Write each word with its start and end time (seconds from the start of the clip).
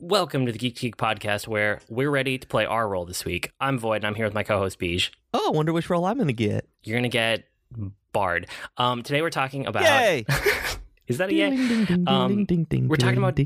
Welcome 0.00 0.46
to 0.46 0.52
the 0.52 0.58
Geek 0.58 0.76
Geek 0.78 0.96
podcast, 0.96 1.46
where 1.46 1.80
we're 1.88 2.10
ready 2.10 2.38
to 2.38 2.46
play 2.46 2.64
our 2.66 2.88
role 2.88 3.04
this 3.04 3.24
week. 3.24 3.50
I'm 3.60 3.78
Void, 3.78 3.96
and 3.96 4.06
I'm 4.06 4.14
here 4.14 4.24
with 4.26 4.34
my 4.34 4.42
co-host 4.42 4.78
Beej. 4.78 5.10
Oh, 5.32 5.52
I 5.52 5.56
wonder 5.56 5.72
which 5.72 5.88
role 5.88 6.04
I'm 6.04 6.16
going 6.16 6.26
to 6.26 6.32
get. 6.32 6.68
You're 6.82 6.98
gonna 6.98 7.08
get 7.08 7.44
Bard. 8.12 8.46
Um, 8.76 9.02
today 9.02 9.22
we're 9.22 9.30
talking 9.30 9.66
about. 9.66 9.84
Yay! 9.84 10.26
Is 11.08 11.18
that 11.18 11.30
a 11.30 11.34
yay? 11.34 11.50
Um, 12.06 12.46
we're 12.88 12.96
talking 12.96 13.18
about- 13.18 13.36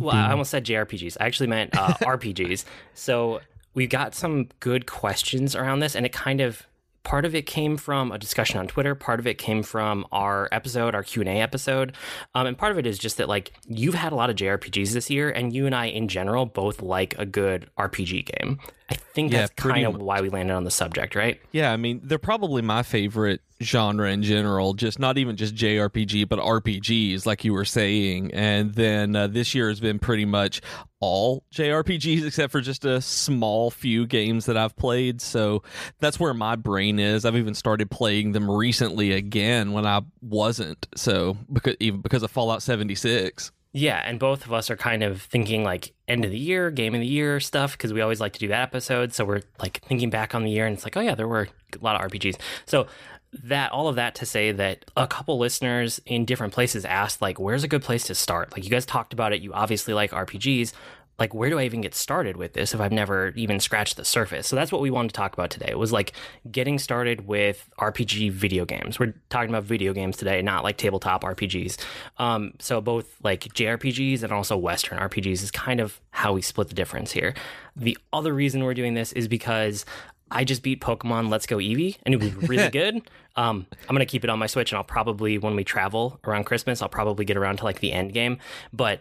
Well, 0.00 0.14
I 0.14 0.30
almost 0.30 0.50
said 0.50 0.64
JRPGs. 0.64 1.16
I 1.20 1.26
actually 1.26 1.48
meant 1.48 1.76
uh, 1.76 1.94
RPGs. 2.00 2.64
So 2.94 3.40
we 3.74 3.86
got 3.86 4.14
some 4.14 4.48
good 4.60 4.86
questions 4.86 5.54
around 5.56 5.80
this, 5.80 5.94
and 5.96 6.04
it 6.06 6.12
kind 6.12 6.40
of 6.40 6.66
part 7.02 7.24
of 7.24 7.34
it 7.34 7.46
came 7.46 7.76
from 7.76 8.12
a 8.12 8.18
discussion 8.18 8.58
on 8.58 8.66
Twitter. 8.66 8.94
Part 8.94 9.20
of 9.20 9.26
it 9.26 9.38
came 9.38 9.62
from 9.62 10.06
our 10.12 10.48
episode, 10.52 10.94
our 10.94 11.02
Q 11.02 11.22
and 11.22 11.28
A 11.28 11.40
episode, 11.40 11.96
um, 12.34 12.46
and 12.46 12.56
part 12.56 12.72
of 12.72 12.78
it 12.78 12.86
is 12.86 12.98
just 12.98 13.16
that 13.16 13.28
like 13.28 13.52
you've 13.66 13.94
had 13.94 14.12
a 14.12 14.16
lot 14.16 14.30
of 14.30 14.36
JRPGs 14.36 14.92
this 14.92 15.10
year, 15.10 15.30
and 15.30 15.52
you 15.52 15.66
and 15.66 15.74
I 15.74 15.86
in 15.86 16.08
general 16.08 16.46
both 16.46 16.82
like 16.82 17.14
a 17.18 17.26
good 17.26 17.68
RPG 17.78 18.26
game. 18.26 18.58
I 18.90 18.94
think 18.94 19.32
Yeah, 19.32 19.40
that's 19.40 19.52
kind 19.54 19.86
of 19.86 19.96
why 19.96 20.20
we 20.20 20.28
landed 20.28 20.54
on 20.54 20.64
the 20.64 20.70
subject, 20.70 21.14
right? 21.14 21.40
Yeah, 21.52 21.72
I 21.72 21.76
mean, 21.76 22.00
they're 22.02 22.18
probably 22.18 22.62
my 22.62 22.82
favorite 22.82 23.40
genre 23.62 24.10
in 24.10 24.22
general, 24.22 24.74
just 24.74 24.98
not 24.98 25.18
even 25.18 25.36
just 25.36 25.54
JRPG, 25.54 26.28
but 26.28 26.38
RPGs, 26.38 27.26
like 27.26 27.44
you 27.44 27.52
were 27.52 27.64
saying. 27.64 28.32
And 28.34 28.74
then 28.74 29.14
uh, 29.14 29.26
this 29.26 29.54
year 29.54 29.68
has 29.68 29.80
been 29.80 29.98
pretty 29.98 30.24
much 30.24 30.60
all 30.98 31.44
JRPGs, 31.54 32.26
except 32.26 32.50
for 32.50 32.60
just 32.60 32.84
a 32.84 33.00
small 33.00 33.70
few 33.70 34.06
games 34.06 34.46
that 34.46 34.56
I've 34.56 34.76
played. 34.76 35.20
So 35.20 35.62
that's 35.98 36.18
where 36.18 36.34
my 36.34 36.56
brain 36.56 36.98
is. 36.98 37.24
I've 37.24 37.36
even 37.36 37.54
started 37.54 37.90
playing 37.90 38.32
them 38.32 38.50
recently 38.50 39.12
again 39.12 39.72
when 39.72 39.86
I 39.86 40.00
wasn't. 40.20 40.88
So 40.96 41.36
because 41.52 41.76
even 41.80 42.00
because 42.00 42.22
of 42.22 42.30
Fallout 42.30 42.62
76. 42.62 43.52
Yeah, 43.72 44.02
and 44.04 44.18
both 44.18 44.44
of 44.46 44.52
us 44.52 44.68
are 44.68 44.76
kind 44.76 45.02
of 45.04 45.22
thinking 45.22 45.62
like 45.62 45.94
end 46.08 46.24
of 46.24 46.32
the 46.32 46.38
year, 46.38 46.70
game 46.72 46.94
of 46.94 47.00
the 47.00 47.06
year 47.06 47.38
stuff 47.38 47.72
because 47.72 47.92
we 47.92 48.00
always 48.00 48.20
like 48.20 48.32
to 48.32 48.40
do 48.40 48.48
that 48.48 48.62
episode. 48.62 49.12
So 49.12 49.24
we're 49.24 49.42
like 49.60 49.80
thinking 49.84 50.10
back 50.10 50.34
on 50.34 50.42
the 50.42 50.50
year 50.50 50.66
and 50.66 50.74
it's 50.74 50.84
like, 50.84 50.96
oh 50.96 51.00
yeah, 51.00 51.14
there 51.14 51.28
were 51.28 51.48
a 51.74 51.84
lot 51.84 52.00
of 52.00 52.10
RPGs. 52.10 52.36
So 52.66 52.88
that 53.32 53.70
all 53.70 53.86
of 53.86 53.94
that 53.94 54.16
to 54.16 54.26
say 54.26 54.50
that 54.50 54.84
a 54.96 55.06
couple 55.06 55.38
listeners 55.38 56.00
in 56.04 56.24
different 56.24 56.52
places 56.52 56.84
asked 56.84 57.22
like, 57.22 57.38
where's 57.38 57.62
a 57.62 57.68
good 57.68 57.82
place 57.82 58.04
to 58.06 58.14
start? 58.14 58.52
Like 58.52 58.64
you 58.64 58.70
guys 58.70 58.84
talked 58.84 59.12
about 59.12 59.32
it, 59.32 59.40
you 59.40 59.52
obviously 59.52 59.94
like 59.94 60.10
RPGs. 60.10 60.72
Like 61.20 61.34
where 61.34 61.50
do 61.50 61.58
I 61.58 61.64
even 61.64 61.82
get 61.82 61.94
started 61.94 62.38
with 62.38 62.54
this 62.54 62.72
if 62.72 62.80
I've 62.80 62.92
never 62.92 63.28
even 63.36 63.60
scratched 63.60 63.96
the 63.96 64.04
surface? 64.06 64.48
So 64.48 64.56
that's 64.56 64.72
what 64.72 64.80
we 64.80 64.90
wanted 64.90 65.08
to 65.08 65.14
talk 65.14 65.34
about 65.34 65.50
today. 65.50 65.68
It 65.68 65.78
was 65.78 65.92
like 65.92 66.14
getting 66.50 66.78
started 66.78 67.26
with 67.26 67.68
RPG 67.78 68.32
video 68.32 68.64
games. 68.64 68.98
We're 68.98 69.14
talking 69.28 69.50
about 69.50 69.64
video 69.64 69.92
games 69.92 70.16
today, 70.16 70.40
not 70.40 70.64
like 70.64 70.78
tabletop 70.78 71.22
RPGs. 71.22 71.76
Um, 72.16 72.54
so 72.58 72.80
both 72.80 73.14
like 73.22 73.44
JRPGs 73.52 74.22
and 74.22 74.32
also 74.32 74.56
Western 74.56 74.98
RPGs 74.98 75.42
is 75.42 75.50
kind 75.50 75.78
of 75.78 76.00
how 76.10 76.32
we 76.32 76.40
split 76.40 76.68
the 76.68 76.74
difference 76.74 77.12
here. 77.12 77.34
The 77.76 77.98
other 78.12 78.32
reason 78.32 78.64
we're 78.64 78.74
doing 78.74 78.94
this 78.94 79.12
is 79.12 79.28
because 79.28 79.84
I 80.30 80.44
just 80.44 80.62
beat 80.62 80.80
Pokemon 80.80 81.28
Let's 81.28 81.46
Go 81.46 81.58
Eevee 81.58 81.98
and 82.04 82.14
it 82.14 82.20
was 82.20 82.34
really 82.48 82.70
good. 82.70 82.96
Um, 83.36 83.66
I'm 83.88 83.94
gonna 83.94 84.06
keep 84.06 84.24
it 84.24 84.30
on 84.30 84.38
my 84.38 84.46
Switch 84.46 84.72
and 84.72 84.78
I'll 84.78 84.84
probably 84.84 85.36
when 85.36 85.54
we 85.54 85.64
travel 85.64 86.18
around 86.24 86.44
Christmas, 86.44 86.80
I'll 86.80 86.88
probably 86.88 87.26
get 87.26 87.36
around 87.36 87.58
to 87.58 87.64
like 87.64 87.80
the 87.80 87.92
end 87.92 88.14
game. 88.14 88.38
But 88.72 89.00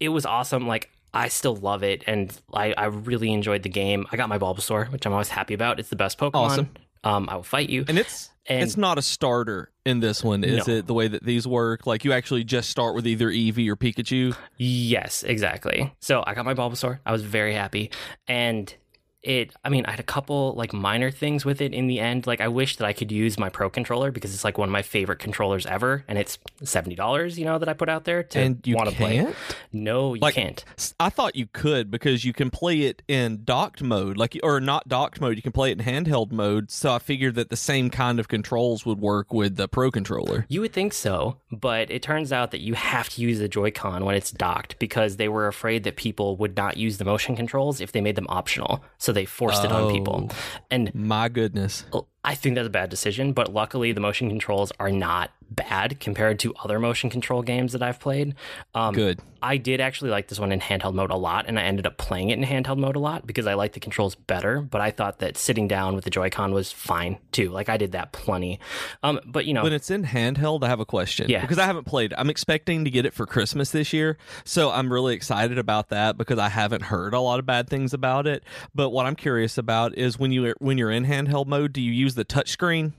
it 0.00 0.08
was 0.10 0.24
awesome. 0.24 0.66
Like 0.66 0.90
I 1.14 1.28
still 1.28 1.56
love 1.56 1.82
it 1.82 2.04
and 2.06 2.32
I, 2.52 2.72
I 2.76 2.86
really 2.86 3.32
enjoyed 3.32 3.62
the 3.62 3.68
game. 3.68 4.06
I 4.12 4.16
got 4.16 4.28
my 4.28 4.38
Bulbasaur, 4.38 4.90
which 4.92 5.06
I'm 5.06 5.12
always 5.12 5.28
happy 5.30 5.54
about. 5.54 5.80
It's 5.80 5.88
the 5.88 5.96
best 5.96 6.18
Pokemon. 6.18 6.34
Awesome. 6.34 6.70
Um, 7.04 7.28
I 7.28 7.36
will 7.36 7.42
fight 7.42 7.70
you. 7.70 7.84
And 7.88 7.98
it's 7.98 8.30
And- 8.46 8.62
it's 8.62 8.76
not 8.76 8.98
a 8.98 9.02
starter 9.02 9.70
in 9.86 10.00
this 10.00 10.22
one, 10.24 10.42
is 10.44 10.66
No. 10.66 10.74
it? 10.74 10.86
The 10.86 10.94
way 10.94 11.08
that 11.08 11.22
these 11.24 11.46
work, 11.46 11.86
like 11.86 12.04
you 12.04 12.12
actually 12.12 12.44
just 12.44 12.70
start 12.70 12.94
with 12.94 13.06
either 13.06 13.28
Eevee 13.30 13.68
or 13.68 13.76
Pikachu. 13.76 14.36
Yes, 14.58 15.22
exactly. 15.22 15.94
So 16.00 16.22
I 16.26 16.34
got 16.34 16.44
my 16.44 16.54
Bulbasaur. 16.54 16.98
I 17.06 17.12
was 17.12 17.22
very 17.22 17.54
happy. 17.54 17.90
And 18.26 18.72
it, 19.22 19.52
I 19.64 19.68
mean, 19.68 19.84
I 19.86 19.90
had 19.90 20.00
a 20.00 20.04
couple 20.04 20.54
like 20.54 20.72
minor 20.72 21.10
things 21.10 21.44
with 21.44 21.60
it 21.60 21.72
in 21.74 21.86
the 21.88 21.98
end. 22.00 22.26
Like, 22.26 22.40
I 22.40 22.48
wish 22.48 22.76
that 22.76 22.86
I 22.86 22.92
could 22.92 23.10
use 23.10 23.38
my 23.38 23.48
Pro 23.48 23.68
controller 23.68 24.10
because 24.10 24.32
it's 24.32 24.44
like 24.44 24.58
one 24.58 24.68
of 24.68 24.72
my 24.72 24.82
favorite 24.82 25.18
controllers 25.18 25.66
ever. 25.66 26.04
And 26.08 26.18
it's 26.18 26.38
$70, 26.62 27.36
you 27.36 27.44
know, 27.44 27.58
that 27.58 27.68
I 27.68 27.72
put 27.72 27.88
out 27.88 28.04
there 28.04 28.22
to 28.22 28.38
and 28.38 28.64
you 28.66 28.76
want 28.76 28.90
to 28.90 28.94
play. 28.96 29.16
can't. 29.16 29.34
No, 29.72 30.14
you 30.14 30.20
Like- 30.20 30.34
can't. 30.34 30.64
i 31.00 31.08
thought 31.10 31.34
you 31.36 31.46
could 31.52 31.90
because 31.90 32.24
you 32.24 32.32
can 32.32 32.50
play 32.50 32.82
it 32.82 33.02
in 33.08 33.40
docked 33.44 33.82
mode, 33.82 34.16
like 34.16 34.38
or 34.42 34.60
not 34.60 34.88
docked 34.88 35.20
mode. 35.20 35.36
You 35.36 35.42
can 35.42 35.52
play 35.52 35.72
it 35.72 35.80
in 35.80 35.84
handheld 35.84 36.30
mode. 36.32 36.70
So 36.70 36.92
I 36.94 36.98
figured 36.98 37.34
that 37.34 37.50
the 37.50 37.56
same 37.56 37.90
kind 37.90 38.20
of 38.20 38.28
controls 38.28 38.86
would 38.86 39.00
work 39.00 39.32
with 39.32 39.56
the 39.56 39.68
Pro 39.68 39.90
controller. 39.90 40.46
You 40.48 40.60
would 40.60 40.72
think 40.72 40.92
so, 40.92 41.36
but 41.50 41.90
it 41.90 42.02
turns 42.02 42.32
out 42.32 42.50
that 42.52 42.60
you 42.60 42.74
have 42.74 43.08
to 43.10 43.20
use 43.22 43.38
the 43.38 43.48
Joy-Con 43.48 44.04
when 44.04 44.14
it's 44.14 44.30
docked 44.30 44.78
because 44.78 45.16
they 45.16 45.28
were 45.28 45.46
afraid 45.48 45.84
that 45.84 45.96
people 45.96 46.36
would 46.36 46.56
not 46.56 46.76
use 46.76 46.98
the 46.98 47.04
motion 47.04 47.34
controls 47.36 47.80
if 47.80 47.92
they 47.92 48.00
made 48.00 48.16
them 48.16 48.26
optional. 48.28 48.84
So 48.98 49.07
they 49.12 49.24
forced 49.24 49.64
it 49.64 49.72
on 49.72 49.92
people. 49.92 50.28
Oh. 50.30 50.36
And 50.70 50.94
My 50.94 51.28
goodness. 51.28 51.84
I 52.24 52.34
think 52.34 52.56
that's 52.56 52.66
a 52.66 52.70
bad 52.70 52.90
decision, 52.90 53.32
but 53.32 53.52
luckily 53.52 53.92
the 53.92 54.00
motion 54.00 54.28
controls 54.28 54.72
are 54.78 54.90
not 54.90 55.30
bad 55.50 55.98
compared 56.00 56.38
to 56.40 56.54
other 56.62 56.78
motion 56.78 57.10
control 57.10 57.42
games 57.42 57.72
that 57.72 57.82
I've 57.82 58.00
played. 58.00 58.34
Um, 58.74 58.94
Good. 58.94 59.20
I 59.40 59.56
did 59.56 59.80
actually 59.80 60.10
like 60.10 60.26
this 60.28 60.40
one 60.40 60.50
in 60.50 60.58
handheld 60.58 60.94
mode 60.94 61.10
a 61.10 61.16
lot, 61.16 61.46
and 61.46 61.58
I 61.60 61.62
ended 61.62 61.86
up 61.86 61.96
playing 61.96 62.30
it 62.30 62.38
in 62.38 62.44
handheld 62.44 62.78
mode 62.78 62.96
a 62.96 62.98
lot 62.98 63.24
because 63.24 63.46
I 63.46 63.54
like 63.54 63.72
the 63.72 63.80
controls 63.80 64.16
better. 64.16 64.60
But 64.60 64.80
I 64.80 64.90
thought 64.90 65.20
that 65.20 65.36
sitting 65.36 65.68
down 65.68 65.94
with 65.94 66.04
the 66.04 66.10
Joy-Con 66.10 66.52
was 66.52 66.72
fine 66.72 67.18
too. 67.30 67.50
Like 67.50 67.68
I 67.68 67.76
did 67.76 67.92
that 67.92 68.10
plenty. 68.12 68.58
Um, 69.02 69.20
but 69.24 69.46
you 69.46 69.54
know, 69.54 69.62
When 69.62 69.72
it's 69.72 69.90
in 69.90 70.04
handheld, 70.04 70.64
I 70.64 70.68
have 70.68 70.80
a 70.80 70.84
question. 70.84 71.30
Yeah. 71.30 71.40
Because 71.42 71.58
I 71.58 71.66
haven't 71.66 71.84
played. 71.84 72.12
I'm 72.18 72.30
expecting 72.30 72.84
to 72.84 72.90
get 72.90 73.06
it 73.06 73.14
for 73.14 73.26
Christmas 73.26 73.70
this 73.70 73.92
year. 73.92 74.18
So 74.44 74.70
I'm 74.70 74.92
really 74.92 75.14
excited 75.14 75.56
about 75.56 75.90
that 75.90 76.18
because 76.18 76.38
I 76.38 76.48
haven't 76.48 76.82
heard 76.82 77.14
a 77.14 77.20
lot 77.20 77.38
of 77.38 77.46
bad 77.46 77.68
things 77.68 77.94
about 77.94 78.26
it. 78.26 78.42
But 78.74 78.90
what 78.90 79.06
I'm 79.06 79.16
curious 79.16 79.56
about 79.56 79.96
is 79.96 80.18
when 80.18 80.32
you 80.32 80.52
when 80.58 80.78
you're 80.78 80.90
in 80.90 81.04
handheld 81.04 81.46
mode, 81.46 81.72
do 81.72 81.80
you 81.80 81.92
use 81.92 82.07
the 82.14 82.24
touchscreen 82.24 82.92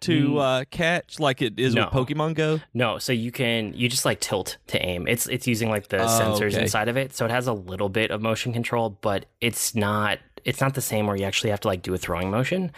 to 0.00 0.38
uh, 0.38 0.64
catch 0.70 1.20
like 1.20 1.42
it 1.42 1.58
is 1.60 1.74
No. 1.74 1.84
with 1.84 1.92
Pokemon 2.08 2.34
Go? 2.34 2.60
No, 2.72 2.98
so 2.98 3.12
you 3.12 3.30
can 3.30 3.74
you 3.74 3.88
just 3.88 4.04
like 4.04 4.20
tilt 4.20 4.56
to 4.68 4.80
aim. 4.84 5.06
It's 5.06 5.26
it's 5.26 5.46
using 5.46 5.68
like 5.68 5.88
the 5.88 6.02
Oh, 6.02 6.06
sensors 6.06 6.54
okay. 6.54 6.62
inside 6.62 6.88
of 6.88 6.96
it, 6.96 7.14
so 7.14 7.24
it 7.26 7.30
has 7.30 7.46
a 7.46 7.52
little 7.52 7.88
bit 7.88 8.10
of 8.10 8.22
motion 8.22 8.52
control, 8.52 8.90
but 9.00 9.26
it's 9.40 9.74
not 9.74 10.18
it's 10.44 10.60
not 10.60 10.74
the 10.74 10.80
same 10.80 11.06
where 11.06 11.16
you 11.16 11.24
actually 11.24 11.50
have 11.50 11.60
to 11.60 11.68
like 11.68 11.82
do 11.82 11.92
a 11.92 11.98
throwing 11.98 12.30
motion, 12.30 12.72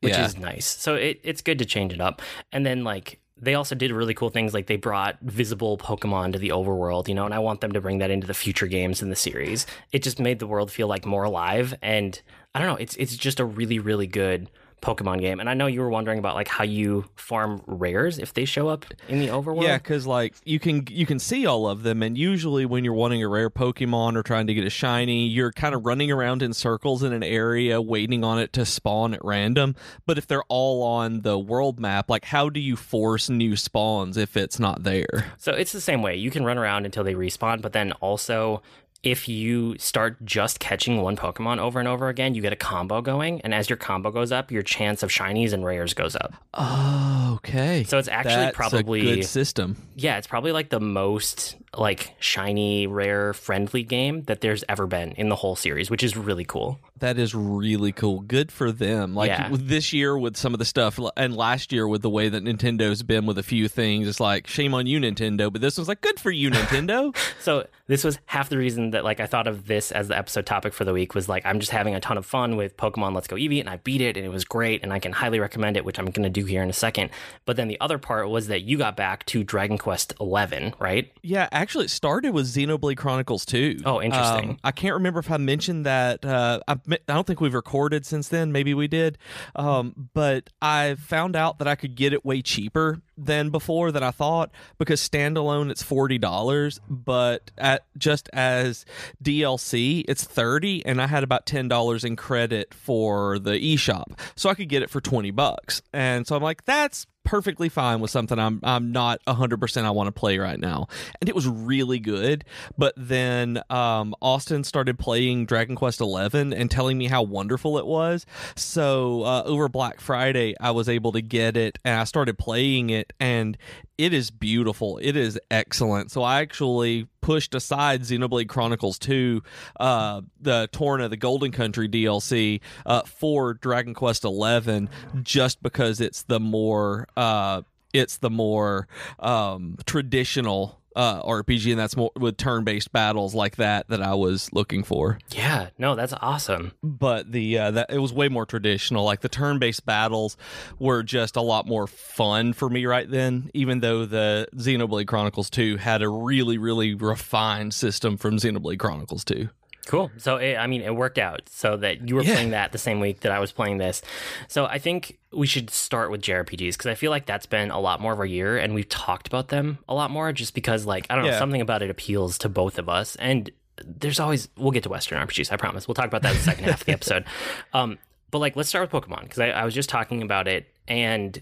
which 0.00 0.12
Yeah. 0.14 0.24
is 0.26 0.36
nice. 0.36 0.66
So 0.66 0.94
it, 0.96 1.20
it's 1.22 1.40
good 1.40 1.58
to 1.60 1.64
change 1.64 1.92
it 1.92 2.00
up. 2.00 2.20
And 2.52 2.66
then 2.66 2.84
like 2.84 3.18
they 3.40 3.54
also 3.54 3.74
did 3.74 3.90
really 3.90 4.14
cool 4.14 4.30
things 4.30 4.52
like 4.54 4.66
they 4.66 4.76
brought 4.76 5.18
visible 5.22 5.76
Pokemon 5.78 6.32
to 6.34 6.38
the 6.38 6.50
overworld, 6.50 7.08
you 7.08 7.14
know, 7.14 7.24
and 7.24 7.34
I 7.34 7.38
want 7.40 7.60
them 7.60 7.72
to 7.72 7.80
bring 7.80 7.98
that 7.98 8.10
into 8.10 8.26
the 8.26 8.34
future 8.34 8.66
games 8.68 9.02
in 9.02 9.08
the 9.08 9.16
series. 9.16 9.66
It 9.90 10.02
just 10.02 10.20
made 10.20 10.38
the 10.38 10.46
world 10.46 10.70
feel 10.70 10.86
like 10.86 11.06
more 11.06 11.24
alive 11.24 11.74
and 11.80 12.20
I 12.54 12.58
don't 12.58 12.68
know, 12.68 12.76
it's 12.76 12.94
it's 12.96 13.16
just 13.16 13.40
a 13.40 13.44
really 13.44 13.78
really 13.78 14.06
good 14.06 14.50
Pokemon 14.82 15.20
game. 15.20 15.40
And 15.40 15.48
I 15.48 15.54
know 15.54 15.66
you 15.66 15.80
were 15.80 15.88
wondering 15.88 16.18
about 16.18 16.34
like 16.34 16.48
how 16.48 16.64
you 16.64 17.04
farm 17.14 17.62
rares 17.66 18.18
if 18.18 18.34
they 18.34 18.44
show 18.44 18.68
up 18.68 18.84
in 19.08 19.20
the 19.20 19.28
overworld. 19.28 19.62
Yeah, 19.62 19.78
because 19.78 20.06
like 20.06 20.34
you 20.44 20.58
can 20.58 20.86
you 20.90 21.06
can 21.06 21.18
see 21.18 21.46
all 21.46 21.68
of 21.68 21.84
them, 21.84 22.02
and 22.02 22.18
usually 22.18 22.66
when 22.66 22.84
you're 22.84 22.92
wanting 22.92 23.22
a 23.22 23.28
rare 23.28 23.48
Pokemon 23.48 24.16
or 24.16 24.22
trying 24.22 24.46
to 24.48 24.54
get 24.54 24.64
a 24.64 24.70
shiny, 24.70 25.26
you're 25.26 25.52
kind 25.52 25.74
of 25.74 25.86
running 25.86 26.10
around 26.10 26.42
in 26.42 26.52
circles 26.52 27.02
in 27.02 27.12
an 27.12 27.22
area 27.22 27.80
waiting 27.80 28.24
on 28.24 28.38
it 28.38 28.52
to 28.54 28.66
spawn 28.66 29.14
at 29.14 29.24
random. 29.24 29.76
But 30.04 30.18
if 30.18 30.26
they're 30.26 30.44
all 30.48 30.82
on 30.82 31.22
the 31.22 31.38
world 31.38 31.78
map, 31.78 32.10
like 32.10 32.26
how 32.26 32.48
do 32.48 32.60
you 32.60 32.76
force 32.76 33.30
new 33.30 33.56
spawns 33.56 34.16
if 34.16 34.36
it's 34.36 34.58
not 34.58 34.82
there? 34.82 35.32
So 35.38 35.52
it's 35.52 35.72
the 35.72 35.80
same 35.80 36.02
way. 36.02 36.16
You 36.16 36.30
can 36.30 36.44
run 36.44 36.58
around 36.58 36.84
until 36.84 37.04
they 37.04 37.14
respawn, 37.14 37.62
but 37.62 37.72
then 37.72 37.92
also 37.92 38.62
if 39.02 39.28
you 39.28 39.76
start 39.78 40.24
just 40.24 40.60
catching 40.60 41.02
one 41.02 41.16
Pokemon 41.16 41.58
over 41.58 41.78
and 41.80 41.88
over 41.88 42.08
again, 42.08 42.34
you 42.34 42.42
get 42.42 42.52
a 42.52 42.56
combo 42.56 43.00
going, 43.00 43.40
and 43.42 43.52
as 43.52 43.68
your 43.68 43.76
combo 43.76 44.10
goes 44.10 44.30
up, 44.30 44.52
your 44.52 44.62
chance 44.62 45.02
of 45.02 45.10
shinies 45.10 45.52
and 45.52 45.64
rares 45.64 45.92
goes 45.94 46.14
up. 46.14 46.34
Oh, 46.54 47.32
okay. 47.36 47.84
So 47.84 47.98
it's 47.98 48.08
actually 48.08 48.36
That's 48.36 48.56
probably 48.56 49.00
a 49.00 49.16
good 49.16 49.24
system. 49.24 49.76
yeah, 49.96 50.18
it's 50.18 50.26
probably 50.26 50.52
like 50.52 50.68
the 50.70 50.80
most 50.80 51.56
like 51.76 52.14
shiny, 52.18 52.86
rare, 52.86 53.32
friendly 53.32 53.82
game 53.82 54.22
that 54.24 54.40
there's 54.40 54.62
ever 54.68 54.86
been 54.86 55.12
in 55.12 55.28
the 55.28 55.36
whole 55.36 55.56
series, 55.56 55.90
which 55.90 56.02
is 56.02 56.16
really 56.16 56.44
cool. 56.44 56.78
That 56.98 57.18
is 57.18 57.34
really 57.34 57.92
cool. 57.92 58.20
Good 58.20 58.52
for 58.52 58.70
them. 58.70 59.14
Like 59.14 59.28
Yeah. 59.28 59.48
this 59.50 59.92
year 59.92 60.16
with 60.16 60.36
some 60.36 60.52
of 60.54 60.58
the 60.58 60.64
stuff, 60.64 61.00
and 61.16 61.34
last 61.36 61.72
year 61.72 61.88
with 61.88 62.02
the 62.02 62.10
way 62.10 62.28
that 62.28 62.44
Nintendo's 62.44 63.02
been 63.02 63.26
with 63.26 63.38
a 63.38 63.42
few 63.42 63.66
things, 63.68 64.06
it's 64.06 64.20
like 64.20 64.46
shame 64.46 64.74
on 64.74 64.86
you, 64.86 65.00
Nintendo. 65.00 65.50
But 65.52 65.60
this 65.62 65.78
one's 65.78 65.88
like 65.88 66.00
good 66.00 66.20
for 66.20 66.30
you, 66.30 66.50
Nintendo. 66.50 67.14
So 67.42 67.66
this 67.88 68.04
was 68.04 68.18
half 68.26 68.48
the 68.50 68.56
reason 68.58 68.90
that 68.90 69.02
like 69.02 69.18
I 69.18 69.26
thought 69.26 69.48
of 69.48 69.66
this 69.66 69.90
as 69.90 70.06
the 70.08 70.16
episode 70.16 70.46
topic 70.46 70.72
for 70.72 70.84
the 70.84 70.92
week 70.92 71.12
was 71.14 71.28
like 71.28 71.44
I'm 71.44 71.58
just 71.58 71.72
having 71.72 71.94
a 71.96 72.00
ton 72.00 72.16
of 72.16 72.24
fun 72.24 72.54
with 72.56 72.76
Pokemon 72.76 73.14
Let's 73.16 73.26
Go 73.26 73.34
Eevee 73.34 73.58
and 73.58 73.68
I 73.68 73.78
beat 73.78 74.00
it 74.00 74.16
and 74.16 74.24
it 74.24 74.28
was 74.28 74.44
great 74.44 74.84
and 74.84 74.92
I 74.92 75.00
can 75.00 75.10
highly 75.12 75.40
recommend 75.40 75.76
it, 75.76 75.84
which 75.84 75.98
I'm 75.98 76.04
going 76.06 76.22
to 76.22 76.30
do 76.30 76.44
here 76.44 76.62
in 76.62 76.70
a 76.70 76.74
second. 76.74 77.10
But 77.44 77.56
then 77.56 77.66
the 77.66 77.80
other 77.80 77.98
part 77.98 78.28
was 78.28 78.46
that 78.46 78.62
you 78.62 78.78
got 78.78 78.96
back 78.96 79.26
to 79.26 79.42
Dragon 79.42 79.76
Quest 79.76 80.14
11, 80.20 80.74
right? 80.78 81.10
Yeah, 81.22 81.48
actually, 81.62 81.86
it 81.86 81.90
started 81.90 82.32
with 82.32 82.46
Xenoblade 82.46 82.96
Chronicles 82.96 83.44
2. 83.46 83.80
Oh, 83.84 84.02
interesting. 84.02 84.50
Um, 84.50 84.58
I 84.64 84.72
can't 84.72 84.94
remember 84.94 85.20
if 85.20 85.30
I 85.30 85.36
mentioned 85.36 85.86
that. 85.86 86.24
Uh, 86.24 86.60
I, 86.68 86.72
I 86.72 86.98
don't 87.06 87.26
think 87.26 87.40
we've 87.40 87.54
recorded 87.54 88.04
since 88.04 88.28
then. 88.28 88.52
Maybe 88.52 88.74
we 88.74 88.88
did. 88.88 89.16
Um, 89.54 90.10
but 90.12 90.50
I 90.60 90.96
found 90.96 91.36
out 91.36 91.58
that 91.58 91.68
I 91.68 91.76
could 91.76 91.94
get 91.94 92.12
it 92.12 92.24
way 92.24 92.42
cheaper 92.42 93.00
than 93.16 93.50
before 93.50 93.92
than 93.92 94.02
I 94.02 94.10
thought 94.10 94.50
because 94.78 95.06
standalone 95.06 95.70
it's 95.70 95.82
forty 95.82 96.18
dollars, 96.18 96.80
but 96.88 97.50
at 97.58 97.84
just 97.98 98.28
as 98.32 98.84
DLC 99.22 100.04
it's 100.08 100.24
thirty, 100.24 100.84
and 100.84 101.00
I 101.00 101.06
had 101.06 101.22
about 101.24 101.46
ten 101.46 101.68
dollars 101.68 102.04
in 102.04 102.16
credit 102.16 102.74
for 102.74 103.38
the 103.38 103.52
eShop, 103.52 104.18
so 104.36 104.50
I 104.50 104.54
could 104.54 104.68
get 104.68 104.82
it 104.82 104.90
for 104.90 105.00
twenty 105.00 105.30
bucks, 105.30 105.82
and 105.92 106.26
so 106.26 106.36
I'm 106.36 106.42
like, 106.42 106.64
that's 106.64 107.06
perfectly 107.24 107.68
fine 107.68 108.00
with 108.00 108.10
something 108.10 108.38
I'm 108.38 108.60
I'm 108.62 108.92
not 108.92 109.20
100% 109.26 109.84
I 109.84 109.90
want 109.90 110.08
to 110.08 110.12
play 110.12 110.38
right 110.38 110.58
now. 110.58 110.88
And 111.20 111.28
it 111.28 111.34
was 111.34 111.46
really 111.46 111.98
good, 111.98 112.44
but 112.76 112.94
then 112.96 113.62
um, 113.70 114.14
Austin 114.20 114.64
started 114.64 114.98
playing 114.98 115.46
Dragon 115.46 115.76
Quest 115.76 116.00
11 116.00 116.52
and 116.52 116.70
telling 116.70 116.98
me 116.98 117.06
how 117.06 117.22
wonderful 117.22 117.78
it 117.78 117.86
was. 117.86 118.26
So 118.56 119.22
uh, 119.22 119.42
over 119.44 119.68
Black 119.68 120.00
Friday 120.00 120.54
I 120.60 120.70
was 120.72 120.88
able 120.88 121.12
to 121.12 121.22
get 121.22 121.56
it 121.56 121.78
and 121.84 121.98
I 121.98 122.04
started 122.04 122.38
playing 122.38 122.90
it 122.90 123.01
and 123.20 123.56
it 123.98 124.12
is 124.12 124.30
beautiful. 124.30 124.98
It 124.98 125.16
is 125.16 125.38
excellent. 125.50 126.10
So 126.10 126.22
I 126.22 126.40
actually 126.40 127.08
pushed 127.20 127.54
aside 127.54 128.02
Xenoblade 128.02 128.48
Chronicles 128.48 128.98
2, 128.98 129.42
uh, 129.78 130.22
the 130.40 130.68
Torna, 130.72 131.08
the 131.08 131.16
Golden 131.16 131.52
Country 131.52 131.88
DLC 131.88 132.60
uh, 132.84 133.02
for 133.02 133.54
Dragon 133.54 133.94
Quest 133.94 134.24
11, 134.24 134.90
just 135.22 135.62
because 135.62 136.00
it's 136.00 136.22
the 136.24 136.40
more 136.40 137.06
uh, 137.16 137.62
it's 137.92 138.18
the 138.18 138.30
more 138.30 138.88
um, 139.18 139.76
traditional 139.86 140.81
uh, 140.96 141.22
RPG, 141.22 141.70
and 141.70 141.78
that's 141.78 141.96
more 141.96 142.10
with 142.16 142.36
turn-based 142.36 142.92
battles 142.92 143.34
like 143.34 143.56
that 143.56 143.88
that 143.88 144.02
I 144.02 144.14
was 144.14 144.52
looking 144.52 144.82
for. 144.84 145.18
Yeah, 145.30 145.68
no, 145.78 145.94
that's 145.94 146.14
awesome. 146.20 146.72
But 146.82 147.32
the 147.32 147.58
uh, 147.58 147.70
that 147.72 147.90
it 147.90 147.98
was 147.98 148.12
way 148.12 148.28
more 148.28 148.46
traditional. 148.46 149.04
Like 149.04 149.20
the 149.20 149.28
turn-based 149.28 149.84
battles 149.86 150.36
were 150.78 151.02
just 151.02 151.36
a 151.36 151.42
lot 151.42 151.66
more 151.66 151.86
fun 151.86 152.52
for 152.52 152.68
me 152.68 152.86
right 152.86 153.10
then. 153.10 153.50
Even 153.54 153.80
though 153.80 154.06
the 154.06 154.48
Xenoblade 154.56 155.06
Chronicles 155.06 155.50
Two 155.50 155.76
had 155.76 156.02
a 156.02 156.08
really, 156.08 156.58
really 156.58 156.94
refined 156.94 157.74
system 157.74 158.16
from 158.16 158.36
Xenoblade 158.36 158.78
Chronicles 158.78 159.24
Two. 159.24 159.48
Cool. 159.86 160.10
So, 160.16 160.36
it, 160.36 160.56
I 160.56 160.66
mean, 160.68 160.82
it 160.82 160.94
worked 160.94 161.18
out 161.18 161.48
so 161.48 161.76
that 161.78 162.08
you 162.08 162.14
were 162.14 162.22
Yeah. 162.22 162.34
playing 162.34 162.50
that 162.50 162.70
the 162.72 162.78
same 162.78 163.00
week 163.00 163.20
that 163.20 163.32
I 163.32 163.40
was 163.40 163.50
playing 163.50 163.78
this. 163.78 164.00
So, 164.48 164.66
I 164.66 164.78
think 164.78 165.18
we 165.32 165.46
should 165.46 165.70
start 165.70 166.10
with 166.10 166.22
JRPGs 166.22 166.74
because 166.74 166.86
I 166.86 166.94
feel 166.94 167.10
like 167.10 167.26
that's 167.26 167.46
been 167.46 167.70
a 167.70 167.80
lot 167.80 168.00
more 168.00 168.12
of 168.12 168.18
our 168.20 168.24
year 168.26 168.56
and 168.58 168.74
we've 168.74 168.88
talked 168.88 169.26
about 169.26 169.48
them 169.48 169.78
a 169.88 169.94
lot 169.94 170.10
more 170.10 170.32
just 170.32 170.54
because, 170.54 170.86
like, 170.86 171.06
I 171.10 171.16
don't 171.16 171.24
know, 171.24 171.38
something 171.38 171.60
about 171.60 171.82
it 171.82 171.90
appeals 171.90 172.38
to 172.38 172.48
both 172.48 172.78
of 172.78 172.88
us. 172.88 173.16
And 173.16 173.50
there's 173.84 174.20
always, 174.20 174.48
we'll 174.56 174.70
get 174.70 174.84
to 174.84 174.88
Western 174.88 175.18
RPGs, 175.26 175.50
I 175.50 175.56
promise. 175.56 175.88
We'll 175.88 175.94
talk 175.94 176.06
about 176.06 176.22
that 176.22 176.30
in 176.32 176.36
the 176.36 176.42
second 176.44 176.64
half 176.64 176.80
of 176.82 176.86
the 176.86 176.92
episode. 177.00 177.24
Um, 177.72 177.98
but, 178.30 178.38
like, 178.38 178.54
let's 178.54 178.68
start 178.68 178.90
with 178.92 179.02
Pokemon 179.04 179.22
because 179.22 179.40
I, 179.40 179.48
I 179.48 179.64
was 179.64 179.74
just 179.74 179.88
talking 179.88 180.22
about 180.22 180.46
it 180.46 180.68
and 180.86 181.40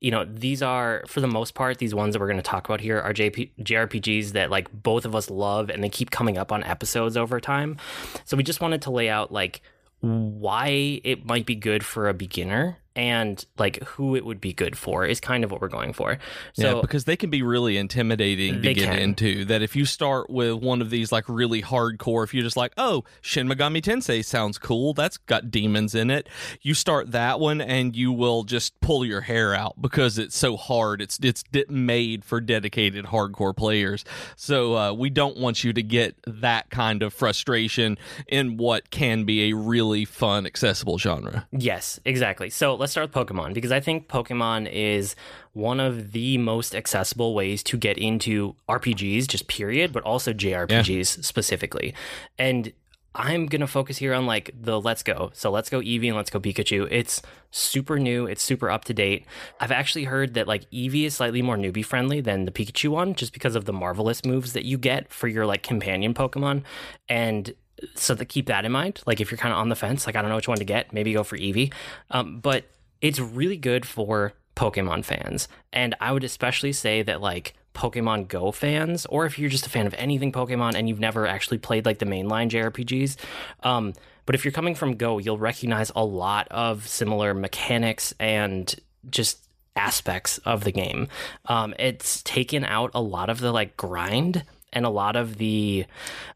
you 0.00 0.10
know, 0.10 0.24
these 0.24 0.62
are 0.62 1.02
for 1.06 1.20
the 1.20 1.26
most 1.26 1.54
part 1.54 1.78
these 1.78 1.94
ones 1.94 2.12
that 2.12 2.20
we're 2.20 2.28
going 2.28 2.36
to 2.36 2.42
talk 2.42 2.68
about 2.68 2.80
here 2.80 3.00
are 3.00 3.12
JP, 3.12 3.50
JRPGs 3.60 4.32
that 4.32 4.50
like 4.50 4.70
both 4.72 5.04
of 5.04 5.14
us 5.14 5.28
love 5.28 5.70
and 5.70 5.82
they 5.82 5.88
keep 5.88 6.10
coming 6.10 6.38
up 6.38 6.52
on 6.52 6.62
episodes 6.64 7.16
over 7.16 7.40
time. 7.40 7.76
So 8.24 8.36
we 8.36 8.42
just 8.42 8.60
wanted 8.60 8.82
to 8.82 8.90
lay 8.90 9.08
out 9.08 9.32
like 9.32 9.60
why 10.00 11.00
it 11.02 11.24
might 11.24 11.46
be 11.46 11.56
good 11.56 11.84
for 11.84 12.08
a 12.08 12.14
beginner 12.14 12.78
and 12.98 13.46
like 13.58 13.80
who 13.84 14.16
it 14.16 14.24
would 14.24 14.40
be 14.40 14.52
good 14.52 14.76
for 14.76 15.06
is 15.06 15.20
kind 15.20 15.44
of 15.44 15.52
what 15.52 15.60
we're 15.60 15.68
going 15.68 15.92
for. 15.92 16.18
So 16.54 16.74
yeah, 16.74 16.80
because 16.80 17.04
they 17.04 17.16
can 17.16 17.30
be 17.30 17.42
really 17.42 17.76
intimidating 17.76 18.60
to 18.60 18.74
get 18.74 18.90
can. 18.90 18.98
into. 18.98 19.44
That 19.44 19.62
if 19.62 19.76
you 19.76 19.84
start 19.84 20.28
with 20.28 20.54
one 20.56 20.82
of 20.82 20.90
these 20.90 21.12
like 21.12 21.28
really 21.28 21.62
hardcore, 21.62 22.24
if 22.24 22.34
you're 22.34 22.42
just 22.42 22.56
like, 22.56 22.72
oh, 22.76 23.04
Shin 23.20 23.48
Megami 23.48 23.80
Tensei 23.80 24.24
sounds 24.24 24.58
cool, 24.58 24.94
that's 24.94 25.16
got 25.16 25.48
demons 25.48 25.94
in 25.94 26.10
it. 26.10 26.28
You 26.60 26.74
start 26.74 27.12
that 27.12 27.38
one 27.38 27.60
and 27.60 27.94
you 27.94 28.10
will 28.10 28.42
just 28.42 28.78
pull 28.80 29.04
your 29.04 29.20
hair 29.20 29.54
out 29.54 29.80
because 29.80 30.18
it's 30.18 30.36
so 30.36 30.56
hard. 30.56 31.00
It's 31.00 31.20
it's 31.22 31.44
made 31.68 32.24
for 32.24 32.40
dedicated 32.40 33.04
hardcore 33.06 33.56
players. 33.56 34.04
So 34.34 34.76
uh, 34.76 34.92
we 34.92 35.08
don't 35.08 35.36
want 35.36 35.62
you 35.62 35.72
to 35.72 35.82
get 35.84 36.16
that 36.26 36.70
kind 36.70 37.04
of 37.04 37.14
frustration 37.14 37.96
in 38.26 38.56
what 38.56 38.90
can 38.90 39.22
be 39.22 39.50
a 39.50 39.56
really 39.56 40.04
fun, 40.04 40.46
accessible 40.46 40.98
genre. 40.98 41.46
Yes, 41.52 42.00
exactly. 42.04 42.50
So 42.50 42.74
let's 42.74 42.87
start 42.90 43.12
with 43.12 43.28
Pokemon 43.28 43.54
because 43.54 43.72
I 43.72 43.80
think 43.80 44.08
Pokemon 44.08 44.70
is 44.72 45.14
one 45.52 45.80
of 45.80 46.12
the 46.12 46.38
most 46.38 46.74
accessible 46.74 47.34
ways 47.34 47.62
to 47.64 47.76
get 47.76 47.98
into 47.98 48.56
RPGs, 48.68 49.26
just 49.26 49.48
period, 49.48 49.92
but 49.92 50.02
also 50.02 50.32
JRPGs 50.32 51.24
specifically. 51.24 51.94
And 52.38 52.72
I'm 53.14 53.46
going 53.46 53.60
to 53.60 53.66
focus 53.66 53.96
here 53.98 54.14
on 54.14 54.26
like 54.26 54.52
the 54.58 54.80
Let's 54.80 55.02
Go. 55.02 55.30
So 55.34 55.50
Let's 55.50 55.70
Go 55.70 55.80
Eevee 55.80 56.08
and 56.08 56.16
Let's 56.16 56.30
Go 56.30 56.38
Pikachu. 56.38 56.86
It's 56.90 57.20
super 57.50 57.98
new, 57.98 58.26
it's 58.26 58.42
super 58.42 58.70
up 58.70 58.84
to 58.84 58.94
date. 58.94 59.24
I've 59.58 59.72
actually 59.72 60.04
heard 60.04 60.34
that 60.34 60.46
like 60.46 60.70
Eevee 60.70 61.04
is 61.04 61.14
slightly 61.14 61.42
more 61.42 61.56
newbie 61.56 61.84
friendly 61.84 62.20
than 62.20 62.44
the 62.44 62.52
Pikachu 62.52 62.90
one 62.90 63.14
just 63.14 63.32
because 63.32 63.56
of 63.56 63.64
the 63.64 63.72
marvelous 63.72 64.24
moves 64.24 64.52
that 64.52 64.64
you 64.64 64.78
get 64.78 65.12
for 65.12 65.26
your 65.26 65.46
like 65.46 65.62
companion 65.62 66.14
Pokemon. 66.14 66.62
And 67.08 67.54
so 67.94 68.14
to 68.14 68.24
keep 68.24 68.46
that 68.46 68.64
in 68.64 68.72
mind, 68.72 69.02
like 69.06 69.20
if 69.20 69.30
you're 69.30 69.38
kind 69.38 69.52
of 69.52 69.58
on 69.58 69.68
the 69.68 69.76
fence, 69.76 70.06
like 70.06 70.14
I 70.14 70.20
don't 70.20 70.30
know 70.30 70.36
which 70.36 70.48
one 70.48 70.58
to 70.58 70.64
get, 70.64 70.92
maybe 70.92 71.12
go 71.12 71.24
for 71.24 71.36
Eevee. 71.36 71.72
Um, 72.10 72.40
but 72.40 72.64
it's 73.00 73.20
really 73.20 73.56
good 73.56 73.86
for 73.86 74.32
Pokemon 74.56 75.04
fans, 75.04 75.48
and 75.72 75.94
I 76.00 76.12
would 76.12 76.24
especially 76.24 76.72
say 76.72 77.02
that 77.02 77.20
like 77.20 77.54
Pokemon 77.74 78.28
Go 78.28 78.50
fans, 78.50 79.06
or 79.06 79.24
if 79.24 79.38
you're 79.38 79.50
just 79.50 79.66
a 79.66 79.70
fan 79.70 79.86
of 79.86 79.94
anything 79.94 80.32
Pokemon 80.32 80.74
and 80.74 80.88
you've 80.88 80.98
never 80.98 81.26
actually 81.26 81.58
played 81.58 81.86
like 81.86 81.98
the 81.98 82.06
mainline 82.06 82.50
JRPGs, 82.50 83.16
um, 83.62 83.92
but 84.26 84.34
if 84.34 84.44
you're 84.44 84.52
coming 84.52 84.74
from 84.74 84.96
Go, 84.96 85.18
you'll 85.18 85.38
recognize 85.38 85.92
a 85.94 86.04
lot 86.04 86.48
of 86.50 86.86
similar 86.86 87.34
mechanics 87.34 88.12
and 88.18 88.74
just 89.08 89.48
aspects 89.76 90.38
of 90.38 90.64
the 90.64 90.72
game. 90.72 91.08
Um, 91.46 91.72
it's 91.78 92.22
taken 92.24 92.64
out 92.64 92.90
a 92.94 93.00
lot 93.00 93.30
of 93.30 93.40
the 93.40 93.52
like 93.52 93.76
grind 93.76 94.44
and 94.72 94.84
a 94.84 94.90
lot 94.90 95.16
of 95.16 95.38
the 95.38 95.86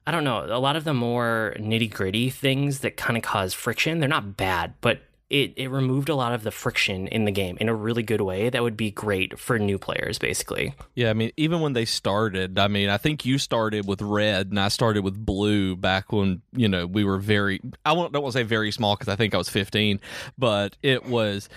I 0.06 0.10
don't 0.10 0.24
know, 0.24 0.46
a 0.48 0.58
lot 0.58 0.76
of 0.76 0.84
the 0.84 0.94
more 0.94 1.54
nitty 1.58 1.92
gritty 1.92 2.30
things 2.30 2.80
that 2.80 2.96
kind 2.96 3.16
of 3.16 3.22
cause 3.22 3.52
friction. 3.52 3.98
They're 3.98 4.08
not 4.08 4.36
bad, 4.36 4.74
but 4.80 5.02
it, 5.32 5.54
it 5.56 5.68
removed 5.68 6.10
a 6.10 6.14
lot 6.14 6.34
of 6.34 6.42
the 6.42 6.50
friction 6.50 7.08
in 7.08 7.24
the 7.24 7.30
game 7.30 7.56
in 7.58 7.70
a 7.70 7.74
really 7.74 8.02
good 8.02 8.20
way 8.20 8.50
that 8.50 8.62
would 8.62 8.76
be 8.76 8.90
great 8.90 9.38
for 9.38 9.58
new 9.58 9.78
players, 9.78 10.18
basically. 10.18 10.74
Yeah, 10.94 11.08
I 11.08 11.14
mean, 11.14 11.32
even 11.38 11.62
when 11.62 11.72
they 11.72 11.86
started, 11.86 12.58
I 12.58 12.68
mean, 12.68 12.90
I 12.90 12.98
think 12.98 13.24
you 13.24 13.38
started 13.38 13.88
with 13.88 14.02
red 14.02 14.50
and 14.50 14.60
I 14.60 14.68
started 14.68 15.02
with 15.02 15.16
blue 15.16 15.74
back 15.74 16.12
when, 16.12 16.42
you 16.52 16.68
know, 16.68 16.86
we 16.86 17.02
were 17.02 17.16
very, 17.16 17.62
I 17.86 17.94
don't 17.94 18.12
want 18.12 18.26
to 18.26 18.32
say 18.32 18.42
very 18.42 18.70
small 18.72 18.94
because 18.94 19.08
I 19.08 19.16
think 19.16 19.34
I 19.34 19.38
was 19.38 19.48
15, 19.48 20.00
but 20.36 20.76
it 20.82 21.06
was, 21.06 21.48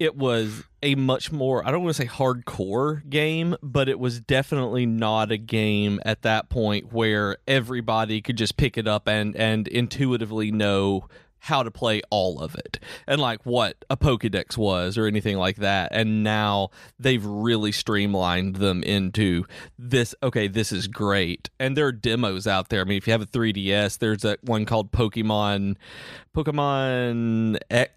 it 0.00 0.16
was 0.16 0.64
a 0.82 0.96
much 0.96 1.30
more, 1.30 1.64
I 1.64 1.70
don't 1.70 1.84
want 1.84 1.94
to 1.94 2.02
say 2.02 2.08
hardcore 2.08 3.08
game, 3.08 3.54
but 3.62 3.88
it 3.88 4.00
was 4.00 4.20
definitely 4.20 4.86
not 4.86 5.30
a 5.30 5.36
game 5.36 6.00
at 6.04 6.22
that 6.22 6.48
point 6.48 6.92
where 6.92 7.36
everybody 7.46 8.22
could 8.22 8.36
just 8.36 8.56
pick 8.56 8.76
it 8.76 8.88
up 8.88 9.06
and, 9.06 9.36
and 9.36 9.68
intuitively 9.68 10.50
know 10.50 11.06
how 11.40 11.62
to 11.62 11.70
play 11.70 12.02
all 12.10 12.40
of 12.40 12.54
it 12.54 12.78
and 13.06 13.20
like 13.20 13.44
what 13.44 13.84
a 13.88 13.96
Pokedex 13.96 14.56
was 14.56 14.96
or 14.96 15.06
anything 15.06 15.36
like 15.36 15.56
that. 15.56 15.90
And 15.92 16.22
now 16.22 16.70
they've 16.98 17.24
really 17.24 17.72
streamlined 17.72 18.56
them 18.56 18.82
into 18.82 19.46
this. 19.78 20.14
Okay, 20.22 20.48
this 20.48 20.70
is 20.70 20.86
great. 20.86 21.50
And 21.58 21.76
there 21.76 21.86
are 21.86 21.92
demos 21.92 22.46
out 22.46 22.68
there. 22.68 22.82
I 22.82 22.84
mean, 22.84 22.98
if 22.98 23.06
you 23.06 23.12
have 23.12 23.22
a 23.22 23.26
3DS, 23.26 23.98
there's 23.98 24.22
that 24.22 24.44
one 24.44 24.66
called 24.66 24.92
Pokemon, 24.92 25.76
Pokemon 26.34 27.58
X. 27.70 27.92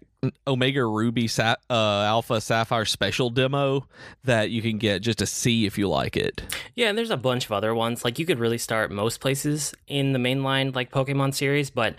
Omega 0.46 0.84
Ruby 0.84 1.28
uh, 1.38 1.54
Alpha 1.70 2.40
Sapphire 2.40 2.84
special 2.84 3.30
demo 3.30 3.86
that 4.24 4.50
you 4.50 4.62
can 4.62 4.78
get 4.78 5.02
just 5.02 5.18
to 5.18 5.26
see 5.26 5.66
if 5.66 5.76
you 5.76 5.88
like 5.88 6.16
it. 6.16 6.42
Yeah, 6.74 6.88
and 6.88 6.96
there's 6.96 7.10
a 7.10 7.16
bunch 7.16 7.44
of 7.44 7.52
other 7.52 7.74
ones. 7.74 8.04
Like 8.04 8.18
you 8.18 8.26
could 8.26 8.38
really 8.38 8.58
start 8.58 8.90
most 8.90 9.20
places 9.20 9.74
in 9.86 10.12
the 10.12 10.18
mainline 10.18 10.74
like 10.74 10.90
Pokemon 10.90 11.34
series, 11.34 11.70
but 11.70 11.94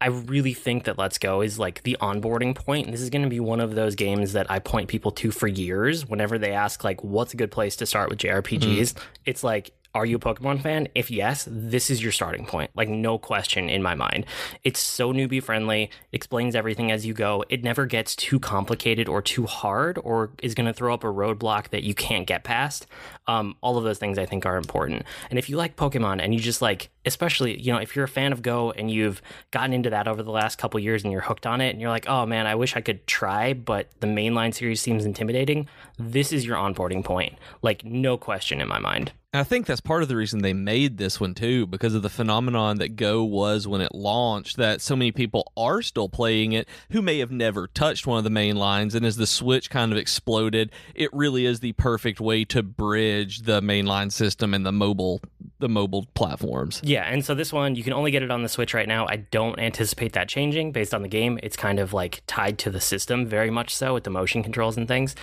I 0.00 0.06
really 0.06 0.54
think 0.54 0.84
that 0.84 0.96
Let's 0.96 1.18
Go 1.18 1.40
is 1.40 1.58
like 1.58 1.82
the 1.82 1.96
onboarding 2.00 2.54
point. 2.54 2.86
And 2.86 2.94
this 2.94 3.00
is 3.00 3.10
going 3.10 3.22
to 3.22 3.28
be 3.28 3.40
one 3.40 3.60
of 3.60 3.74
those 3.74 3.96
games 3.96 4.32
that 4.32 4.48
I 4.48 4.60
point 4.60 4.88
people 4.88 5.10
to 5.12 5.32
for 5.32 5.48
years 5.48 6.06
whenever 6.06 6.38
they 6.38 6.52
ask 6.52 6.84
like 6.84 7.02
what's 7.02 7.34
a 7.34 7.36
good 7.36 7.50
place 7.50 7.74
to 7.76 7.86
start 7.86 8.08
with 8.08 8.20
JRPGs. 8.20 8.60
Mm. 8.60 9.00
It's 9.26 9.42
like 9.42 9.72
are 9.94 10.06
you 10.06 10.16
a 10.16 10.20
Pokemon 10.20 10.62
fan? 10.62 10.88
If 10.94 11.10
yes, 11.10 11.48
this 11.50 11.90
is 11.90 12.02
your 12.02 12.12
starting 12.12 12.46
point. 12.46 12.70
Like, 12.74 12.88
no 12.88 13.18
question 13.18 13.68
in 13.70 13.82
my 13.82 13.94
mind. 13.94 14.26
It's 14.62 14.80
so 14.80 15.12
newbie 15.12 15.42
friendly, 15.42 15.90
explains 16.12 16.54
everything 16.54 16.92
as 16.92 17.06
you 17.06 17.14
go. 17.14 17.44
It 17.48 17.64
never 17.64 17.86
gets 17.86 18.14
too 18.14 18.38
complicated 18.38 19.08
or 19.08 19.22
too 19.22 19.46
hard 19.46 19.98
or 20.04 20.30
is 20.42 20.54
going 20.54 20.66
to 20.66 20.72
throw 20.72 20.92
up 20.92 21.04
a 21.04 21.08
roadblock 21.08 21.70
that 21.70 21.82
you 21.82 21.94
can't 21.94 22.26
get 22.26 22.44
past. 22.44 22.86
Um, 23.26 23.56
all 23.60 23.78
of 23.78 23.84
those 23.84 23.98
things 23.98 24.18
I 24.18 24.26
think 24.26 24.46
are 24.46 24.56
important. 24.56 25.04
And 25.30 25.38
if 25.38 25.48
you 25.48 25.56
like 25.56 25.76
Pokemon 25.76 26.22
and 26.22 26.34
you 26.34 26.40
just 26.40 26.62
like, 26.62 26.90
especially, 27.04 27.58
you 27.60 27.72
know, 27.72 27.78
if 27.78 27.96
you're 27.96 28.04
a 28.04 28.08
fan 28.08 28.32
of 28.32 28.42
Go 28.42 28.70
and 28.72 28.90
you've 28.90 29.22
gotten 29.50 29.72
into 29.72 29.90
that 29.90 30.06
over 30.06 30.22
the 30.22 30.30
last 30.30 30.58
couple 30.58 30.78
years 30.80 31.02
and 31.02 31.12
you're 31.12 31.22
hooked 31.22 31.46
on 31.46 31.60
it 31.60 31.70
and 31.70 31.80
you're 31.80 31.90
like, 31.90 32.08
oh 32.08 32.26
man, 32.26 32.46
I 32.46 32.54
wish 32.54 32.76
I 32.76 32.80
could 32.80 33.06
try, 33.06 33.52
but 33.54 33.88
the 34.00 34.06
mainline 34.06 34.54
series 34.54 34.80
seems 34.80 35.04
intimidating, 35.04 35.68
this 35.98 36.32
is 36.32 36.46
your 36.46 36.56
onboarding 36.56 37.04
point. 37.04 37.34
Like, 37.62 37.84
no 37.84 38.16
question 38.16 38.60
in 38.60 38.68
my 38.68 38.78
mind. 38.78 39.12
And 39.34 39.40
I 39.42 39.44
think 39.44 39.66
that's 39.66 39.82
part 39.82 40.02
of 40.02 40.08
the 40.08 40.16
reason 40.16 40.40
they 40.40 40.54
made 40.54 40.96
this 40.96 41.20
one 41.20 41.34
too, 41.34 41.66
because 41.66 41.94
of 41.94 42.00
the 42.00 42.08
phenomenon 42.08 42.78
that 42.78 42.96
Go 42.96 43.22
was 43.24 43.68
when 43.68 43.82
it 43.82 43.94
launched, 43.94 44.56
that 44.56 44.80
so 44.80 44.96
many 44.96 45.12
people 45.12 45.52
are 45.54 45.82
still 45.82 46.08
playing 46.08 46.52
it 46.52 46.66
who 46.92 47.02
may 47.02 47.18
have 47.18 47.30
never 47.30 47.66
touched 47.66 48.06
one 48.06 48.16
of 48.16 48.24
the 48.24 48.30
main 48.30 48.56
lines. 48.56 48.94
And 48.94 49.04
as 49.04 49.16
the 49.16 49.26
Switch 49.26 49.68
kind 49.68 49.92
of 49.92 49.98
exploded, 49.98 50.70
it 50.94 51.10
really 51.12 51.44
is 51.44 51.60
the 51.60 51.72
perfect 51.72 52.22
way 52.22 52.46
to 52.46 52.62
bridge 52.62 53.42
the 53.42 53.60
mainline 53.60 54.10
system 54.10 54.54
and 54.54 54.64
the 54.64 54.72
mobile 54.72 55.20
the 55.58 55.68
mobile 55.68 56.06
platforms. 56.14 56.80
Yeah, 56.82 57.02
and 57.02 57.22
so 57.22 57.34
this 57.34 57.52
one 57.52 57.74
you 57.74 57.82
can 57.82 57.92
only 57.92 58.10
get 58.10 58.22
it 58.22 58.30
on 58.30 58.42
the 58.42 58.48
Switch 58.48 58.72
right 58.72 58.88
now. 58.88 59.06
I 59.06 59.16
don't 59.16 59.58
anticipate 59.58 60.14
that 60.14 60.30
changing 60.30 60.72
based 60.72 60.94
on 60.94 61.02
the 61.02 61.08
game. 61.08 61.38
It's 61.42 61.56
kind 61.56 61.80
of 61.80 61.92
like 61.92 62.22
tied 62.26 62.56
to 62.60 62.70
the 62.70 62.80
system 62.80 63.26
very 63.26 63.50
much 63.50 63.76
so 63.76 63.92
with 63.92 64.04
the 64.04 64.10
motion 64.10 64.42
controls 64.42 64.78
and 64.78 64.88
things. 64.88 65.14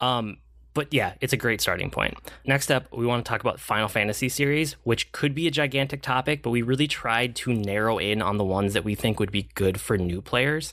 Um, 0.00 0.38
but 0.74 0.92
yeah, 0.92 1.14
it's 1.20 1.32
a 1.32 1.36
great 1.36 1.60
starting 1.60 1.90
point. 1.90 2.14
Next 2.46 2.70
up, 2.70 2.86
we 2.92 3.06
want 3.06 3.24
to 3.24 3.28
talk 3.28 3.40
about 3.40 3.60
Final 3.60 3.88
Fantasy 3.88 4.28
series, 4.28 4.72
which 4.84 5.12
could 5.12 5.34
be 5.34 5.46
a 5.46 5.50
gigantic 5.50 6.02
topic, 6.02 6.42
but 6.42 6.50
we 6.50 6.62
really 6.62 6.88
tried 6.88 7.36
to 7.36 7.52
narrow 7.52 7.98
in 7.98 8.22
on 8.22 8.38
the 8.38 8.44
ones 8.44 8.72
that 8.74 8.84
we 8.84 8.94
think 8.94 9.20
would 9.20 9.32
be 9.32 9.48
good 9.54 9.80
for 9.80 9.98
new 9.98 10.22
players. 10.22 10.72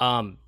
Um, 0.00 0.38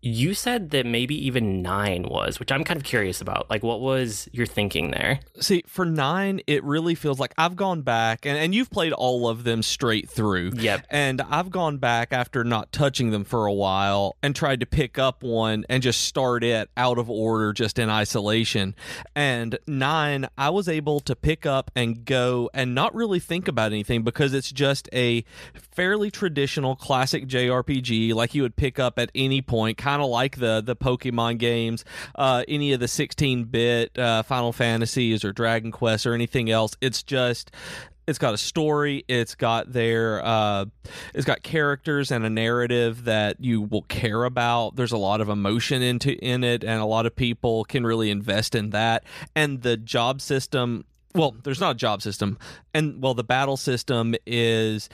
you 0.00 0.32
said 0.32 0.70
that 0.70 0.86
maybe 0.86 1.14
even 1.26 1.60
nine 1.60 2.04
was, 2.04 2.38
which 2.38 2.52
I'm 2.52 2.62
kind 2.62 2.78
of 2.78 2.84
curious 2.84 3.20
about. 3.20 3.50
Like, 3.50 3.62
what 3.62 3.80
was 3.80 4.28
your 4.32 4.46
thinking 4.46 4.92
there? 4.92 5.20
See, 5.40 5.64
for 5.66 5.84
nine, 5.84 6.40
it 6.46 6.62
really 6.62 6.94
feels 6.94 7.18
like 7.18 7.34
I've 7.36 7.56
gone 7.56 7.82
back, 7.82 8.24
and, 8.24 8.38
and 8.38 8.54
you've 8.54 8.70
played 8.70 8.92
all 8.92 9.28
of 9.28 9.44
them 9.44 9.62
straight 9.62 10.08
through. 10.08 10.52
Yep. 10.54 10.86
And 10.90 11.20
I've 11.22 11.50
gone 11.50 11.78
back 11.78 12.12
after 12.12 12.44
not 12.44 12.70
touching 12.70 13.10
them 13.10 13.24
for 13.24 13.46
a 13.46 13.52
while 13.52 14.16
and 14.22 14.36
tried 14.36 14.60
to 14.60 14.66
pick 14.66 14.98
up 14.98 15.22
one 15.22 15.64
and 15.68 15.82
just 15.82 16.02
start 16.02 16.44
it 16.44 16.70
out 16.76 16.98
of 16.98 17.10
order, 17.10 17.52
just 17.52 17.78
in 17.78 17.90
isolation. 17.90 18.76
And 19.16 19.58
nine, 19.66 20.28
I 20.38 20.50
was 20.50 20.68
able 20.68 21.00
to 21.00 21.16
pick 21.16 21.44
up 21.44 21.70
and 21.74 22.04
go 22.04 22.50
and 22.54 22.74
not 22.74 22.94
really 22.94 23.18
think 23.18 23.48
about 23.48 23.72
anything 23.72 24.02
because 24.02 24.32
it's 24.32 24.52
just 24.52 24.88
a 24.92 25.24
fairly 25.54 26.10
traditional 26.10 26.76
classic 26.76 27.26
JRPG, 27.26 28.14
like 28.14 28.34
you 28.34 28.42
would 28.42 28.56
pick 28.56 28.78
up 28.78 28.98
at 28.98 29.10
any 29.14 29.42
point 29.42 29.76
kind 29.88 30.02
of 30.02 30.08
like 30.08 30.36
the 30.36 30.60
the 30.60 30.76
Pokemon 30.76 31.38
games, 31.38 31.82
uh, 32.14 32.44
any 32.46 32.74
of 32.74 32.80
the 32.80 32.86
16-bit 32.86 33.98
uh, 33.98 34.22
Final 34.22 34.52
Fantasies 34.52 35.24
or 35.24 35.32
Dragon 35.32 35.72
Quest 35.72 36.06
or 36.06 36.12
anything 36.12 36.50
else. 36.50 36.72
It's 36.82 37.02
just 37.02 37.50
it's 38.06 38.18
got 38.18 38.34
a 38.34 38.38
story 38.38 39.04
it's 39.08 39.34
got 39.34 39.72
their 39.72 40.22
uh, 40.22 40.66
it's 41.14 41.24
got 41.24 41.42
characters 41.42 42.10
and 42.10 42.24
a 42.24 42.30
narrative 42.30 43.04
that 43.04 43.40
you 43.40 43.62
will 43.62 43.82
care 43.82 44.24
about. 44.24 44.76
There's 44.76 44.92
a 44.92 44.98
lot 44.98 45.22
of 45.22 45.30
emotion 45.30 45.80
into 45.80 46.12
in 46.22 46.44
it 46.44 46.64
and 46.64 46.80
a 46.82 46.86
lot 46.86 47.06
of 47.06 47.16
people 47.16 47.64
can 47.64 47.86
really 47.86 48.10
invest 48.10 48.54
in 48.54 48.70
that. 48.70 49.04
And 49.34 49.62
the 49.62 49.78
job 49.78 50.20
system 50.20 50.84
well 51.14 51.34
there's 51.44 51.60
not 51.60 51.72
a 51.72 51.78
job 51.78 52.02
system. 52.02 52.38
And 52.74 53.02
well 53.02 53.14
the 53.14 53.24
battle 53.24 53.56
system 53.56 54.14
is 54.26 54.90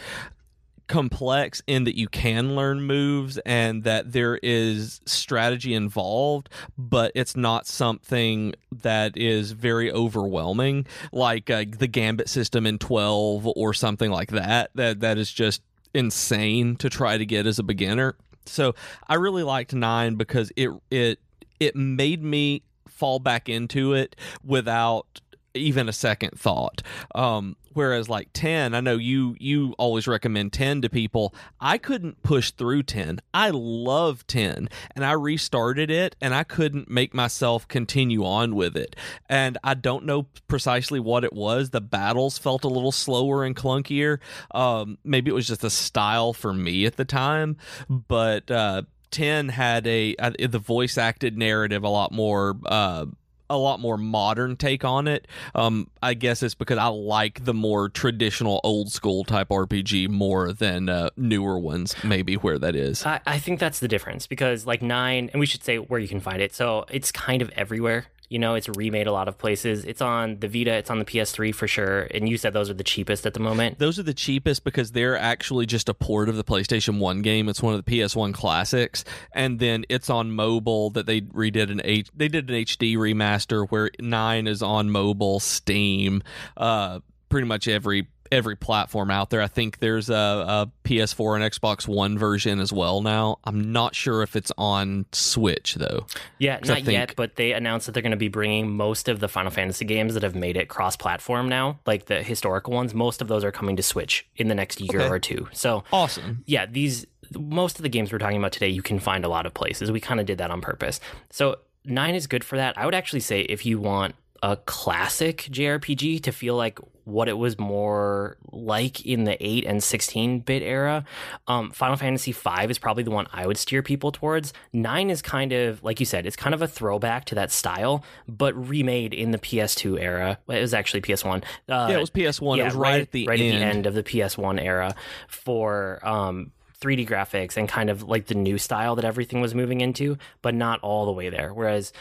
complex 0.86 1.62
in 1.66 1.84
that 1.84 1.96
you 1.96 2.08
can 2.08 2.54
learn 2.54 2.82
moves 2.82 3.38
and 3.38 3.84
that 3.84 4.12
there 4.12 4.38
is 4.42 5.00
strategy 5.06 5.74
involved, 5.74 6.48
but 6.76 7.12
it's 7.14 7.36
not 7.36 7.66
something 7.66 8.54
that 8.70 9.16
is 9.16 9.52
very 9.52 9.90
overwhelming 9.90 10.86
like 11.12 11.50
uh, 11.50 11.64
the 11.78 11.86
gambit 11.86 12.28
system 12.28 12.66
in 12.66 12.78
12 12.78 13.46
or 13.56 13.72
something 13.72 14.10
like 14.10 14.30
that. 14.30 14.70
That 14.74 15.00
that 15.00 15.18
is 15.18 15.32
just 15.32 15.62
insane 15.94 16.76
to 16.76 16.90
try 16.90 17.16
to 17.16 17.26
get 17.26 17.46
as 17.46 17.58
a 17.58 17.62
beginner. 17.62 18.16
So, 18.46 18.74
I 19.08 19.14
really 19.14 19.42
liked 19.42 19.72
9 19.72 20.16
because 20.16 20.52
it 20.56 20.70
it 20.90 21.18
it 21.60 21.76
made 21.76 22.22
me 22.22 22.62
fall 22.94 23.18
back 23.18 23.48
into 23.48 23.92
it 23.94 24.16
without 24.44 25.20
even 25.54 25.88
a 25.88 25.92
second 25.92 26.38
thought. 26.38 26.82
Um, 27.14 27.56
whereas 27.72 28.08
like 28.08 28.28
10 28.32 28.72
i 28.72 28.80
know 28.80 28.96
you 28.96 29.34
you 29.40 29.74
always 29.78 30.06
recommend 30.06 30.52
10 30.52 30.82
to 30.82 30.88
people. 30.88 31.34
I 31.60 31.76
couldn't 31.78 32.22
push 32.22 32.52
through 32.52 32.84
10 32.84 33.20
i 33.32 33.50
love 33.50 34.24
10 34.28 34.68
and 34.94 35.04
i 35.04 35.10
restarted 35.12 35.90
it 35.90 36.14
and 36.20 36.32
i 36.34 36.44
couldn't 36.44 36.88
make 36.88 37.12
myself 37.12 37.66
continue 37.66 38.24
on 38.24 38.54
with 38.54 38.76
it. 38.76 38.94
And 39.28 39.58
i 39.64 39.74
don't 39.74 40.04
know 40.04 40.28
precisely 40.46 41.00
what 41.00 41.24
it 41.24 41.32
was. 41.32 41.70
The 41.70 41.80
battles 41.80 42.38
felt 42.38 42.64
a 42.64 42.68
little 42.68 42.92
slower 42.92 43.44
and 43.44 43.56
clunkier. 43.56 44.18
Um, 44.52 44.98
maybe 45.02 45.30
it 45.30 45.34
was 45.34 45.48
just 45.48 45.64
a 45.64 45.70
style 45.70 46.32
for 46.32 46.52
me 46.52 46.86
at 46.86 46.96
the 46.96 47.04
time 47.04 47.56
but 47.88 48.50
uh, 48.50 48.82
10 49.10 49.48
had 49.48 49.86
a 49.86 50.16
uh, 50.16 50.30
the 50.48 50.58
voice 50.58 50.98
acted 50.98 51.36
narrative 51.36 51.84
a 51.84 51.88
lot 51.88 52.12
more 52.12 52.56
uh, 52.66 53.06
a 53.54 53.56
lot 53.56 53.80
more 53.80 53.96
modern 53.96 54.56
take 54.56 54.84
on 54.84 55.08
it. 55.08 55.26
Um, 55.54 55.90
I 56.02 56.14
guess 56.14 56.42
it's 56.42 56.54
because 56.54 56.78
I 56.78 56.86
like 56.86 57.44
the 57.44 57.54
more 57.54 57.88
traditional 57.88 58.60
old 58.64 58.92
school 58.92 59.24
type 59.24 59.48
RPG 59.48 60.08
more 60.08 60.52
than 60.52 60.88
uh, 60.88 61.10
newer 61.16 61.58
ones, 61.58 61.94
maybe 62.04 62.34
where 62.34 62.58
that 62.58 62.76
is. 62.76 63.04
I, 63.06 63.20
I 63.26 63.38
think 63.38 63.60
that's 63.60 63.78
the 63.78 63.88
difference 63.88 64.26
because, 64.26 64.66
like, 64.66 64.82
nine, 64.82 65.30
and 65.32 65.40
we 65.40 65.46
should 65.46 65.62
say 65.62 65.78
where 65.78 66.00
you 66.00 66.08
can 66.08 66.20
find 66.20 66.42
it. 66.42 66.54
So 66.54 66.84
it's 66.90 67.10
kind 67.12 67.42
of 67.42 67.50
everywhere. 67.50 68.06
You 68.28 68.38
know, 68.38 68.54
it's 68.54 68.68
remade 68.68 69.06
a 69.06 69.12
lot 69.12 69.28
of 69.28 69.38
places. 69.38 69.84
It's 69.84 70.00
on 70.00 70.38
the 70.40 70.48
Vita, 70.48 70.72
it's 70.72 70.90
on 70.90 70.98
the 70.98 71.04
PS3 71.04 71.54
for 71.54 71.68
sure. 71.68 72.02
And 72.10 72.28
you 72.28 72.36
said 72.36 72.52
those 72.52 72.70
are 72.70 72.74
the 72.74 72.84
cheapest 72.84 73.26
at 73.26 73.34
the 73.34 73.40
moment. 73.40 73.78
Those 73.78 73.98
are 73.98 74.02
the 74.02 74.14
cheapest 74.14 74.64
because 74.64 74.92
they're 74.92 75.18
actually 75.18 75.66
just 75.66 75.88
a 75.88 75.94
port 75.94 76.28
of 76.28 76.36
the 76.36 76.44
PlayStation 76.44 76.98
1 76.98 77.22
game. 77.22 77.48
It's 77.48 77.62
one 77.62 77.74
of 77.74 77.84
the 77.84 77.90
PS1 77.90 78.34
classics. 78.34 79.04
And 79.32 79.58
then 79.58 79.84
it's 79.88 80.08
on 80.08 80.32
mobile 80.32 80.90
that 80.90 81.06
they 81.06 81.20
redid 81.20 81.70
an 81.70 81.80
H 81.84 82.08
they 82.14 82.28
did 82.28 82.48
an 82.50 82.56
HD 82.56 82.96
remaster 82.96 83.66
where 83.68 83.90
9 84.00 84.46
is 84.46 84.62
on 84.62 84.90
mobile, 84.90 85.40
Steam, 85.40 86.22
uh 86.56 87.00
pretty 87.28 87.46
much 87.48 87.66
every 87.66 88.06
every 88.32 88.56
platform 88.56 89.10
out 89.10 89.30
there. 89.30 89.40
I 89.40 89.46
think 89.46 89.78
there's 89.78 90.10
a, 90.10 90.14
a, 90.14 90.70
PS4 90.84 91.36
and 91.36 91.52
Xbox 91.52 91.88
One 91.88 92.18
version 92.18 92.60
as 92.60 92.72
well 92.72 93.00
now. 93.00 93.38
I'm 93.44 93.72
not 93.72 93.94
sure 93.94 94.22
if 94.22 94.36
it's 94.36 94.52
on 94.58 95.06
Switch 95.12 95.74
though. 95.74 96.06
Yeah, 96.38 96.54
not 96.64 96.76
think... 96.78 96.88
yet, 96.88 97.14
but 97.16 97.36
they 97.36 97.52
announced 97.52 97.86
that 97.86 97.92
they're 97.92 98.02
going 98.02 98.10
to 98.10 98.16
be 98.16 98.28
bringing 98.28 98.76
most 98.76 99.08
of 99.08 99.20
the 99.20 99.28
Final 99.28 99.50
Fantasy 99.50 99.84
games 99.84 100.14
that 100.14 100.22
have 100.22 100.34
made 100.34 100.56
it 100.56 100.68
cross-platform 100.68 101.48
now, 101.48 101.80
like 101.86 102.06
the 102.06 102.22
historical 102.22 102.72
ones. 102.72 102.94
Most 102.94 103.22
of 103.22 103.28
those 103.28 103.44
are 103.44 103.52
coming 103.52 103.76
to 103.76 103.82
Switch 103.82 104.26
in 104.36 104.48
the 104.48 104.54
next 104.54 104.80
year 104.80 105.00
okay. 105.00 105.08
or 105.08 105.18
two. 105.18 105.48
So 105.52 105.84
awesome. 105.92 106.42
Yeah, 106.46 106.66
these 106.66 107.06
most 107.36 107.78
of 107.78 107.82
the 107.82 107.88
games 107.88 108.12
we're 108.12 108.18
talking 108.18 108.38
about 108.38 108.52
today, 108.52 108.68
you 108.68 108.82
can 108.82 108.98
find 108.98 109.24
a 109.24 109.28
lot 109.28 109.46
of 109.46 109.54
places. 109.54 109.90
We 109.90 110.00
kind 110.00 110.20
of 110.20 110.26
did 110.26 110.38
that 110.38 110.50
on 110.50 110.60
purpose. 110.60 111.00
So 111.30 111.56
nine 111.84 112.14
is 112.14 112.26
good 112.26 112.44
for 112.44 112.56
that. 112.56 112.76
I 112.78 112.84
would 112.84 112.94
actually 112.94 113.20
say 113.20 113.42
if 113.42 113.64
you 113.66 113.78
want 113.78 114.14
a 114.44 114.58
classic 114.66 115.48
JRPG 115.50 116.22
to 116.24 116.30
feel 116.30 116.54
like 116.54 116.78
what 117.04 117.30
it 117.30 117.38
was 117.38 117.58
more 117.58 118.36
like 118.52 119.06
in 119.06 119.24
the 119.24 119.42
8 119.42 119.64
and 119.64 119.82
16 119.82 120.40
bit 120.40 120.62
era. 120.62 121.06
Um, 121.46 121.70
Final 121.70 121.96
Fantasy 121.96 122.32
V 122.32 122.66
is 122.68 122.78
probably 122.78 123.04
the 123.04 123.10
one 123.10 123.26
I 123.32 123.46
would 123.46 123.56
steer 123.56 123.82
people 123.82 124.12
towards. 124.12 124.52
9 124.74 125.08
is 125.08 125.22
kind 125.22 125.54
of, 125.54 125.82
like 125.82 125.98
you 125.98 126.04
said, 126.04 126.26
it's 126.26 126.36
kind 126.36 126.52
of 126.52 126.60
a 126.60 126.68
throwback 126.68 127.24
to 127.26 127.34
that 127.36 127.52
style, 127.52 128.04
but 128.28 128.54
remade 128.54 129.14
in 129.14 129.30
the 129.30 129.38
PS2 129.38 129.98
era. 129.98 130.38
It 130.46 130.60
was 130.60 130.74
actually 130.74 131.00
PS1. 131.00 131.42
Uh, 131.66 131.86
yeah, 131.88 131.96
it 131.96 132.00
was 132.00 132.10
PS1. 132.10 132.58
Yeah, 132.58 132.64
it 132.64 132.66
was 132.66 132.74
right, 132.74 132.90
right 132.90 133.00
at 133.00 133.12
the 133.12 133.26
right 133.26 133.40
end. 133.40 133.54
at 133.54 133.58
the 133.58 133.64
end 133.64 133.86
of 133.86 133.94
the 133.94 134.02
PS1 134.02 134.62
era 134.62 134.94
for. 135.26 136.06
Um, 136.06 136.52
3D 136.80 137.08
graphics 137.08 137.56
and 137.56 137.66
kind 137.66 137.88
of 137.88 138.02
like 138.02 138.26
the 138.26 138.34
new 138.34 138.58
style 138.58 138.96
that 138.96 139.06
everything 139.06 139.40
was 139.40 139.54
moving 139.54 139.80
into, 139.80 140.18
but 140.42 140.54
not 140.54 140.80
all 140.80 141.06
the 141.06 141.12
way 141.12 141.30
there. 141.30 141.54
Whereas 141.54 141.94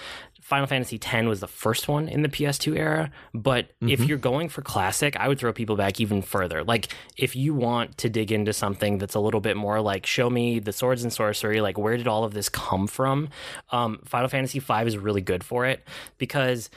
Final 0.44 0.68
Fantasy 0.68 1.00
X 1.02 1.26
was 1.26 1.40
the 1.40 1.48
first 1.48 1.88
one 1.88 2.10
in 2.10 2.22
the 2.22 2.28
PS2 2.28 2.78
era, 2.78 3.12
but 3.34 3.70
mm-hmm. 3.70 3.88
if 3.88 4.04
you're 4.04 4.18
going 4.18 4.50
for 4.50 4.62
classic, 4.62 5.16
I 5.16 5.30
would 5.30 5.40
throw 5.40 5.54
people 5.54 5.78
back 5.78 6.02
even 6.02 6.22
further. 6.22 6.66
Like 6.66 6.94
if 7.16 7.34
you 7.34 7.54
want 7.54 7.98
to 8.00 8.10
dig 8.10 8.30
into 8.30 8.52
something 8.52 8.98
that's 8.98 9.16
a 9.16 9.22
little 9.22 9.40
bit 9.40 9.56
more 9.56 9.80
like 9.80 10.06
show 10.06 10.30
me 10.30 10.60
the 10.60 10.74
swords 10.74 11.02
and 11.02 11.14
sorcery, 11.14 11.62
like 11.62 11.78
where 11.78 11.96
did 11.96 12.10
all 12.10 12.26
of 12.26 12.34
this 12.34 12.50
come 12.50 12.88
from? 12.88 13.30
Um, 13.72 14.02
Final 14.04 14.28
Fantasy 14.28 14.60
V 14.60 14.74
is 14.86 14.98
really 14.98 15.22
good 15.22 15.46
for 15.46 15.66
it 15.66 15.88
because 16.18 16.70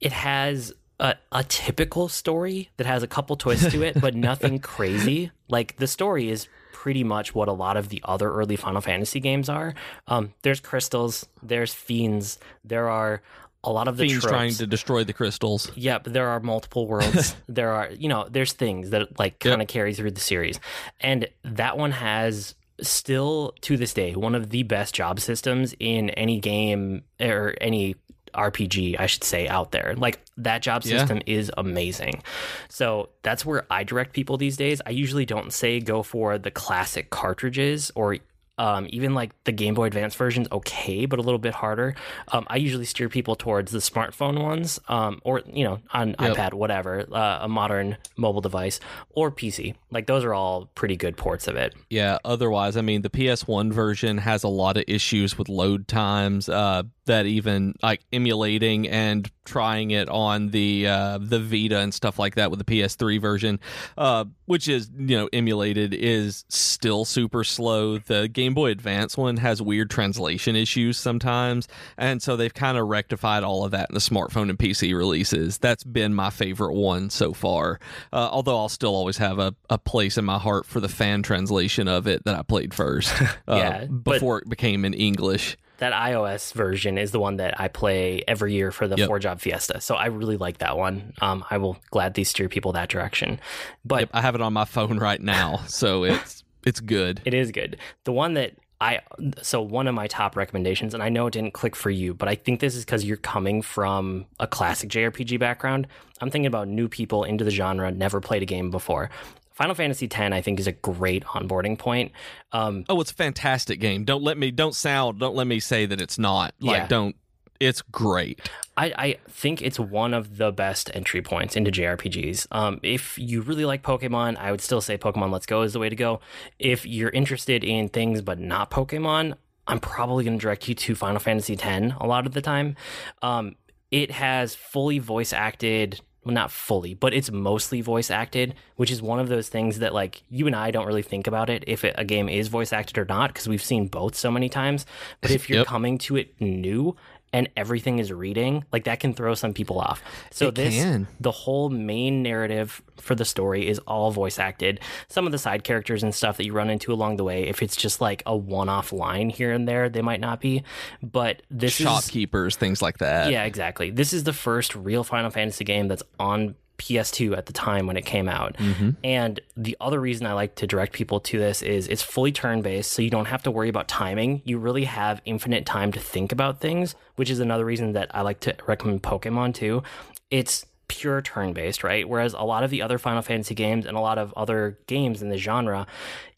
it 0.00 0.12
has 0.12 0.72
a, 0.98 1.14
a, 1.30 1.44
typical 1.44 2.08
story 2.08 2.70
that 2.78 2.86
has 2.86 3.02
a 3.02 3.06
couple 3.06 3.36
twists 3.36 3.70
to 3.70 3.82
it, 3.82 4.00
but 4.00 4.14
nothing 4.30 4.60
crazy. 4.60 5.30
Like 5.50 5.76
the 5.76 5.86
story 5.86 6.30
is 6.30 6.48
pretty 6.80 7.04
much 7.04 7.34
what 7.34 7.46
a 7.46 7.52
lot 7.52 7.76
of 7.76 7.90
the 7.90 8.00
other 8.06 8.32
early 8.32 8.56
Final 8.56 8.80
Fantasy 8.80 9.20
games 9.20 9.50
are. 9.50 9.74
Um, 10.06 10.32
there's 10.40 10.60
crystals, 10.60 11.26
there's 11.42 11.74
fiends, 11.74 12.38
there 12.64 12.88
are 12.88 13.20
a 13.62 13.70
lot 13.70 13.86
of 13.86 13.98
the 13.98 14.04
fiends 14.04 14.22
tropes. 14.22 14.32
trying 14.32 14.54
to 14.54 14.66
destroy 14.66 15.04
the 15.04 15.12
crystals. 15.12 15.70
Yep, 15.76 16.04
there 16.04 16.28
are 16.28 16.40
multiple 16.40 16.86
worlds. 16.86 17.36
there 17.50 17.72
are, 17.72 17.90
you 17.90 18.08
know, 18.08 18.26
there's 18.30 18.54
things 18.54 18.88
that 18.90 19.18
like 19.18 19.40
kind 19.40 19.56
of 19.56 19.60
yep. 19.60 19.68
carry 19.68 19.92
through 19.92 20.12
the 20.12 20.22
series, 20.22 20.58
and 21.00 21.28
that 21.44 21.76
one 21.76 21.90
has 21.90 22.54
still 22.80 23.54
to 23.60 23.76
this 23.76 23.92
day 23.92 24.14
one 24.14 24.34
of 24.34 24.48
the 24.48 24.62
best 24.62 24.94
job 24.94 25.20
systems 25.20 25.74
in 25.78 26.08
any 26.10 26.40
game 26.40 27.02
or 27.20 27.54
any 27.60 27.94
RPG, 28.32 28.98
I 28.98 29.06
should 29.06 29.24
say, 29.24 29.48
out 29.48 29.72
there. 29.72 29.94
Like 29.96 30.20
that 30.36 30.62
job 30.62 30.84
system 30.84 31.18
yeah. 31.18 31.34
is 31.38 31.50
amazing. 31.56 32.22
So 32.68 33.10
that's 33.22 33.44
where 33.44 33.66
I 33.70 33.84
direct 33.84 34.12
people 34.12 34.36
these 34.36 34.56
days. 34.56 34.80
I 34.86 34.90
usually 34.90 35.26
don't 35.26 35.52
say 35.52 35.80
go 35.80 36.02
for 36.02 36.38
the 36.38 36.50
classic 36.50 37.10
cartridges 37.10 37.90
or 37.94 38.16
Um, 38.60 38.86
even 38.90 39.14
like 39.14 39.30
the 39.44 39.52
Game 39.52 39.72
Boy 39.72 39.86
Advance 39.86 40.14
version's 40.14 40.46
okay, 40.52 41.06
but 41.06 41.18
a 41.18 41.22
little 41.22 41.38
bit 41.38 41.54
harder. 41.54 41.94
Um, 42.28 42.46
I 42.48 42.56
usually 42.56 42.84
steer 42.84 43.08
people 43.08 43.34
towards 43.34 43.72
the 43.72 43.78
smartphone 43.78 44.42
ones, 44.42 44.78
um, 44.88 45.20
or 45.24 45.40
you 45.50 45.64
know, 45.64 45.80
on 45.94 46.10
Yep. 46.20 46.36
iPad, 46.36 46.52
whatever, 46.54 47.06
uh, 47.10 47.38
a 47.42 47.48
modern 47.48 47.96
mobile 48.18 48.42
device, 48.42 48.78
or 49.08 49.30
PC. 49.30 49.74
Like 49.90 50.06
those 50.06 50.24
are 50.24 50.34
all 50.34 50.66
pretty 50.74 50.96
good 50.96 51.16
ports 51.16 51.48
of 51.48 51.56
it. 51.56 51.74
Yeah, 51.88 52.18
otherwise, 52.24 52.76
I 52.76 52.82
mean, 52.82 53.00
the 53.00 53.08
PS1 53.10 53.72
version 53.72 54.18
has 54.18 54.42
a 54.44 54.48
lot 54.48 54.76
of 54.76 54.84
issues 54.86 55.38
with 55.38 55.48
load 55.48 55.88
times 55.88 56.48
uh, 56.50 56.82
that 57.06 57.24
even 57.26 57.74
like 57.82 58.02
emulating 58.12 58.86
and 58.88 59.28
trying 59.46 59.90
it 59.90 60.08
on 60.10 60.50
the 60.50 60.86
uh, 60.86 61.18
the 61.20 61.40
Vita 61.40 61.78
and 61.80 61.92
stuff 61.94 62.18
like 62.18 62.34
that 62.34 62.50
with 62.50 62.58
the 62.58 62.64
PS3 62.64 63.20
version, 63.20 63.58
uh, 63.96 64.26
which 64.44 64.68
is 64.68 64.90
you 64.96 65.16
know 65.16 65.28
emulated, 65.32 65.94
is 65.94 66.44
still 66.48 67.04
super 67.06 67.42
slow. 67.42 67.98
The 67.98 68.28
Game 68.28 68.49
Boy 68.54 68.70
Advance 68.70 69.16
one 69.16 69.36
has 69.38 69.60
weird 69.62 69.90
translation 69.90 70.56
issues 70.56 70.96
sometimes, 70.96 71.68
and 71.96 72.22
so 72.22 72.36
they've 72.36 72.52
kind 72.52 72.76
of 72.78 72.86
rectified 72.88 73.42
all 73.42 73.64
of 73.64 73.70
that 73.72 73.90
in 73.90 73.94
the 73.94 74.00
smartphone 74.00 74.50
and 74.50 74.58
PC 74.58 74.94
releases. 74.96 75.58
That's 75.58 75.84
been 75.84 76.14
my 76.14 76.30
favorite 76.30 76.74
one 76.74 77.10
so 77.10 77.32
far. 77.32 77.78
Uh, 78.12 78.28
although 78.30 78.56
I'll 78.58 78.68
still 78.68 78.94
always 78.94 79.18
have 79.18 79.38
a, 79.38 79.54
a 79.68 79.78
place 79.78 80.18
in 80.18 80.24
my 80.24 80.38
heart 80.38 80.66
for 80.66 80.80
the 80.80 80.88
fan 80.88 81.22
translation 81.22 81.88
of 81.88 82.06
it 82.06 82.24
that 82.24 82.34
I 82.34 82.42
played 82.42 82.74
first. 82.74 83.12
uh, 83.22 83.26
Yeah, 83.48 83.84
before 83.86 84.38
it 84.38 84.48
became 84.48 84.84
in 84.84 84.94
English. 84.94 85.56
That 85.78 85.94
iOS 85.94 86.52
version 86.52 86.98
is 86.98 87.10
the 87.10 87.18
one 87.18 87.36
that 87.38 87.58
I 87.58 87.68
play 87.68 88.22
every 88.28 88.52
year 88.52 88.70
for 88.70 88.86
the 88.86 88.96
Yep. 88.98 89.06
four 89.06 89.18
job 89.18 89.40
fiesta. 89.40 89.80
So 89.80 89.94
I 89.94 90.06
really 90.06 90.36
like 90.36 90.58
that 90.58 90.76
one. 90.76 91.14
Um, 91.22 91.42
I 91.48 91.56
will 91.56 91.78
gladly 91.90 92.24
steer 92.24 92.50
people 92.50 92.72
that 92.72 92.90
direction. 92.90 93.40
But 93.82 94.10
I 94.12 94.20
have 94.20 94.34
it 94.34 94.42
on 94.42 94.52
my 94.52 94.66
phone 94.66 94.98
right 94.98 95.20
now, 95.22 95.62
so 95.68 96.04
it's 96.04 96.39
it's 96.64 96.80
good. 96.80 97.22
It 97.24 97.34
is 97.34 97.50
good. 97.50 97.76
The 98.04 98.12
one 98.12 98.34
that 98.34 98.54
I 98.80 99.00
so 99.42 99.60
one 99.60 99.86
of 99.88 99.94
my 99.94 100.06
top 100.06 100.36
recommendations, 100.36 100.94
and 100.94 101.02
I 101.02 101.08
know 101.10 101.26
it 101.26 101.32
didn't 101.32 101.52
click 101.52 101.76
for 101.76 101.90
you, 101.90 102.14
but 102.14 102.28
I 102.28 102.34
think 102.34 102.60
this 102.60 102.74
is 102.74 102.84
because 102.84 103.04
you're 103.04 103.16
coming 103.18 103.60
from 103.62 104.26
a 104.38 104.46
classic 104.46 104.88
JRPG 104.90 105.38
background. 105.38 105.86
I'm 106.20 106.30
thinking 106.30 106.46
about 106.46 106.68
new 106.68 106.88
people 106.88 107.24
into 107.24 107.44
the 107.44 107.50
genre, 107.50 107.90
never 107.90 108.20
played 108.20 108.42
a 108.42 108.46
game 108.46 108.70
before. 108.70 109.10
Final 109.52 109.74
Fantasy 109.74 110.06
X, 110.10 110.18
I 110.32 110.40
think, 110.40 110.58
is 110.58 110.66
a 110.66 110.72
great 110.72 111.22
onboarding 111.24 111.78
point. 111.78 112.12
Um, 112.52 112.86
Oh, 112.88 112.98
it's 113.02 113.10
a 113.10 113.14
fantastic 113.14 113.78
game. 113.80 114.04
Don't 114.04 114.22
let 114.22 114.38
me 114.38 114.50
don't 114.50 114.74
sound 114.74 115.20
don't 115.20 115.34
let 115.36 115.46
me 115.46 115.60
say 115.60 115.84
that 115.84 116.00
it's 116.00 116.18
not. 116.18 116.54
Like 116.60 116.78
Yeah. 116.78 116.86
don't 116.86 117.16
it's 117.60 117.82
great. 117.82 118.40
I, 118.76 118.86
I 118.96 119.16
think 119.28 119.60
it's 119.62 119.78
one 119.78 120.14
of 120.14 120.38
the 120.38 120.50
best 120.50 120.90
entry 120.94 121.20
points 121.22 121.54
into 121.56 121.70
JRPGs. 121.70 122.46
Um, 122.50 122.80
if 122.82 123.18
you 123.18 123.42
really 123.42 123.64
like 123.66 123.82
Pokemon, 123.82 124.36
I 124.38 124.50
would 124.50 124.60
still 124.62 124.80
say 124.80 124.96
Pokemon 124.96 125.30
Let's 125.30 125.46
Go 125.46 125.62
is 125.62 125.74
the 125.74 125.78
way 125.78 125.90
to 125.90 125.96
go. 125.96 126.20
If 126.58 126.86
you're 126.86 127.10
interested 127.10 127.62
in 127.62 127.88
things 127.90 128.22
but 128.22 128.38
not 128.38 128.70
Pokemon, 128.70 129.34
I'm 129.66 129.78
probably 129.78 130.24
going 130.24 130.38
to 130.38 130.42
direct 130.42 130.66
you 130.68 130.74
to 130.74 130.94
Final 130.94 131.20
Fantasy 131.20 131.56
X 131.60 131.94
a 132.00 132.06
lot 132.06 132.26
of 132.26 132.32
the 132.32 132.40
time. 132.42 132.76
Um, 133.22 133.56
it 133.90 134.10
has 134.10 134.54
fully 134.54 134.98
voice 134.98 135.32
acted. 135.32 136.00
Well, 136.22 136.34
not 136.34 136.50
fully, 136.52 136.92
but 136.92 137.14
it's 137.14 137.30
mostly 137.30 137.80
voice 137.80 138.10
acted, 138.10 138.54
which 138.76 138.90
is 138.90 139.00
one 139.00 139.20
of 139.20 139.28
those 139.28 139.48
things 139.48 139.78
that, 139.78 139.94
like, 139.94 140.22
you 140.28 140.46
and 140.46 140.54
I 140.54 140.70
don't 140.70 140.86
really 140.86 141.00
think 141.00 141.26
about 141.26 141.48
it 141.48 141.64
if 141.66 141.82
it, 141.82 141.94
a 141.96 142.04
game 142.04 142.28
is 142.28 142.48
voice 142.48 142.74
acted 142.74 142.98
or 142.98 143.06
not, 143.06 143.30
because 143.32 143.48
we've 143.48 143.62
seen 143.62 143.86
both 143.86 144.14
so 144.14 144.30
many 144.30 144.50
times. 144.50 144.84
But 145.22 145.30
if 145.30 145.48
you're 145.48 145.60
Yep. 145.60 145.66
coming 145.66 145.96
to 145.98 146.16
it 146.16 146.38
new 146.38 146.94
and 147.32 147.48
everything 147.56 147.98
is 148.00 148.12
reading, 148.12 148.64
like 148.72 148.84
that 148.84 148.98
can 149.00 149.14
throw 149.14 149.34
some 149.34 149.52
people 149.54 149.78
off. 149.78 150.02
So 150.30 150.48
It 150.48 150.56
this 150.56 150.74
can. 150.74 151.06
the 151.20 151.30
whole 151.30 151.70
main 151.70 152.22
narrative 152.22 152.82
for 152.96 153.14
the 153.14 153.24
story 153.24 153.68
is 153.68 153.78
all 153.80 154.10
voice 154.10 154.38
acted. 154.38 154.80
Some 155.08 155.26
of 155.26 155.32
the 155.32 155.38
side 155.38 155.62
characters 155.64 156.02
and 156.02 156.14
stuff 156.14 156.36
that 156.38 156.44
you 156.44 156.52
run 156.52 156.70
into 156.70 156.92
along 156.92 157.16
the 157.16 157.24
way, 157.24 157.44
if 157.44 157.62
it's 157.62 157.76
just 157.76 158.00
like 158.00 158.22
a 158.26 158.36
one-off 158.36 158.92
line 158.92 159.30
here 159.30 159.52
and 159.52 159.66
there, 159.68 159.88
they 159.88 160.02
might 160.02 160.20
not 160.20 160.40
be. 160.40 160.64
But 161.02 161.42
this 161.50 161.80
is 161.80 161.86
Shopkeepers, 161.86 162.56
things 162.56 162.82
like 162.82 162.98
that. 162.98 163.30
yeah, 163.30 163.44
exactly. 163.44 163.90
This 163.90 164.12
is 164.12 164.24
the 164.24 164.32
first 164.32 164.74
real 164.74 165.04
Final 165.04 165.30
Fantasy 165.30 165.64
game 165.64 165.88
that's 165.88 166.02
on 166.18 166.56
PS2 166.80 167.36
at 167.36 167.46
the 167.46 167.52
time 167.52 167.86
when 167.86 167.96
it 167.96 168.06
came 168.06 168.28
out. 168.28 168.54
Mm-hmm. 168.54 168.90
And 169.04 169.40
the 169.56 169.76
other 169.80 170.00
reason 170.00 170.26
I 170.26 170.32
like 170.32 170.54
to 170.56 170.66
direct 170.66 170.92
people 170.92 171.20
to 171.20 171.38
this 171.38 171.62
is 171.62 171.86
it's 171.86 172.02
fully 172.02 172.32
turn 172.32 172.62
based, 172.62 172.92
so 172.92 173.02
you 173.02 173.10
don't 173.10 173.26
have 173.26 173.42
to 173.44 173.50
worry 173.50 173.68
about 173.68 173.86
timing. 173.86 174.42
You 174.44 174.58
really 174.58 174.84
have 174.84 175.20
infinite 175.24 175.66
time 175.66 175.92
to 175.92 176.00
think 176.00 176.32
about 176.32 176.60
things, 176.60 176.94
which 177.16 177.30
is 177.30 177.38
another 177.38 177.64
reason 177.64 177.92
that 177.92 178.10
I 178.14 178.22
like 178.22 178.40
to 178.40 178.56
recommend 178.66 179.02
Pokemon 179.02 179.54
too. 179.54 179.82
It's 180.30 180.66
pure 180.88 181.22
turn 181.22 181.52
based, 181.52 181.84
right? 181.84 182.08
Whereas 182.08 182.32
a 182.32 182.42
lot 182.42 182.64
of 182.64 182.70
the 182.70 182.82
other 182.82 182.98
Final 182.98 183.22
Fantasy 183.22 183.54
games 183.54 183.86
and 183.86 183.96
a 183.96 184.00
lot 184.00 184.18
of 184.18 184.32
other 184.36 184.78
games 184.86 185.22
in 185.22 185.28
the 185.28 185.36
genre, 185.36 185.86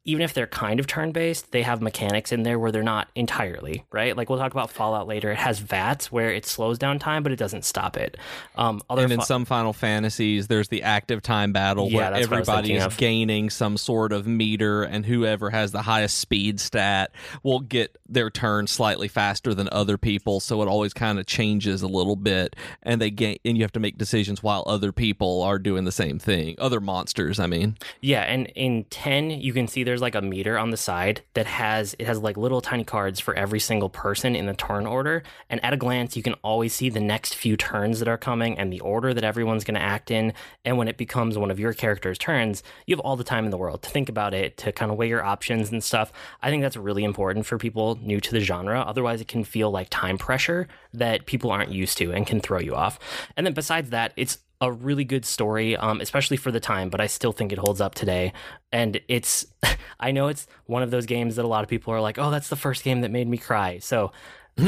even 0.04 0.22
if 0.22 0.34
they're 0.34 0.48
kind 0.48 0.80
of 0.80 0.86
turn 0.86 1.12
based, 1.12 1.52
they 1.52 1.62
have 1.62 1.80
mechanics 1.80 2.32
in 2.32 2.42
there 2.42 2.58
where 2.58 2.72
they're 2.72 2.82
not 2.82 3.08
entirely, 3.14 3.84
right? 3.92 4.16
Like 4.16 4.28
we'll 4.28 4.38
talk 4.38 4.50
about 4.50 4.70
Fallout 4.70 5.06
later. 5.06 5.30
It 5.30 5.38
has 5.38 5.60
VATS 5.60 6.10
where 6.10 6.32
it 6.32 6.44
slows 6.44 6.76
down 6.76 6.98
time, 6.98 7.22
but 7.22 7.30
it 7.30 7.36
doesn't 7.36 7.64
stop 7.64 7.96
it. 7.96 8.16
Um, 8.56 8.82
other 8.90 9.04
And 9.04 9.12
in 9.12 9.20
fi- 9.20 9.24
some 9.24 9.44
Final 9.44 9.72
Fantasies, 9.72 10.48
there's 10.48 10.68
the 10.68 10.82
active 10.82 11.22
time 11.22 11.52
battle 11.52 11.88
Yeah, 11.88 11.96
where 11.96 12.10
that's 12.10 12.28
what 12.28 12.36
I 12.36 12.40
was 12.40 12.48
everybody 12.48 12.74
is 12.74 12.96
gaining 12.96 13.48
some 13.48 13.76
sort 13.76 14.12
of 14.12 14.26
meter, 14.26 14.82
and 14.82 15.06
whoever 15.06 15.50
has 15.50 15.70
the 15.70 15.82
highest 15.82 16.18
speed 16.18 16.58
stat 16.58 17.12
will 17.44 17.60
get 17.60 17.96
their 18.08 18.28
turn 18.28 18.66
slightly 18.66 19.06
faster 19.08 19.54
than 19.54 19.68
other 19.70 19.98
people. 19.98 20.40
So 20.40 20.62
it 20.62 20.68
always 20.68 20.92
kind 20.92 21.20
of 21.20 21.26
changes 21.26 21.80
a 21.80 21.88
little 21.88 22.16
bit, 22.16 22.56
and 22.82 23.00
they 23.00 23.10
gain, 23.10 23.38
and 23.44 23.56
you 23.56 23.62
have 23.62 23.72
to 23.72 23.80
make 23.80 23.98
decisions 23.98 24.42
while 24.42 24.64
other 24.66 24.90
people 24.90 25.42
are 25.42 25.60
doing 25.60 25.84
the 25.84 25.92
same 25.92 26.18
thing. 26.18 26.56
Other 26.58 26.80
monsters, 26.80 27.38
I 27.38 27.46
mean. 27.46 27.76
Yeah, 28.00 28.22
and 28.22 28.48
in 28.56 28.84
10 28.90 29.30
you 29.30 29.52
can 29.52 29.68
see 29.68 29.84
there's 29.92 30.00
like 30.00 30.14
a 30.14 30.22
meter 30.22 30.58
on 30.58 30.70
the 30.70 30.76
side 30.78 31.20
that 31.34 31.44
has 31.44 31.94
it 31.98 32.06
has 32.06 32.18
like 32.18 32.38
little 32.38 32.62
tiny 32.62 32.82
cards 32.82 33.20
for 33.20 33.34
every 33.34 33.60
single 33.60 33.90
person 33.90 34.34
in 34.34 34.46
the 34.46 34.54
turn 34.54 34.86
order 34.86 35.22
and 35.50 35.62
at 35.62 35.74
a 35.74 35.76
glance 35.76 36.16
you 36.16 36.22
can 36.22 36.32
always 36.42 36.72
see 36.72 36.88
the 36.88 36.98
next 36.98 37.34
few 37.34 37.58
turns 37.58 37.98
that 37.98 38.08
are 38.08 38.16
coming 38.16 38.58
and 38.58 38.72
the 38.72 38.80
order 38.80 39.12
that 39.12 39.22
everyone's 39.22 39.64
going 39.64 39.74
to 39.74 39.82
act 39.82 40.10
in 40.10 40.32
and 40.64 40.78
when 40.78 40.88
it 40.88 40.96
becomes 40.96 41.36
one 41.36 41.50
of 41.50 41.60
your 41.60 41.74
character's 41.74 42.16
turns, 42.16 42.62
you 42.86 42.94
have 42.94 43.00
all 43.00 43.16
the 43.16 43.24
time 43.24 43.44
in 43.44 43.50
the 43.50 43.58
world 43.58 43.82
to 43.82 43.90
think 43.90 44.08
about 44.08 44.32
it, 44.32 44.56
to 44.58 44.72
kind 44.72 44.90
of 44.90 44.96
weigh 44.96 45.08
your 45.08 45.24
options 45.24 45.70
and 45.70 45.82
stuff. 45.82 46.10
I 46.40 46.48
think 46.48 46.62
that's 46.62 46.76
really 46.76 47.04
important 47.04 47.44
for 47.44 47.58
people 47.58 47.98
new 48.00 48.20
to 48.20 48.30
the 48.30 48.40
genre. 48.40 48.80
Otherwise 48.80 49.20
it 49.20 49.28
can 49.28 49.44
feel 49.44 49.70
like 49.70 49.88
time 49.90 50.16
pressure 50.16 50.68
that 50.94 51.26
people 51.26 51.50
aren't 51.50 51.70
used 51.70 51.98
to 51.98 52.12
and 52.12 52.26
can 52.26 52.40
throw 52.40 52.60
you 52.60 52.74
off. 52.74 52.98
And 53.36 53.44
then 53.44 53.52
besides 53.54 53.90
that, 53.90 54.12
it's 54.16 54.38
a 54.62 54.70
really 54.72 55.04
good 55.04 55.24
story, 55.26 55.76
um, 55.76 56.00
especially 56.00 56.38
for 56.38 56.50
the 56.52 56.60
time, 56.60 56.88
but 56.88 57.00
I 57.00 57.08
still 57.08 57.32
think 57.32 57.52
it 57.52 57.58
holds 57.58 57.80
up 57.80 57.94
today. 57.94 58.32
And 58.70 59.00
it's, 59.08 59.44
I 60.00 60.12
know 60.12 60.28
it's 60.28 60.46
one 60.66 60.82
of 60.82 60.90
those 60.90 61.04
games 61.04 61.36
that 61.36 61.44
a 61.44 61.48
lot 61.48 61.64
of 61.64 61.68
people 61.68 61.92
are 61.92 62.00
like, 62.00 62.16
oh, 62.16 62.30
that's 62.30 62.48
the 62.48 62.56
first 62.56 62.84
game 62.84 63.00
that 63.02 63.10
made 63.10 63.26
me 63.28 63.36
cry. 63.38 63.80
So 63.80 64.12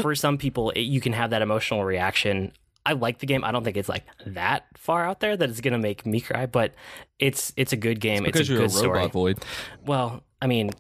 for 0.03 0.15
some 0.17 0.37
people, 0.37 0.71
it, 0.71 0.81
you 0.81 1.01
can 1.01 1.13
have 1.13 1.31
that 1.31 1.43
emotional 1.43 1.85
reaction. 1.85 2.53
I 2.85 2.95
like 2.95 3.21
the 3.21 3.27
game. 3.27 3.45
I 3.45 3.53
don't 3.53 3.63
think 3.65 3.77
it's 3.77 3.89
like 3.89 4.05
that 4.27 4.67
far 4.77 5.07
out 5.07 5.21
there 5.21 5.37
that 5.37 5.49
it's 5.49 5.61
gonna 5.61 5.79
make 5.79 6.05
me 6.05 6.21
cry, 6.21 6.45
but 6.45 6.75
it's 7.19 7.53
it's 7.57 7.73
a 7.73 7.77
good 7.79 7.99
game. 8.01 8.27
It's, 8.27 8.33
Because 8.37 8.51
a 8.51 8.53
you're 8.53 8.63
a 8.65 8.67
good 8.69 8.75
robot 8.75 8.81
story. 8.81 9.09
void. 9.09 9.45
Well, 9.87 10.23
I 10.43 10.47
mean, 10.49 10.71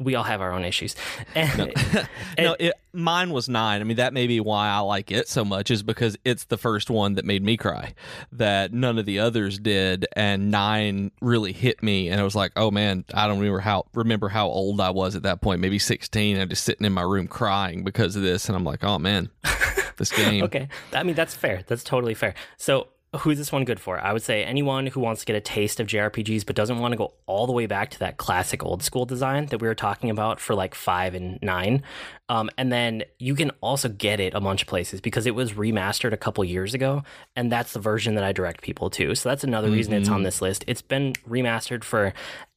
we 0.00 0.14
all 0.14 0.24
have 0.24 0.40
our 0.40 0.52
own 0.52 0.64
issues. 0.64 0.96
And, 1.34 1.72
no, 2.38 2.56
it, 2.58 2.74
mine 2.92 3.30
was 3.30 3.48
nine. 3.48 3.80
I 3.80 3.84
mean, 3.84 3.98
that 3.98 4.12
may 4.12 4.26
be 4.26 4.40
why 4.40 4.68
I 4.68 4.78
like 4.80 5.12
it 5.12 5.28
so 5.28 5.44
much, 5.44 5.70
is 5.70 5.82
because 5.82 6.16
it's 6.24 6.44
the 6.44 6.58
first 6.58 6.90
one 6.90 7.14
that 7.14 7.24
made 7.24 7.42
me 7.42 7.56
cry. 7.56 7.94
That 8.32 8.72
none 8.72 8.98
of 8.98 9.06
the 9.06 9.20
others 9.20 9.58
did, 9.58 10.06
and 10.16 10.50
nine 10.50 11.12
really 11.20 11.52
hit 11.52 11.82
me, 11.82 12.08
and 12.08 12.20
I 12.20 12.24
was 12.24 12.34
like, 12.34 12.52
oh 12.56 12.70
man, 12.70 13.04
I 13.14 13.26
don't 13.28 13.38
remember 13.38 13.60
how 13.60 13.86
remember 13.94 14.28
how 14.28 14.48
old 14.48 14.80
I 14.80 14.90
was 14.90 15.14
at 15.14 15.22
that 15.22 15.40
point, 15.40 15.60
maybe 15.60 15.78
sixteen. 15.78 16.38
I'm 16.40 16.48
just 16.48 16.64
sitting 16.64 16.86
in 16.86 16.92
my 16.92 17.02
room 17.02 17.28
crying 17.28 17.84
because 17.84 18.16
of 18.16 18.22
this, 18.22 18.48
and 18.48 18.56
I'm 18.56 18.64
like, 18.64 18.82
oh 18.82 18.98
man, 18.98 19.30
this 19.96 20.10
game. 20.16 20.42
Okay. 20.44 20.68
I 20.92 21.02
mean, 21.04 21.14
that's 21.14 21.34
fair. 21.34 21.62
That's 21.66 21.84
totally 21.84 22.14
fair. 22.14 22.34
So, 22.56 22.88
who's 23.18 23.38
this 23.38 23.50
one 23.50 23.64
good 23.64 23.80
for? 23.80 23.98
I 23.98 24.12
would 24.12 24.22
say 24.22 24.44
anyone 24.44 24.86
who 24.86 25.00
wants 25.00 25.20
to 25.22 25.26
get 25.26 25.34
a 25.34 25.40
taste 25.40 25.80
of 25.80 25.88
JRPGs 25.88 26.46
but 26.46 26.54
doesn't 26.54 26.78
want 26.78 26.92
to 26.92 26.96
go 26.96 27.14
all 27.26 27.46
the 27.46 27.52
way 27.52 27.66
back 27.66 27.90
to 27.90 27.98
that 28.00 28.18
classic 28.18 28.64
old 28.64 28.82
school 28.82 29.04
design 29.04 29.46
that 29.46 29.60
we 29.60 29.66
were 29.66 29.74
talking 29.74 30.10
about 30.10 30.38
for 30.38 30.54
like 30.54 30.76
five 30.76 31.14
and 31.14 31.38
nine. 31.42 31.82
Um, 32.28 32.50
and 32.56 32.72
then 32.72 33.02
you 33.18 33.34
can 33.34 33.50
also 33.60 33.88
get 33.88 34.20
it 34.20 34.34
a 34.34 34.40
bunch 34.40 34.62
of 34.62 34.68
places 34.68 35.00
because 35.00 35.26
it 35.26 35.34
was 35.34 35.54
remastered 35.54 36.12
a 36.12 36.16
couple 36.16 36.44
years 36.44 36.72
ago. 36.72 37.02
And 37.34 37.50
that's 37.50 37.72
the 37.72 37.80
version 37.80 38.14
that 38.14 38.22
I 38.22 38.30
direct 38.32 38.62
people 38.62 38.90
to. 38.90 39.16
So, 39.16 39.28
that's 39.28 39.42
another 39.42 39.70
reason 39.70 39.92
it's 39.94 40.08
on 40.08 40.22
this 40.22 40.40
list. 40.40 40.64
It's 40.68 40.82
been 40.82 41.14
remastered 41.28 41.82
for 41.82 42.12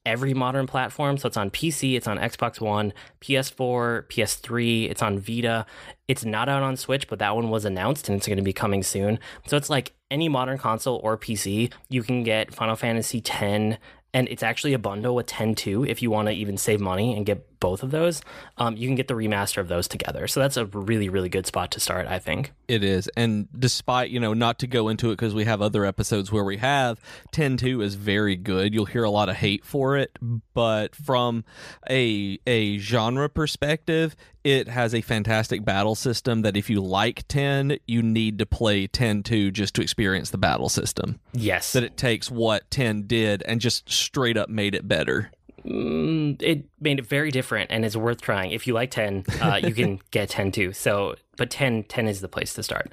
every 0.06 0.34
modern 0.34 0.68
platform. 0.68 1.18
So 1.18 1.28
it's 1.28 1.38
on 1.38 1.50
PC, 1.50 1.96
it's 1.96 2.08
on 2.08 2.18
Xbox 2.18 2.60
One, 2.60 2.94
PS4, 3.22 4.06
PS3, 4.08 4.90
it's 4.90 5.02
on 5.02 5.20
Vita. 5.20 5.66
It's 6.08 6.26
not 6.26 6.50
out 6.50 6.64
on 6.64 6.76
Switch, 6.76 7.08
but 7.08 7.20
that 7.20 7.36
one 7.36 7.50
was 7.50 7.66
announced 7.66 8.10
and 8.10 8.18
it's 8.18 8.28
going 8.28 8.38
to 8.38 8.44
be 8.44 8.54
coming 8.54 8.84
soon. 8.84 9.20
So 9.48 9.56
it's 9.56 9.70
like 9.70 9.94
any 10.14 10.30
modern 10.30 10.58
console 10.58 11.02
or 11.04 11.18
PC, 11.18 11.74
you 11.90 12.04
can 12.04 12.24
get 12.24 12.54
Final 12.54 12.76
Fantasy 12.76 13.18
X 13.18 13.80
and 14.14 14.28
it's 14.30 14.44
actually 14.44 14.74
a 14.74 14.80
bundle 14.80 15.16
with 15.16 15.26
10 15.26 15.56
2 15.56 15.86
if 15.86 16.02
you 16.02 16.12
want 16.12 16.28
to 16.28 16.34
even 16.34 16.56
save 16.56 16.80
money 16.80 17.18
and 17.18 17.26
get 17.26 17.53
both 17.64 17.82
of 17.82 17.92
those, 17.92 18.22
um, 18.58 18.76
you 18.76 18.90
can 18.90 18.96
get 18.96 19.08
the 19.08 19.14
remaster 19.14 19.60
of 19.60 19.70
those 19.70 19.88
together. 19.88 20.28
So 20.28 20.42
that's 20.42 20.58
a 20.58 20.66
really, 20.66 21.08
really 21.08 21.30
good 21.30 21.48
spot 21.48 21.72
to 21.72 21.80
start, 21.80 22.08
I 22.08 22.20
think. 22.20 22.52
It 22.68 22.84
is. 22.84 23.10
And 23.16 23.48
despite, 23.58 24.10
you 24.10 24.20
know, 24.20 24.34
not 24.34 24.60
to 24.60 24.68
go 24.68 24.90
into 24.90 25.12
it 25.12 25.14
because 25.14 25.34
we 25.34 25.46
have 25.46 25.62
other 25.62 25.86
episodes 25.86 26.30
where 26.30 26.44
we 26.44 26.58
have, 26.58 27.00
10 27.32 27.56
2 27.56 27.82
is 27.82 27.96
very 27.96 28.36
good. 28.36 28.74
You'll 28.74 28.84
hear 28.84 29.06
a 29.06 29.10
lot 29.10 29.30
of 29.30 29.38
hate 29.38 29.64
for 29.64 29.96
it. 29.96 30.20
But 30.54 30.94
from 30.94 31.46
a, 31.90 32.38
a 32.46 32.80
genre 32.80 33.30
perspective, 33.30 34.18
it 34.44 34.68
has 34.68 34.94
a 34.94 35.00
fantastic 35.00 35.64
battle 35.64 35.96
system 35.96 36.42
that 36.42 36.58
if 36.58 36.70
you 36.70 36.82
like 36.82 37.26
10, 37.30 37.78
you 37.88 38.04
need 38.04 38.40
to 38.40 38.46
play 38.46 38.88
10 38.88 39.24
2 39.24 39.52
just 39.52 39.74
to 39.76 39.82
experience 39.82 40.32
the 40.32 40.38
battle 40.38 40.68
system. 40.68 41.22
Yes. 41.32 41.72
That 41.72 41.84
it 41.84 41.96
takes 41.96 42.30
what 42.30 42.70
10 42.72 43.04
did 43.04 43.42
and 43.44 43.62
just 43.62 43.90
straight 43.90 44.36
up 44.36 44.50
made 44.50 44.76
it 44.76 44.86
better. 44.86 45.32
Mm, 45.66 46.42
it 46.42 46.66
made 46.80 47.00
it 47.00 47.06
very 47.06 47.32
different 47.32 47.72
and 47.72 47.86
it's 47.86 47.96
worth 47.96 48.22
trying. 48.22 48.52
If 48.52 48.68
you 48.68 48.74
like 48.74 48.92
10, 48.92 49.26
uh, 49.42 49.56
you 49.64 49.74
can 49.74 50.00
get 50.12 50.30
10 50.30 50.52
too. 50.52 50.74
So, 50.74 51.16
but 51.38 51.50
10, 51.50 51.84
10 51.84 52.08
is 52.08 52.22
the 52.22 52.28
place 52.28 52.54
to 52.56 52.64
start. 52.64 52.92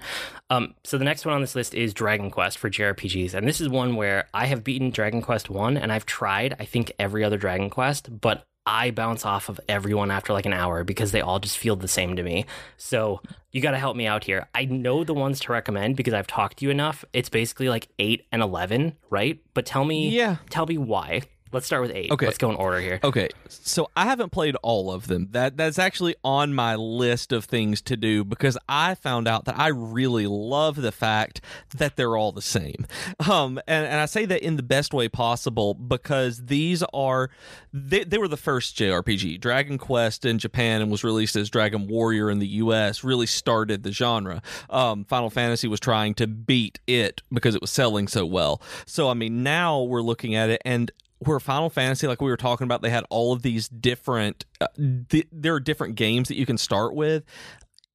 Um, 0.51 0.75
so 0.85 0.99
the 0.99 1.05
next 1.05 1.25
one 1.27 1.35
on 1.35 1.41
this 1.41 1.55
list 1.55 1.75
is 1.75 1.93
Dragon 1.95 2.31
Quest 2.31 2.59
for 2.59 2.71
JRPGs. 2.71 3.35
And 3.35 3.47
this 3.47 3.61
is 3.61 3.69
one 3.69 3.97
where 3.97 4.29
I 4.33 4.47
have 4.47 4.65
beaten 4.65 4.91
Dragon 4.91 5.23
Quest 5.23 5.51
1 5.51 5.77
and 5.77 5.93
I've 5.93 6.07
tried, 6.07 6.57
I 6.59 6.65
think, 6.65 6.93
every 6.99 7.25
other 7.25 7.37
Dragon 7.37 7.71
Quest, 7.71 8.21
but 8.21 8.45
I 8.67 8.91
bounce 8.91 9.25
off 9.25 9.49
of 9.49 9.59
everyone 9.69 10.11
after 10.11 10.33
like 10.33 10.47
an 10.47 10.53
hour 10.53 10.85
because 10.85 11.13
they 11.13 11.23
all 11.23 11.41
just 11.41 11.57
feel 11.59 11.77
the 11.77 11.89
same 11.89 12.15
to 12.17 12.23
me. 12.23 12.45
So 12.77 13.21
you 13.53 13.61
got 13.63 13.71
to 13.73 13.79
help 13.79 13.97
me 13.97 14.07
out 14.07 14.23
here. 14.25 14.49
I 14.55 14.67
know 14.67 15.03
the 15.03 15.15
ones 15.15 15.41
to 15.41 15.53
recommend 15.53 15.97
because 15.97 16.15
I've 16.15 16.27
talked 16.27 16.59
to 16.59 16.67
you 16.67 16.71
enough. 16.71 17.05
It's 17.13 17.31
basically 17.31 17.69
like 17.69 17.89
8 17.99 18.27
and 18.31 18.43
11, 18.43 18.97
right? 19.09 19.41
But 19.55 19.67
tell 19.67 19.85
me, 19.85 20.11
Yeah. 20.11 20.37
tell 20.51 20.67
me 20.67 20.79
why. 20.79 21.23
Let's 21.53 21.67
start 21.67 21.83
with 21.83 21.93
8. 21.93 22.13
Okay. 22.13 22.27
Let's 22.27 22.39
go 22.39 22.51
in 22.51 22.57
order 22.57 22.81
here. 22.81 23.01
Okay, 23.03 23.29
so 23.49 23.91
I 23.97 24.05
haven't 24.05 24.31
played 24.31 24.57
all 24.63 24.93
of 24.93 25.09
them. 25.09 25.29
That 25.33 25.57
that's 25.57 25.79
actually 25.79 26.15
on 26.23 26.55
my 26.55 26.77
list 26.77 27.33
of 27.33 27.45
things 27.45 27.83
to 27.83 27.97
do 27.97 28.25
because 28.25 28.57
I 28.69 28.95
found 28.95 29.27
out 29.27 29.47
that 29.47 29.59
I 29.59 29.69
really 29.69 30.27
love 30.27 30.77
the 30.77 30.93
fact 30.93 31.41
that 31.77 31.97
they're 31.97 32.17
all 32.17 32.33
the 32.33 32.43
same. 32.43 32.87
Um, 33.31 33.61
and, 33.67 33.87
and 33.87 34.01
I 34.01 34.07
say 34.07 34.25
that 34.27 34.43
in 34.43 34.57
the 34.57 34.63
best 34.63 34.93
way 34.93 35.09
possible 35.09 35.75
because 35.75 36.47
these 36.47 36.83
are 36.93 37.31
they, 37.73 38.03
they 38.03 38.19
were 38.19 38.29
the 38.29 38.37
first 38.37 38.77
JRPG. 38.77 39.41
Dragon 39.41 39.79
Quest 39.79 40.25
in 40.25 40.39
Japan 40.39 40.83
and 40.83 40.91
was 40.91 41.05
released 41.05 41.37
as 41.37 41.51
Dragon 41.51 41.87
Warrior 41.87 42.31
in 42.31 42.39
the 42.39 42.47
US 42.47 43.05
really 43.05 43.27
started 43.27 43.83
the 43.83 43.93
genre. 43.93 44.43
Um, 44.69 45.05
Final 45.05 45.31
Fantasy 45.31 45.69
was 45.69 45.81
trying 45.81 46.15
to 46.15 46.27
beat 46.27 46.81
it 46.87 47.23
because 47.33 47.55
it 47.55 47.61
was 47.61 47.71
selling 47.71 48.09
so 48.09 48.25
well. 48.27 48.61
So 48.87 49.09
I 49.09 49.15
mean 49.15 49.43
now 49.43 49.83
we're 49.83 50.03
looking 50.03 50.35
at 50.35 50.51
it 50.51 50.61
and 50.65 50.91
where 51.21 51.39
Final 51.39 51.71
Fantasy, 51.71 52.07
like 52.07 52.21
we 52.21 52.31
were 52.31 52.37
talking 52.37 52.65
about, 52.65 52.83
they 52.83 52.91
had 52.91 53.05
all 53.11 53.33
of 53.33 53.43
these 53.43 53.69
different. 53.69 54.45
Uh, 54.61 54.67
th- 55.09 55.29
there 55.31 55.55
are 55.55 55.61
different 55.61 55.95
games 55.95 56.29
that 56.29 56.37
you 56.37 56.47
can 56.47 56.59
start 56.59 56.95
with. 56.95 57.25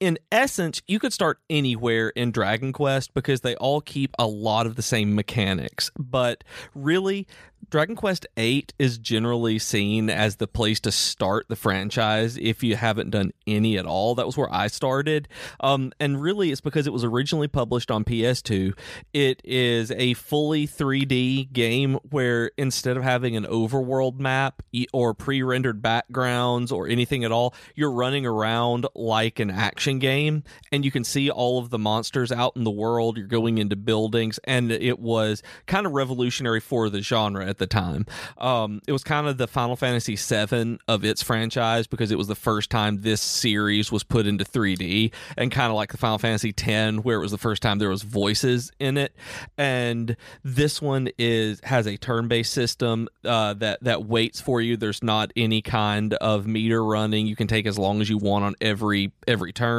In 0.02 0.18
essence, 0.30 0.82
you 0.88 1.00
could 1.00 1.14
start 1.14 1.40
anywhere 1.50 2.10
in 2.10 2.32
Dragon 2.32 2.74
Quest 2.74 3.14
because 3.14 3.42
they 3.42 3.56
all 3.56 3.80
keep 3.80 4.14
a 4.20 4.28
lot 4.28 4.66
of 4.66 4.76
the 4.76 4.82
same 4.82 5.16
mechanics. 5.16 5.90
But 5.98 6.44
really, 6.74 7.28
Dragon 7.70 7.96
Quest 7.96 8.28
VIII 8.38 8.68
is 8.78 8.98
generally 8.98 9.58
seen 9.58 10.10
as 10.10 10.36
the 10.36 10.48
place 10.48 10.82
to 10.82 10.92
start 10.92 11.48
the 11.48 11.56
franchise 11.56 12.38
if 12.38 12.62
you 12.62 12.76
haven't 12.76 13.10
done 13.10 13.32
any 13.48 13.78
at 13.78 13.86
all. 13.86 14.16
That 14.16 14.26
was 14.26 14.38
where 14.38 14.54
I 14.54 14.68
started. 14.68 15.30
Um, 15.62 15.94
and 16.00 16.22
really, 16.22 16.52
it's 16.52 16.62
because 16.62 16.88
it 16.88 16.94
was 16.94 17.06
originally 17.06 17.48
published 17.48 17.90
on 17.90 18.04
PS2. 18.04 18.78
It 19.14 19.42
is 19.46 19.92
a 19.92 20.14
fully 20.16 20.68
3D 20.68 21.54
game 21.54 22.00
where 22.10 22.52
instead 22.58 22.98
of 22.98 23.04
having 23.04 23.36
an 23.38 23.46
overworld 23.46 24.20
map 24.20 24.62
or 24.92 25.14
pre 25.14 25.42
rendered 25.42 25.82
backgrounds 25.82 26.72
or 26.72 26.88
anything 26.88 27.24
at 27.24 27.32
all, 27.32 27.56
you're 27.76 27.92
running 27.92 28.26
around 28.26 28.86
like 28.94 29.40
an 29.40 29.50
action 29.50 29.85
game 29.94 30.44
and 30.72 30.84
you 30.84 30.92
can 30.92 31.04
see 31.04 31.30
all 31.30 31.60
of 31.60 31.70
the 31.70 31.80
monsters 31.80 32.32
out 32.32 32.56
in 32.56 32.64
the 32.64 32.72
world. 32.72 33.18
You're 33.18 33.28
going 33.28 33.58
into 33.58 33.76
buildings, 33.76 34.40
and 34.44 34.72
it 34.72 35.00
was 35.00 35.44
kind 35.68 35.86
of 35.86 35.94
revolutionary 35.94 36.60
for 36.60 36.90
the 36.90 37.02
genre 37.02 37.46
at 37.46 37.58
the 37.58 37.68
time. 37.68 38.06
Um, 38.38 38.82
it 38.88 38.92
was 38.92 39.04
kind 39.04 39.28
of 39.28 39.38
the 39.38 39.48
Final 39.48 39.76
Fantasy 39.76 40.16
VII 40.16 40.80
of 40.88 41.06
its 41.06 41.22
franchise 41.22 41.88
because 41.88 42.12
it 42.12 42.18
was 42.18 42.28
the 42.28 42.36
first 42.36 42.70
time 42.70 43.02
this 43.02 43.22
series 43.22 43.92
was 43.92 44.04
put 44.04 44.26
into 44.26 44.44
3D, 44.44 45.12
and 45.38 45.52
kind 45.52 45.70
of 45.70 45.76
like 45.76 45.92
the 45.92 45.98
Final 45.98 46.18
Fantasy 46.18 46.54
X, 46.58 46.98
where 46.98 47.18
it 47.18 47.22
was 47.22 47.32
the 47.32 47.38
first 47.38 47.62
time 47.62 47.80
there 47.80 47.90
was 47.90 48.02
voices 48.02 48.72
in 48.80 48.98
it. 48.98 49.16
And 49.58 50.18
this 50.44 50.82
one 50.82 51.10
is 51.18 51.60
has 51.64 51.88
a 51.88 51.98
turn-based 51.98 52.52
system 52.52 53.08
uh, 53.24 53.54
that 53.56 53.84
that 53.84 54.06
waits 54.06 54.42
for 54.42 54.62
you. 54.62 54.78
There's 54.78 55.04
not 55.04 55.32
any 55.36 55.62
kind 55.62 56.14
of 56.16 56.48
meter 56.48 56.84
running. 56.84 57.28
You 57.28 57.36
can 57.36 57.48
take 57.48 57.66
as 57.66 57.78
long 57.78 58.02
as 58.02 58.10
you 58.10 58.18
want 58.18 58.46
on 58.46 58.56
every 58.62 59.12
every 59.28 59.54
turn. 59.54 59.75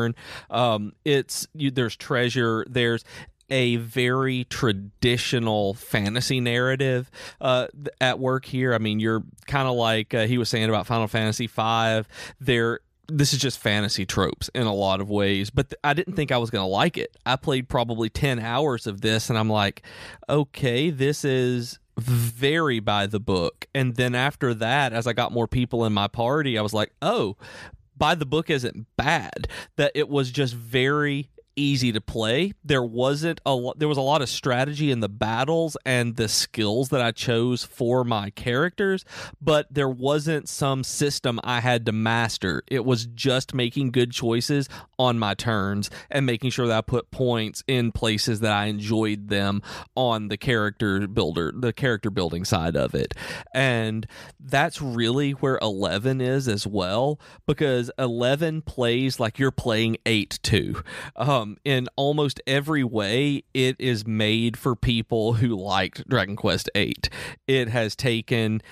Um, 0.51 0.93
it's 1.05 1.47
you, 1.55 1.71
there's 1.71 1.97
treasure. 1.97 2.65
There's 2.69 3.05
a 3.51 3.77
very 3.77 4.45
traditional 4.45 5.75
fantasy 5.75 6.41
narrative 6.41 7.11
uh, 7.41 7.69
at 8.01 8.19
work 8.19 8.45
here. 8.45 8.75
I 8.75 8.79
mean, 8.79 9.01
you're 9.01 9.23
kind 9.47 9.69
of 9.69 9.77
like 9.77 10.15
uh, 10.15 10.27
he 10.27 10.39
was 10.39 10.49
saying 10.49 10.69
about 10.69 10.87
Final 10.87 11.09
Fantasy 11.09 11.47
V. 11.47 12.03
There, 12.41 12.81
this 13.09 13.33
is 13.33 13.39
just 13.39 13.59
fantasy 13.59 14.05
tropes 14.05 14.51
in 14.55 14.67
a 14.67 14.75
lot 14.75 15.01
of 15.01 15.09
ways, 15.09 15.51
but 15.51 15.71
th- 15.71 15.81
I 15.85 15.95
didn't 15.95 16.15
think 16.15 16.33
I 16.33 16.39
was 16.39 16.51
going 16.51 16.63
to 16.63 16.69
like 16.69 16.99
it. 16.99 17.17
I 17.25 17.37
played 17.37 17.69
probably 17.69 18.09
10 18.09 18.41
hours 18.41 18.87
of 18.87 19.01
this, 19.01 19.31
and 19.31 19.39
I'm 19.39 19.51
like, 19.51 19.83
okay, 20.29 20.91
this 20.91 21.25
is 21.25 21.79
very 21.97 22.81
by 22.81 23.07
the 23.07 23.21
book. 23.21 23.67
And 23.75 23.97
then 23.97 24.15
after 24.15 24.53
that, 24.55 24.93
as 24.93 25.07
I 25.07 25.13
got 25.13 25.33
more 25.33 25.49
people 25.49 25.85
in 25.87 25.93
my 25.93 26.09
party, 26.09 26.59
I 26.59 26.63
was 26.63 26.75
like, 26.75 26.93
oh, 27.01 27.37
by 27.97 28.15
the 28.15 28.27
book 28.27 28.51
isn't 28.51 28.87
bad. 28.97 29.49
That 29.77 29.93
it 29.95 30.09
was 30.09 30.31
just 30.31 30.55
very 30.55 31.31
easy 31.57 31.91
to 31.93 32.01
play. 32.01 32.53
There 32.65 32.83
wasn't 32.83 33.41
a 33.45 33.71
there 33.77 33.89
was 33.89 33.99
a 33.99 34.03
lot 34.03 34.23
of 34.23 34.29
strategy 34.29 34.91
in 34.91 35.01
the 35.01 35.09
battles 35.09 35.77
and 35.85 36.17
the 36.17 36.29
skills 36.29 36.91
that 36.91 37.01
I 37.01 37.11
chose 37.11 37.65
for 37.65 38.05
my 38.05 38.31
characters, 38.31 39.05
but 39.41 39.67
there 39.71 39.89
wasn't 39.89 40.49
some 40.49 40.85
system 40.85 41.41
I 41.43 41.61
had 41.61 41.87
to 41.87 41.93
master. 41.93 42.63
It 42.69 42.85
was 42.85 43.07
just 43.07 43.55
making 43.55 43.91
good 43.91 44.13
choices 44.13 44.69
on 44.99 45.19
my 45.19 45.35
turns 45.35 45.91
and 46.11 46.27
making 46.27 46.51
sure 46.51 46.67
that 46.67 46.79
I 46.79 46.83
put 46.83 47.11
points 47.11 47.65
in 47.67 47.93
places 47.93 48.41
that 48.41 48.53
I 48.53 48.67
enjoyed 48.67 49.29
them 49.29 49.63
on 49.95 50.29
the 50.29 50.37
character 50.37 51.07
builder, 51.07 51.53
the 51.55 51.73
character 51.73 52.11
building 52.11 52.45
side 52.45 52.77
of 52.77 52.95
it. 52.95 53.15
And 53.55 54.07
that's 54.39 54.81
really 54.81 55.33
where 55.33 55.59
11 55.63 56.21
is 56.21 56.49
as 56.49 56.67
well 56.67 57.19
because 57.47 57.91
11 57.99 58.63
plays 58.63 59.19
like 59.19 59.39
you're 59.39 59.51
playing 59.51 59.97
8 60.05 60.39
too. 60.43 60.83
Um, 61.17 61.46
in 61.65 61.89
almost 61.97 62.41
every 62.47 62.85
way, 62.85 63.45
it 63.55 63.77
is 63.79 64.07
made 64.07 64.57
for 64.57 64.75
people 64.75 65.35
who 65.35 65.49
liked 65.49 66.09
Dragon 66.09 66.37
Quest 66.37 66.71
8. 66.75 67.09
It 67.47 67.69
has 67.69 67.97
taken 67.97 68.63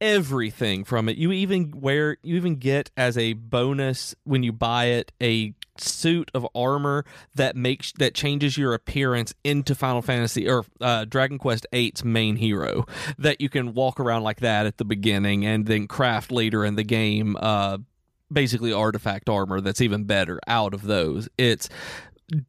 everything 0.00 0.84
from 0.84 1.08
it. 1.08 1.16
You 1.16 1.32
even 1.32 1.72
wear 1.76 2.18
you 2.22 2.36
even 2.36 2.56
get 2.56 2.90
as 2.96 3.16
a 3.16 3.34
bonus 3.34 4.14
when 4.24 4.42
you 4.42 4.52
buy 4.52 4.86
it 4.86 5.12
a 5.22 5.54
suit 5.78 6.30
of 6.34 6.46
armor 6.54 7.04
that 7.36 7.56
makes 7.56 7.92
that 7.92 8.14
changes 8.14 8.58
your 8.58 8.74
appearance 8.74 9.32
into 9.44 9.74
Final 9.74 10.02
Fantasy 10.02 10.48
or 10.48 10.64
uh, 10.80 11.04
Dragon 11.04 11.38
Quest 11.38 11.66
8's 11.72 12.04
main 12.04 12.36
hero 12.36 12.84
that 13.16 13.40
you 13.40 13.48
can 13.48 13.74
walk 13.74 14.00
around 14.00 14.22
like 14.22 14.40
that 14.40 14.66
at 14.66 14.78
the 14.78 14.84
beginning 14.84 15.46
and 15.46 15.66
then 15.66 15.86
craft 15.86 16.32
later 16.32 16.64
in 16.64 16.74
the 16.74 16.84
game 16.84 17.36
uh 17.40 17.78
basically 18.32 18.72
artifact 18.72 19.28
armor 19.28 19.60
that's 19.60 19.80
even 19.80 20.04
better 20.04 20.40
out 20.46 20.74
of 20.74 20.82
those. 20.82 21.28
It's 21.38 21.68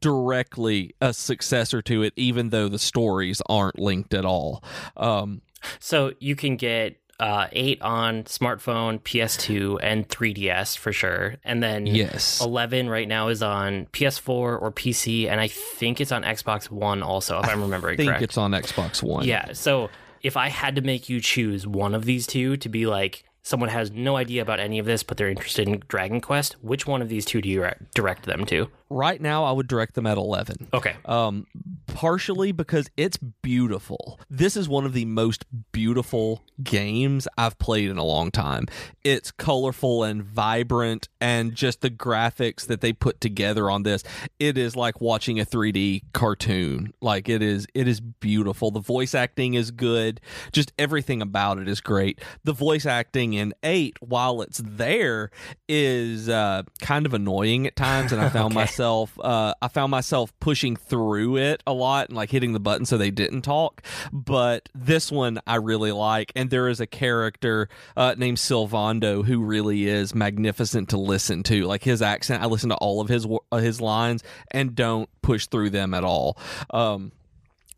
directly 0.00 0.94
a 1.00 1.12
successor 1.12 1.82
to 1.82 2.02
it 2.02 2.12
even 2.16 2.50
though 2.50 2.68
the 2.68 2.78
stories 2.78 3.42
aren't 3.48 3.78
linked 3.78 4.14
at 4.14 4.24
all. 4.24 4.62
Um 4.96 5.42
So 5.80 6.12
you 6.20 6.36
can 6.36 6.56
get 6.56 6.98
uh, 7.20 7.46
8 7.52 7.82
on 7.82 8.24
smartphone, 8.24 9.00
PS2, 9.00 9.78
and 9.82 10.08
3DS 10.08 10.76
for 10.76 10.92
sure. 10.92 11.36
And 11.44 11.62
then 11.62 11.86
yes. 11.86 12.40
11 12.40 12.88
right 12.88 13.06
now 13.06 13.28
is 13.28 13.42
on 13.42 13.86
PS4 13.92 14.28
or 14.28 14.72
PC, 14.72 15.28
and 15.28 15.40
I 15.40 15.48
think 15.48 16.00
it's 16.00 16.12
on 16.12 16.22
Xbox 16.22 16.70
One 16.70 17.02
also, 17.02 17.38
if 17.40 17.48
I'm 17.48 17.62
remembering 17.62 17.94
I 17.94 17.96
think 17.96 18.08
correct. 18.08 18.22
it's 18.22 18.38
on 18.38 18.52
Xbox 18.52 19.02
One. 19.02 19.24
Yeah. 19.26 19.52
So 19.52 19.90
if 20.22 20.36
I 20.36 20.48
had 20.48 20.76
to 20.76 20.82
make 20.82 21.08
you 21.08 21.20
choose 21.20 21.66
one 21.66 21.94
of 21.94 22.04
these 22.04 22.26
two 22.26 22.56
to 22.58 22.68
be 22.68 22.86
like 22.86 23.24
someone 23.44 23.68
has 23.68 23.92
no 23.92 24.16
idea 24.16 24.42
about 24.42 24.58
any 24.58 24.80
of 24.80 24.86
this, 24.86 25.02
but 25.04 25.16
they're 25.16 25.28
interested 25.28 25.68
in 25.68 25.82
Dragon 25.86 26.20
Quest, 26.20 26.56
which 26.62 26.86
one 26.86 27.00
of 27.00 27.08
these 27.08 27.24
two 27.24 27.40
do 27.40 27.48
you 27.48 27.70
direct 27.94 28.24
them 28.24 28.44
to? 28.46 28.68
Right 28.90 29.20
now, 29.20 29.44
I 29.44 29.52
would 29.52 29.68
direct 29.68 29.94
them 29.94 30.06
at 30.06 30.16
11. 30.16 30.68
Okay. 30.72 30.96
Um, 31.04 31.46
partially 31.86 32.52
because 32.52 32.88
it's 32.96 33.16
beautiful. 33.16 34.18
This 34.30 34.56
is 34.56 34.68
one 34.68 34.84
of 34.84 34.92
the 34.92 35.04
most 35.04 35.44
beautiful 35.72 36.42
games 36.62 37.26
I've 37.36 37.58
played 37.58 37.90
in 37.90 37.98
a 37.98 38.04
long 38.04 38.30
time. 38.30 38.66
It's 39.02 39.30
colorful 39.30 40.02
and 40.04 40.22
vibrant, 40.22 41.08
and 41.20 41.54
just 41.54 41.80
the 41.80 41.90
graphics 41.90 42.66
that 42.66 42.80
they 42.80 42.92
put 42.92 43.20
together 43.20 43.70
on 43.70 43.82
this, 43.82 44.02
it 44.38 44.56
is 44.56 44.76
like 44.76 45.00
watching 45.00 45.38
a 45.40 45.44
3D 45.44 46.02
cartoon. 46.12 46.92
Like 47.00 47.28
it 47.28 47.42
is, 47.42 47.66
it 47.74 47.86
is 47.88 48.00
beautiful. 48.00 48.70
The 48.70 48.80
voice 48.80 49.14
acting 49.14 49.54
is 49.54 49.70
good. 49.70 50.20
Just 50.52 50.72
everything 50.78 51.20
about 51.22 51.58
it 51.58 51.68
is 51.68 51.80
great. 51.80 52.20
The 52.44 52.52
voice 52.52 52.86
acting 52.86 53.34
in 53.34 53.52
eight, 53.62 53.96
while 54.00 54.40
it's 54.42 54.62
there, 54.64 55.30
is 55.68 56.28
uh, 56.28 56.62
kind 56.80 57.06
of 57.06 57.14
annoying 57.14 57.66
at 57.66 57.76
times, 57.76 58.12
and 58.12 58.20
I 58.20 58.28
found 58.30 58.44
Okay. 58.44 58.54
myself, 58.54 59.18
uh, 59.20 59.54
I 59.60 59.68
found 59.68 59.90
myself 59.90 60.32
pushing 60.40 60.76
through 60.76 61.36
it 61.38 61.62
a 61.66 61.73
lot 61.74 62.08
and 62.08 62.16
like 62.16 62.30
hitting 62.30 62.52
the 62.52 62.60
button 62.60 62.86
so 62.86 62.96
they 62.96 63.10
didn't 63.10 63.42
talk. 63.42 63.82
But 64.12 64.68
this 64.74 65.12
one 65.12 65.40
I 65.46 65.56
really 65.56 65.92
like, 65.92 66.32
and 66.34 66.50
there 66.50 66.68
is 66.68 66.80
a 66.80 66.86
character 66.86 67.68
uh, 67.96 68.14
named 68.16 68.38
Sylvando 68.38 69.24
who 69.24 69.42
really 69.42 69.86
is 69.86 70.14
magnificent 70.14 70.90
to 70.90 70.98
listen 70.98 71.42
to. 71.44 71.64
Like 71.66 71.82
his 71.82 72.02
accent, 72.02 72.42
I 72.42 72.46
listen 72.46 72.70
to 72.70 72.76
all 72.76 73.00
of 73.00 73.08
his 73.08 73.26
uh, 73.52 73.56
his 73.58 73.80
lines 73.80 74.22
and 74.50 74.74
don't 74.74 75.08
push 75.22 75.46
through 75.46 75.70
them 75.70 75.94
at 75.94 76.04
all. 76.04 76.38
Um, 76.70 77.12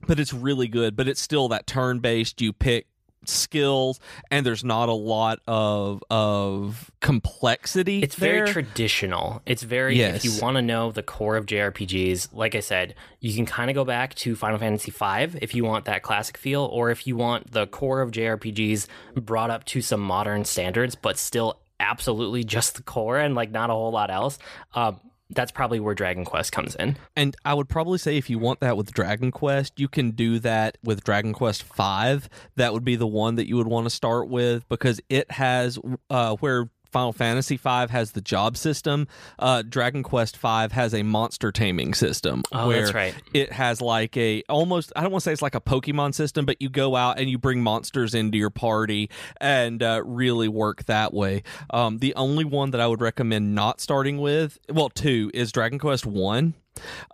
but 0.07 0.21
it's 0.21 0.33
really 0.33 0.69
good. 0.69 0.97
But 0.97 1.09
it's 1.09 1.21
still 1.21 1.49
that 1.49 1.67
turn 1.67 2.01
based. 2.01 2.41
You 2.41 2.53
pick 2.53 2.87
skills, 3.29 4.01
and 4.31 4.45
there's 4.45 4.65
not 4.65 4.89
a 4.89 4.93
lot 4.93 5.41
of 5.47 6.03
of 6.11 6.91
complexity. 7.01 8.03
It's 8.03 8.15
very 8.15 8.49
traditional. 8.51 9.43
It's 9.47 9.63
very 9.63 9.97
Yes. 9.97 10.17
if 10.17 10.25
you 10.25 10.41
want 10.43 10.57
to 10.57 10.63
know 10.63 10.93
the 10.93 11.03
core 11.03 11.37
of 11.37 11.47
JRPGs, 11.47 12.29
like 12.33 12.55
I 12.55 12.61
said, 12.61 12.95
you 13.21 13.35
can 13.35 13.47
kind 13.47 13.71
of 13.71 13.75
go 13.75 13.85
back 13.85 14.15
to 14.17 14.37
Final 14.37 14.59
Fantasy 14.59 14.91
V 14.91 15.39
if 15.43 15.55
you 15.55 15.65
want 15.65 15.85
that 15.87 16.03
classic 16.03 16.37
feel, 16.37 16.63
or 16.65 16.91
if 16.91 17.07
you 17.07 17.17
want 17.17 17.53
the 17.53 17.67
core 17.67 18.01
of 18.01 18.11
JRPGs 18.11 18.87
brought 19.17 19.51
up 19.51 19.65
to 19.67 19.81
some 19.83 20.01
modern 20.01 20.45
standards, 20.45 20.95
but 20.95 21.19
still 21.19 21.59
absolutely 21.79 22.43
just 22.45 22.77
the 22.77 22.83
core 22.83 23.19
and 23.19 23.35
like 23.35 23.51
not 23.51 23.69
a 23.71 23.73
whole 23.73 23.91
lot 23.93 24.11
else. 24.11 24.39
Um, 24.75 25.01
that's 25.31 25.51
probably 25.51 25.81
where 25.81 25.95
Dragon 25.95 26.25
Quest 26.25 26.53
comes 26.53 26.75
in. 26.77 26.97
And 27.17 27.37
I 27.45 27.55
would 27.55 27.69
probably 27.69 27.99
say 27.99 28.17
if 28.17 28.31
you 28.31 28.39
want 28.39 28.61
that 28.61 28.77
with 28.77 28.93
Dragon 28.93 29.31
Quest, 29.31 29.79
you 29.81 29.89
can 29.89 30.13
do 30.13 30.39
that 30.41 30.79
with 30.85 31.03
Dragon 31.03 31.33
Quest 31.33 31.65
V. 31.65 32.29
That 32.57 32.73
would 32.73 32.85
be 32.85 32.97
the 32.97 33.07
one 33.07 33.35
that 33.37 33.49
you 33.49 33.57
would 33.57 33.67
want 33.67 33.87
to 33.87 33.91
start 33.91 34.29
with 34.29 34.69
because 34.69 35.01
it 35.09 35.31
has 35.33 35.79
uh, 36.11 36.37
where 36.37 36.69
Final 36.97 37.13
Fantasy 37.13 37.59
V 37.59 37.69
has 37.91 38.13
the 38.13 38.23
job 38.23 38.57
system. 38.57 39.07
Uh, 39.39 39.61
Dragon 39.61 40.03
Quest 40.03 40.39
V 40.39 40.49
has 40.73 40.95
a 40.95 41.03
monster 41.03 41.53
taming 41.53 41.93
system 41.93 42.43
Oh, 42.53 42.69
where 42.69 42.81
that's 42.85 42.95
right. 42.95 43.15
it 43.35 43.53
has 43.53 43.83
like 43.83 44.17
a 44.17 44.43
almost 44.49 44.95
I 44.97 45.03
don't 45.03 45.13
want 45.13 45.23
to 45.23 45.29
say 45.29 45.33
it's 45.35 45.43
like 45.43 45.55
a 45.55 45.61
Pokemon 45.61 46.15
system, 46.15 46.47
but 46.47 46.63
you 46.63 46.71
go 46.71 46.97
out 46.97 47.19
and 47.19 47.29
you 47.29 47.37
bring 47.37 47.63
monsters 47.63 48.15
into 48.15 48.39
your 48.39 48.49
party 48.49 49.11
and 49.43 49.83
uh, 49.83 50.01
really 50.07 50.49
work 50.49 50.85
that 50.87 51.13
way. 51.13 51.43
Um, 51.69 51.99
the 51.99 52.15
only 52.15 52.47
one 52.47 52.71
that 52.71 52.81
I 52.81 52.87
would 52.87 53.03
recommend 53.03 53.55
not 53.55 53.83
starting 53.83 54.17
with, 54.17 54.59
well, 54.71 54.89
two 54.89 55.31
is 55.35 55.53
Dragon 55.53 55.79
Quest 55.79 56.07
One. 56.07 56.55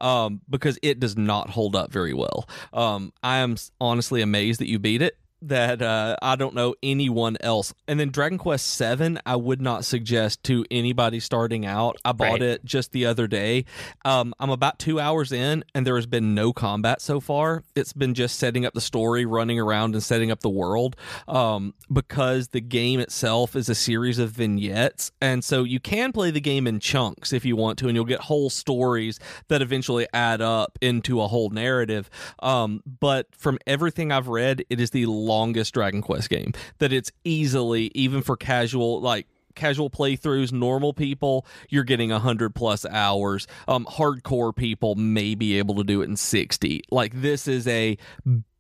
Um, 0.01 0.41
because 0.51 0.77
it 0.83 0.99
does 0.99 1.17
not 1.17 1.51
hold 1.51 1.77
up 1.77 1.93
very 1.93 2.13
well. 2.13 2.49
Um, 2.73 3.13
I 3.23 3.39
am 3.39 3.57
honestly 3.81 4.21
amazed 4.21 4.59
that 4.61 4.69
you 4.69 4.81
beat 4.81 5.03
it. 5.03 5.17
That 5.43 5.83
uh, 5.83 6.17
I 6.23 6.37
don't 6.37 6.55
know 6.55 6.75
anyone 6.83 7.37
else. 7.41 7.75
And 7.89 7.99
then 7.99 8.11
Dragon 8.11 8.39
Quest 8.39 8.67
Seven, 8.67 9.19
I 9.27 9.35
would 9.37 9.61
not 9.61 9.85
suggest 9.85 10.43
to 10.45 10.65
anybody 10.71 11.19
starting 11.21 11.67
out. 11.67 11.97
I 12.05 12.13
bought 12.13 12.33
Right. 12.33 12.43
it 12.43 12.65
just 12.65 12.93
the 12.93 13.07
other 13.07 13.27
day. 13.27 13.65
Um, 14.05 14.35
I'm 14.39 14.51
about 14.51 14.79
two 14.79 15.01
hours 15.01 15.33
in, 15.33 15.65
and 15.75 15.87
there 15.87 15.97
has 15.97 16.07
been 16.07 16.35
no 16.35 16.53
combat 16.53 17.01
so 17.03 17.19
far. 17.21 17.65
It's 17.75 17.93
been 17.93 18.15
just 18.15 18.39
setting 18.39 18.65
up 18.65 18.73
the 18.75 18.81
story, 18.81 19.25
running 19.27 19.59
around, 19.59 19.95
and 19.95 20.03
setting 20.03 20.31
up 20.31 20.41
the 20.41 20.49
world. 20.51 20.95
Um, 21.27 21.75
because 21.93 22.49
the 22.49 22.61
game 22.61 23.01
itself 23.01 23.57
is 23.57 23.69
a 23.69 23.75
series 23.75 24.19
of 24.21 24.31
vignettes, 24.31 25.11
and 25.21 25.43
so 25.43 25.65
you 25.65 25.81
can 25.81 26.13
play 26.13 26.31
the 26.31 26.41
game 26.41 26.67
in 26.67 26.79
chunks 26.79 27.33
if 27.33 27.45
you 27.45 27.57
want 27.57 27.79
to, 27.81 27.89
and 27.89 27.97
you'll 27.97 28.05
get 28.05 28.21
whole 28.21 28.49
stories 28.49 29.19
that 29.49 29.61
eventually 29.61 30.07
add 30.13 30.41
up 30.41 30.79
into 30.81 31.21
a 31.21 31.27
whole 31.27 31.51
narrative. 31.51 32.09
Um, 32.41 32.83
but 33.01 33.27
from 33.37 33.59
everything 33.67 34.13
I've 34.13 34.29
read, 34.29 34.65
it 34.71 34.81
is 34.81 34.91
the 34.91 35.07
longest 35.33 35.75
Dragon 35.75 36.03
Quest 36.03 36.29
game. 36.29 36.53
That 36.79 36.93
it's 36.93 37.11
easily, 37.25 37.91
even 37.95 38.23
for 38.23 38.37
casual, 38.37 39.01
like 39.01 39.27
casual 39.55 39.91
playthroughs, 39.91 40.53
normal 40.53 40.93
people, 40.93 41.47
you're 41.69 41.85
getting 41.85 42.11
100 42.11 42.55
plus 42.55 42.85
hours. 42.87 43.47
Um, 43.69 43.85
hardcore 43.87 44.55
people 44.55 44.95
may 44.95 45.35
be 45.35 45.59
able 45.59 45.77
to 45.77 45.85
do 45.85 46.03
it 46.03 46.09
in 46.09 46.17
60. 46.17 46.83
Like, 46.91 47.21
this 47.21 47.47
is 47.47 47.67
a 47.67 47.97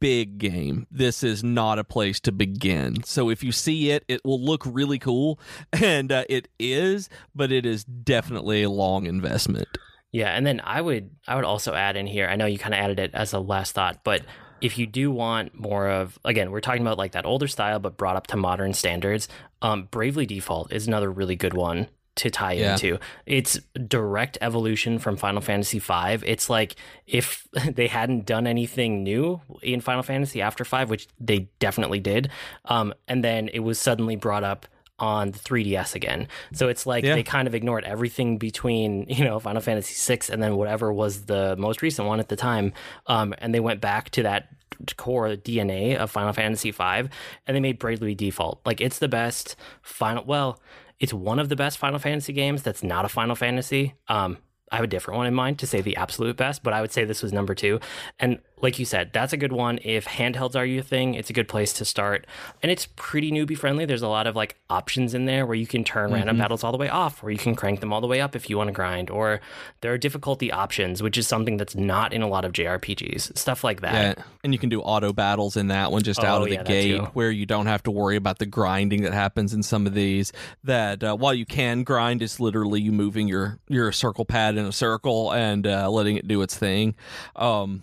big 0.00 0.38
game. 0.38 0.86
This 0.90 1.22
is 1.22 1.42
not 1.42 1.78
a 1.78 1.84
place 1.84 2.20
to 2.20 2.32
begin. 2.32 3.02
So, 3.04 3.30
if 3.30 3.42
you 3.42 3.52
see 3.52 3.90
it, 3.90 4.04
it 4.08 4.24
will 4.24 4.42
look 4.42 4.62
really 4.66 4.98
cool. 4.98 5.38
And 5.82 6.12
uh, 6.12 6.24
it 6.28 6.48
is, 6.60 7.08
but 7.34 7.50
it 7.50 7.66
is 7.66 7.84
definitely 7.84 8.62
a 8.62 8.70
long 8.70 9.06
investment. 9.06 9.66
Yeah, 10.12 10.28
and 10.28 10.46
then 10.46 10.60
I 10.62 10.80
would 10.80 11.10
I 11.26 11.34
would 11.34 11.44
also 11.44 11.74
add 11.74 11.96
in 11.96 12.06
here. 12.06 12.28
I 12.28 12.36
know 12.36 12.46
you 12.46 12.58
kind 12.58 12.74
of 12.74 12.80
added 12.80 12.98
it 12.98 13.10
as 13.14 13.32
a 13.32 13.40
last 13.40 13.72
thought, 13.72 14.04
but 14.04 14.22
if 14.62 14.78
you 14.78 14.86
do 14.86 15.10
want 15.10 15.54
more 15.58 15.88
of 15.88 16.18
again, 16.24 16.50
we're 16.50 16.60
talking 16.60 16.82
about 16.82 16.96
like 16.98 17.12
that 17.12 17.26
older 17.26 17.48
style 17.48 17.78
but 17.78 17.96
brought 17.96 18.16
up 18.16 18.26
to 18.28 18.36
modern 18.36 18.72
standards, 18.72 19.28
um 19.60 19.88
Bravely 19.90 20.24
Default 20.26 20.72
is 20.72 20.86
another 20.86 21.10
really 21.10 21.36
good 21.36 21.54
one 21.54 21.88
to 22.14 22.30
tie 22.30 22.52
Yeah. 22.52 22.72
into. 22.72 22.98
It's 23.24 23.58
direct 23.88 24.36
evolution 24.42 24.98
from 24.98 25.16
Final 25.16 25.40
Fantasy 25.40 25.78
V. 25.78 26.18
It's 26.26 26.50
like 26.50 26.76
if 27.06 27.46
they 27.74 27.86
hadn't 27.88 28.26
done 28.26 28.46
anything 28.46 29.02
new 29.02 29.40
in 29.62 29.80
Final 29.80 30.02
Fantasy 30.02 30.42
after 30.42 30.64
5, 30.64 30.90
which 30.90 31.08
they 31.18 31.48
definitely 31.58 32.00
did, 32.00 32.30
um 32.66 32.94
and 33.08 33.22
then 33.24 33.48
it 33.48 33.60
was 33.60 33.78
suddenly 33.78 34.16
brought 34.16 34.44
up 34.44 34.66
on 34.98 35.30
the 35.32 35.38
3DS 35.38 35.94
again. 35.94 36.28
So 36.52 36.68
it's 36.68 36.86
like 36.86 37.04
Yeah. 37.04 37.14
they 37.14 37.22
kind 37.22 37.48
of 37.48 37.54
ignored 37.54 37.84
everything 37.84 38.38
between, 38.38 39.06
you 39.08 39.24
know, 39.24 39.38
Final 39.40 39.60
Fantasy 39.62 39.94
VI 40.16 40.32
and 40.32 40.42
then 40.42 40.56
whatever 40.56 40.92
was 40.92 41.24
the 41.26 41.56
most 41.56 41.82
recent 41.82 42.06
one 42.06 42.20
at 42.20 42.28
the 42.28 42.36
time. 42.36 42.72
Um, 43.06 43.34
and 43.38 43.54
they 43.54 43.60
went 43.60 43.80
back 43.80 44.10
to 44.10 44.22
that 44.24 44.48
core 44.96 45.28
DNA 45.36 45.96
of 45.96 46.10
Final 46.10 46.32
Fantasy 46.32 46.70
V 46.70 46.82
and 46.82 47.08
they 47.46 47.60
made 47.60 47.78
Bravely 47.78 48.14
Default. 48.14 48.60
Like 48.64 48.80
it's 48.80 48.98
the 48.98 49.08
best 49.08 49.54
final 49.82 50.24
well, 50.24 50.60
it's 51.00 51.12
one 51.12 51.38
of 51.38 51.48
the 51.48 51.56
best 51.56 51.78
Final 51.78 51.98
Fantasy 51.98 52.32
games 52.32 52.62
that's 52.62 52.82
not 52.82 53.04
a 53.04 53.08
Final 53.08 53.34
Fantasy. 53.34 53.94
Um 54.08 54.38
I 54.70 54.76
have 54.76 54.84
a 54.84 54.88
different 54.88 55.18
one 55.18 55.26
in 55.26 55.34
mind 55.34 55.58
to 55.58 55.66
say 55.66 55.82
the 55.82 55.96
absolute 55.96 56.36
best, 56.38 56.62
but 56.62 56.72
I 56.72 56.80
would 56.80 56.90
say 56.92 57.04
this 57.04 57.22
was 57.22 57.30
number 57.32 57.54
two. 57.54 57.78
And 58.18 58.38
like 58.62 58.78
you 58.78 58.84
said, 58.84 59.10
that's 59.12 59.32
a 59.32 59.36
good 59.36 59.52
one. 59.52 59.80
If 59.82 60.06
handhelds 60.06 60.54
are 60.54 60.64
your 60.64 60.82
thing, 60.82 61.14
it's 61.14 61.28
a 61.28 61.32
good 61.32 61.48
place 61.48 61.72
to 61.74 61.84
start. 61.84 62.26
And 62.62 62.70
it's 62.70 62.86
pretty 62.94 63.32
newbie 63.32 63.58
friendly. 63.58 63.84
There's 63.84 64.02
a 64.02 64.08
lot 64.08 64.26
of 64.26 64.36
like 64.36 64.56
options 64.70 65.14
in 65.14 65.24
there 65.24 65.44
where 65.44 65.56
you 65.56 65.66
can 65.66 65.82
turn 65.82 66.12
random 66.12 66.38
battles 66.38 66.62
all 66.62 66.70
the 66.72 66.78
way 66.78 66.88
off, 66.88 67.22
or 67.24 67.30
you 67.30 67.38
can 67.38 67.54
crank 67.56 67.80
them 67.80 67.92
all 67.92 68.00
the 68.00 68.06
way 68.06 68.20
up 68.20 68.36
if 68.36 68.48
you 68.48 68.56
want 68.56 68.68
to 68.68 68.72
grind, 68.72 69.10
or 69.10 69.40
there 69.80 69.92
are 69.92 69.98
difficulty 69.98 70.52
options, 70.52 71.02
which 71.02 71.18
is 71.18 71.26
something 71.26 71.56
that's 71.56 71.74
not 71.74 72.12
in 72.12 72.22
a 72.22 72.28
lot 72.28 72.44
of 72.44 72.52
JRPGs. 72.52 73.36
Stuff 73.36 73.64
like 73.64 73.80
that. 73.80 74.18
Yeah, 74.18 74.24
and 74.44 74.52
you 74.52 74.58
can 74.58 74.68
do 74.68 74.80
auto 74.80 75.12
battles 75.12 75.56
in 75.56 75.68
that 75.68 75.90
one 75.90 76.02
just 76.02 76.20
Oh, 76.22 76.26
out 76.26 76.42
of 76.42 76.48
the 76.48 76.54
yeah, 76.54 76.62
that 76.62 76.68
gate, 76.68 77.02
where 77.14 77.30
you 77.30 77.46
don't 77.46 77.66
have 77.66 77.82
to 77.84 77.90
worry 77.90 78.16
about 78.16 78.38
the 78.38 78.46
grinding 78.46 79.02
that 79.02 79.12
happens 79.12 79.52
in 79.52 79.62
some 79.64 79.86
of 79.86 79.94
these. 79.94 80.32
That 80.62 81.02
uh, 81.02 81.16
while 81.16 81.34
you 81.34 81.46
can 81.46 81.82
grind, 81.82 82.22
it's 82.22 82.38
literally 82.38 82.80
you 82.80 82.92
moving 82.92 83.26
your 83.26 83.58
your 83.68 83.90
circle 83.90 84.24
pad 84.24 84.56
in 84.56 84.64
a 84.66 84.72
circle 84.72 85.32
and 85.32 85.66
uh, 85.66 85.90
letting 85.90 86.16
it 86.16 86.28
do 86.28 86.42
its 86.42 86.56
thing. 86.56 86.94
Um, 87.34 87.82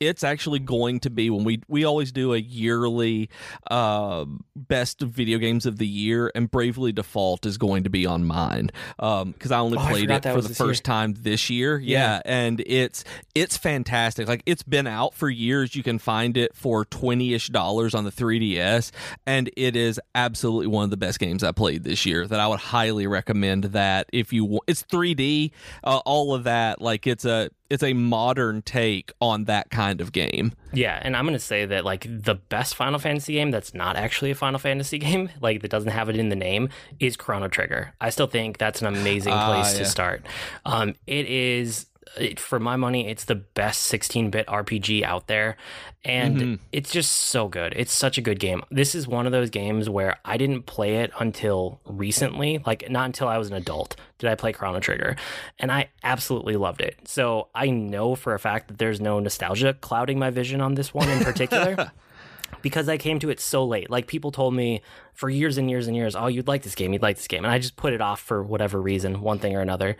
it's 0.00 0.22
actually 0.24 0.58
going 0.58 1.00
to 1.00 1.10
be 1.10 1.30
when 1.30 1.44
we 1.44 1.60
we 1.68 1.84
always 1.84 2.12
do 2.12 2.34
a 2.34 2.38
yearly 2.38 3.28
uh, 3.70 4.24
best 4.56 5.00
video 5.00 5.38
games 5.38 5.66
of 5.66 5.78
the 5.78 5.86
year, 5.86 6.30
and 6.34 6.50
Bravely 6.50 6.92
Default 6.92 7.46
is 7.46 7.58
going 7.58 7.84
to 7.84 7.90
be 7.90 8.06
on 8.06 8.24
mine 8.24 8.70
because 8.96 9.50
I 9.52 9.58
only 9.58 9.78
Oh, 9.78 9.86
played 9.86 10.02
forgot 10.02 10.26
it 10.26 10.32
for 10.34 10.40
the 10.42 10.48
this 10.48 10.58
year. 10.60 10.68
first 10.68 10.84
time 10.84 11.14
this 11.18 11.50
year. 11.50 11.78
Yeah. 11.78 12.20
and 12.24 12.62
it's 12.66 13.04
it's 13.34 13.56
fantastic. 13.56 14.28
Like 14.28 14.42
it's 14.46 14.62
been 14.62 14.86
out 14.86 15.14
for 15.14 15.28
years. 15.28 15.74
You 15.74 15.82
can 15.82 15.98
find 15.98 16.36
it 16.36 16.54
for 16.54 16.84
twenty 16.84 17.34
ish 17.34 17.48
dollars 17.48 17.94
on 17.94 18.04
the 18.04 18.12
3DS, 18.12 18.90
and 19.26 19.50
it 19.56 19.76
is 19.76 20.00
absolutely 20.14 20.66
one 20.66 20.84
of 20.84 20.90
the 20.90 20.96
best 20.96 21.18
games 21.18 21.42
I 21.44 21.52
played 21.52 21.84
this 21.84 22.04
year. 22.06 22.26
That 22.26 22.40
I 22.40 22.46
would 22.48 22.60
highly 22.60 23.06
recommend. 23.06 23.64
That 23.64 24.08
if 24.12 24.32
you 24.32 24.44
wa- 24.44 24.60
it's 24.66 24.82
3D, 24.84 25.50
uh, 25.84 26.00
all 26.04 26.34
of 26.34 26.44
that. 26.44 26.80
Like 26.80 27.06
it's 27.06 27.24
a 27.24 27.50
it's 27.70 27.82
a 27.82 27.92
modern 27.92 28.62
take 28.62 29.12
on 29.20 29.44
that 29.44 29.70
kind 29.70 30.00
of 30.00 30.12
game. 30.12 30.52
Yeah, 30.72 30.98
and 31.02 31.16
I'm 31.16 31.24
gonna 31.24 31.38
say 31.38 31.66
that 31.66 31.84
like 31.84 32.06
the 32.08 32.34
best 32.34 32.74
Final 32.76 32.98
Fantasy 32.98 33.34
game 33.34 33.50
that's 33.50 33.74
not 33.74 33.96
actually 33.96 34.30
a 34.30 34.34
Final 34.34 34.58
Fantasy 34.58 34.98
game, 35.08 35.28
like 35.40 35.62
that 35.62 35.70
doesn't 35.70 35.90
have 35.90 36.08
it 36.08 36.16
in 36.16 36.28
the 36.28 36.36
name, 36.36 36.68
is 37.00 37.16
Chrono 37.16 37.48
Trigger. 37.48 37.92
I 38.00 38.10
still 38.10 38.26
think 38.26 38.58
that's 38.58 38.80
an 38.80 38.86
amazing 38.88 39.32
Ah, 39.32 39.54
place 39.54 39.72
yeah. 39.74 39.78
to 39.80 39.84
start. 39.86 40.26
Um, 40.64 40.94
it 41.06 41.26
is 41.26 41.86
it, 42.16 42.40
for 42.40 42.58
my 42.58 42.76
money, 42.76 43.08
it's 43.08 43.24
the 43.24 43.34
best 43.34 43.82
16 43.82 44.30
bit 44.30 44.46
RPG 44.46 45.02
out 45.02 45.26
there. 45.26 45.56
And 46.04 46.36
Mm-hmm. 46.36 46.54
it's 46.72 46.90
just 46.90 47.12
so 47.12 47.48
good. 47.48 47.74
It's 47.76 47.92
such 47.92 48.18
a 48.18 48.20
good 48.20 48.38
game. 48.38 48.62
This 48.70 48.94
is 48.94 49.06
one 49.08 49.26
of 49.26 49.32
those 49.32 49.50
games 49.50 49.90
where 49.90 50.16
I 50.24 50.36
didn't 50.36 50.62
play 50.66 50.96
it 50.96 51.10
until 51.18 51.80
recently, 51.84 52.62
like 52.64 52.88
not 52.90 53.06
until 53.06 53.28
I 53.28 53.36
was 53.38 53.48
an 53.48 53.54
adult 53.56 53.96
did 54.18 54.30
I 54.30 54.34
play 54.34 54.52
Chrono 54.52 54.80
Trigger. 54.80 55.16
And 55.58 55.70
I 55.70 55.90
absolutely 56.02 56.56
loved 56.56 56.80
it. 56.80 56.96
So 57.06 57.48
I 57.54 57.70
know 57.70 58.14
for 58.14 58.34
a 58.34 58.38
fact 58.38 58.68
that 58.68 58.78
there's 58.78 59.00
no 59.00 59.20
nostalgia 59.20 59.74
clouding 59.74 60.18
my 60.18 60.30
vision 60.30 60.60
on 60.60 60.74
this 60.74 60.92
one 60.94 61.08
in 61.08 61.22
particular. 61.24 61.92
because 62.62 62.88
I 62.88 62.96
came 62.96 63.18
to 63.20 63.30
it 63.30 63.38
so 63.40 63.64
late. 63.64 63.90
Like 63.90 64.06
people 64.06 64.32
told 64.32 64.54
me 64.54 64.82
for 65.18 65.28
years 65.28 65.58
and 65.58 65.68
years 65.68 65.88
and 65.88 65.96
years, 65.96 66.14
"Oh, 66.14 66.28
you'd 66.28 66.46
like 66.46 66.62
this 66.62 66.76
game. 66.76 66.92
You'd 66.92 67.02
like 67.02 67.16
this 67.16 67.26
game." 67.26 67.44
And 67.44 67.52
I 67.52 67.58
just 67.58 67.74
put 67.74 67.92
it 67.92 68.00
off 68.00 68.20
for 68.20 68.40
whatever 68.40 68.80
reason, 68.80 69.20
one 69.20 69.40
thing 69.40 69.56
or 69.56 69.60
another. 69.60 69.96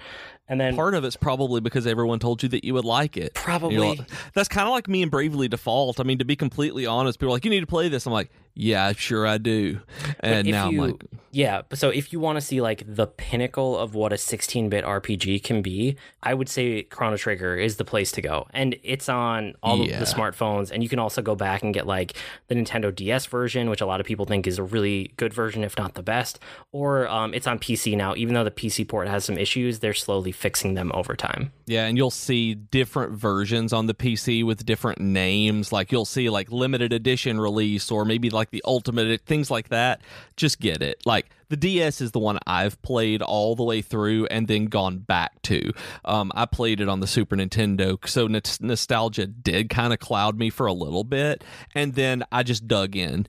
And 0.50 0.59
then 0.59 0.76
Part 0.76 0.94
of 0.94 1.04
it's 1.04 1.16
probably 1.16 1.61
because 1.61 1.87
everyone 1.87 2.20
told 2.20 2.42
you 2.42 2.48
that 2.50 2.64
you 2.64 2.72
would 2.72 2.85
like 2.87 3.18
it. 3.18 3.35
Probably. 3.35 3.74
You 3.74 3.96
know, 3.96 4.04
that's 4.33 4.48
kind 4.48 4.66
of 4.66 4.72
like 4.72 4.88
me 4.88 5.02
and 5.02 5.11
Bravely 5.11 5.46
Default. 5.46 6.00
I 6.00 6.04
mean, 6.04 6.18
to 6.20 6.24
be 6.24 6.37
completely 6.37 6.87
honest, 6.87 7.18
people 7.18 7.33
are 7.33 7.37
like, 7.37 7.44
"You 7.44 7.50
need 7.50 7.61
to 7.61 7.66
play 7.66 7.88
this." 7.90 8.07
I'm 8.07 8.14
like, 8.14 8.31
"Yeah, 8.54 8.92
sure 8.92 9.26
I 9.26 9.37
do." 9.38 9.81
And 10.20 10.48
now 10.48 10.70
you, 10.70 10.83
I'm 10.85 10.90
like, 10.92 11.04
yeah. 11.33 11.62
but 11.68 11.78
So 11.78 11.90
if 11.90 12.14
you 12.14 12.20
want 12.20 12.37
to 12.37 12.40
see 12.40 12.62
like 12.62 12.83
the 12.87 13.07
pinnacle 13.07 13.76
of 13.76 13.94
what 13.94 14.11
a 14.14 14.16
16-bit 14.16 14.85
RPG 14.87 15.42
can 15.44 15.61
be, 15.61 15.96
I 16.22 16.33
would 16.33 16.48
say 16.48 16.83
Chrono 16.85 17.18
Trigger 17.18 17.54
is 17.57 17.76
the 17.76 17.85
place 17.85 18.11
to 18.12 18.22
go, 18.22 18.46
and 18.54 18.74
it's 18.83 19.11
on 19.11 19.54
all 19.62 19.85
Yeah. 19.85 20.00
of 20.00 20.00
the 20.00 20.07
smartphones. 20.07 20.70
And 20.70 20.83
you 20.83 20.88
can 20.88 20.98
also 20.98 21.20
go 21.20 21.35
back 21.35 21.62
and 21.62 21.74
get 21.74 21.87
like 21.87 22.14
the 22.46 22.54
Nintendo 22.54 22.94
DS 22.94 23.26
version, 23.26 23.68
which 23.68 23.83
a 23.83 23.87
lot 23.87 24.00
of 24.00 24.07
people 24.07 24.24
think 24.24 24.46
is 24.46 24.57
a 24.59 24.62
really 24.62 25.07
good 25.16 25.32
version, 25.32 25.64
if 25.64 25.76
not 25.76 25.94
the 25.94 26.02
best. 26.02 26.38
Or 26.72 27.08
um, 27.08 27.34
it's 27.34 27.46
on 27.46 27.58
PC 27.58 27.96
now. 27.96 28.14
Even 28.16 28.34
though 28.34 28.44
the 28.44 28.50
PC 28.50 28.86
port 28.86 29.08
has 29.08 29.24
some 29.24 29.38
issues, 29.38 29.78
they're 29.78 29.94
slowly 29.94 30.32
fixing 30.32 30.74
them 30.74 30.90
over 30.94 31.16
time. 31.16 31.52
Yeah, 31.66 31.86
and 31.86 31.96
you'll 31.96 32.10
see 32.10 32.54
different 32.54 33.12
versions 33.12 33.72
on 33.72 33.86
the 33.86 33.94
PC 33.94 34.44
with 34.44 34.64
different 34.64 35.00
names. 35.00 35.72
Like 35.72 35.92
you'll 35.92 36.04
see 36.04 36.30
like 36.30 36.50
limited 36.50 36.92
edition 36.92 37.40
release 37.40 37.90
or 37.90 38.04
maybe 38.04 38.30
like 38.30 38.50
the 38.50 38.62
ultimate 38.64 39.20
things 39.22 39.50
like 39.50 39.68
that. 39.68 40.00
Just 40.36 40.60
get 40.60 40.82
it. 40.82 41.02
Like 41.04 41.30
the 41.48 41.56
DS 41.56 42.00
is 42.00 42.12
the 42.12 42.18
one 42.18 42.38
I've 42.46 42.80
played 42.82 43.22
all 43.22 43.56
the 43.56 43.64
way 43.64 43.82
through 43.82 44.26
and 44.26 44.48
then 44.48 44.66
gone 44.66 44.98
back 44.98 45.40
to. 45.42 45.72
Um, 46.04 46.30
I 46.34 46.46
played 46.46 46.80
it 46.80 46.88
on 46.88 47.00
the 47.00 47.06
Super 47.06 47.36
Nintendo, 47.36 47.98
so 48.06 48.26
n- 48.26 48.40
nostalgia 48.60 49.26
did 49.26 49.70
kind 49.70 49.92
of 49.92 49.98
cloud 49.98 50.38
me 50.38 50.50
for 50.50 50.66
a 50.66 50.72
little 50.72 51.04
bit, 51.04 51.42
and 51.74 51.94
then 51.94 52.24
I 52.30 52.42
just 52.42 52.68
dug 52.68 52.96
in. 52.96 53.26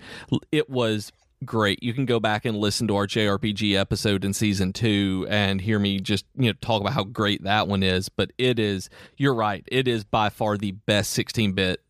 It 0.51 0.69
was 0.69 1.11
great. 1.45 1.81
You 1.83 1.93
can 1.93 2.05
go 2.05 2.19
back 2.19 2.45
and 2.45 2.57
listen 2.57 2.87
to 2.87 2.95
our 2.95 3.07
JRPG 3.07 3.75
episode 3.75 4.25
in 4.25 4.33
season 4.33 4.73
two 4.73 5.25
and 5.29 5.61
hear 5.61 5.79
me 5.79 5.99
just 5.99 6.25
you 6.35 6.47
know 6.47 6.53
talk 6.61 6.81
about 6.81 6.93
how 6.93 7.03
great 7.03 7.43
that 7.43 7.67
one 7.67 7.83
is. 7.83 8.09
But 8.09 8.31
it 8.37 8.59
is, 8.59 8.89
you're 9.17 9.33
right, 9.33 9.63
it 9.67 9.87
is 9.87 10.03
by 10.03 10.29
far 10.29 10.57
the 10.57 10.71
best 10.71 11.11
16 11.11 11.53
bit 11.53 11.81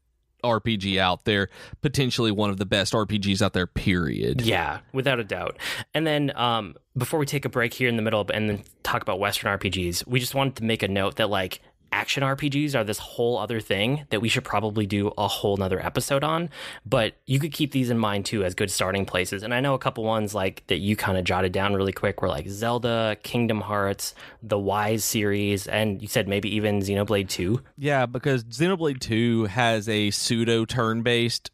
RPG 0.44 0.98
out 0.98 1.26
there. 1.26 1.50
Potentially 1.82 2.32
one 2.32 2.50
of 2.50 2.58
the 2.58 2.66
best 2.66 2.94
RPGs 2.94 3.42
out 3.42 3.54
there. 3.54 3.68
Period. 3.68 4.42
Yeah, 4.42 4.80
without 4.94 5.20
a 5.20 5.24
doubt. 5.24 5.58
And 5.94 6.06
then 6.06 6.32
um, 6.36 6.76
before 6.98 7.20
we 7.20 7.26
take 7.26 7.46
a 7.46 7.50
break 7.50 7.74
here 7.74 7.90
in 7.90 7.96
the 7.96 8.02
middle 8.02 8.26
and 8.34 8.50
then 8.50 8.64
talk 8.84 9.02
about 9.02 9.20
Western 9.20 9.58
RPGs, 9.58 10.08
we 10.08 10.20
just 10.20 10.36
wanted 10.36 10.56
to 10.58 10.64
make 10.64 10.84
a 10.84 10.88
note 10.88 11.18
that 11.18 11.30
like 11.30 11.62
action 11.92 12.24
RPGs 12.24 12.76
are 12.76 12.84
this 12.84 12.98
whole 12.98 13.38
other 13.38 13.60
thing 13.60 14.06
that 14.10 14.22
we 14.22 14.30
should 14.30 14.44
probably 14.44 14.86
do 14.86 15.12
a 15.18 15.28
whole 15.28 15.58
nother 15.58 15.84
episode 15.84 16.24
on. 16.24 16.50
But 16.86 17.16
you 17.26 17.40
could 17.40 17.52
keep 17.52 17.72
these 17.72 17.90
in 17.90 17.98
mind 17.98 18.26
too 18.26 18.44
as 18.44 18.56
good 18.56 18.72
starting 18.72 19.06
places. 19.06 19.44
And 19.44 19.54
I 19.54 19.60
know 19.60 19.74
a 19.74 19.80
couple 19.80 20.04
ones 20.04 20.34
like 20.34 20.66
that 20.68 20.78
you 20.78 20.96
kind 20.96 21.18
of 21.18 21.24
jotted 21.24 21.52
down 21.52 21.74
really 21.74 21.94
quick 21.94 22.22
were 22.22 22.28
like 22.28 22.48
Zelda, 22.48 23.18
Kingdom 23.24 23.62
Hearts, 23.62 24.16
the 24.42 24.60
Ys 24.60 25.04
series, 25.04 25.68
and 25.68 26.02
you 26.02 26.08
said 26.08 26.28
maybe 26.28 26.54
even 26.56 26.80
Xenoblade 26.80 27.30
2. 27.30 27.62
Yeah, 27.78 28.06
because 28.06 28.44
Xenoblade 28.46 29.00
2 29.00 29.46
has 29.46 29.88
a 29.90 30.12
pseudo 30.12 30.66
turn 30.66 31.02
based 31.02 31.52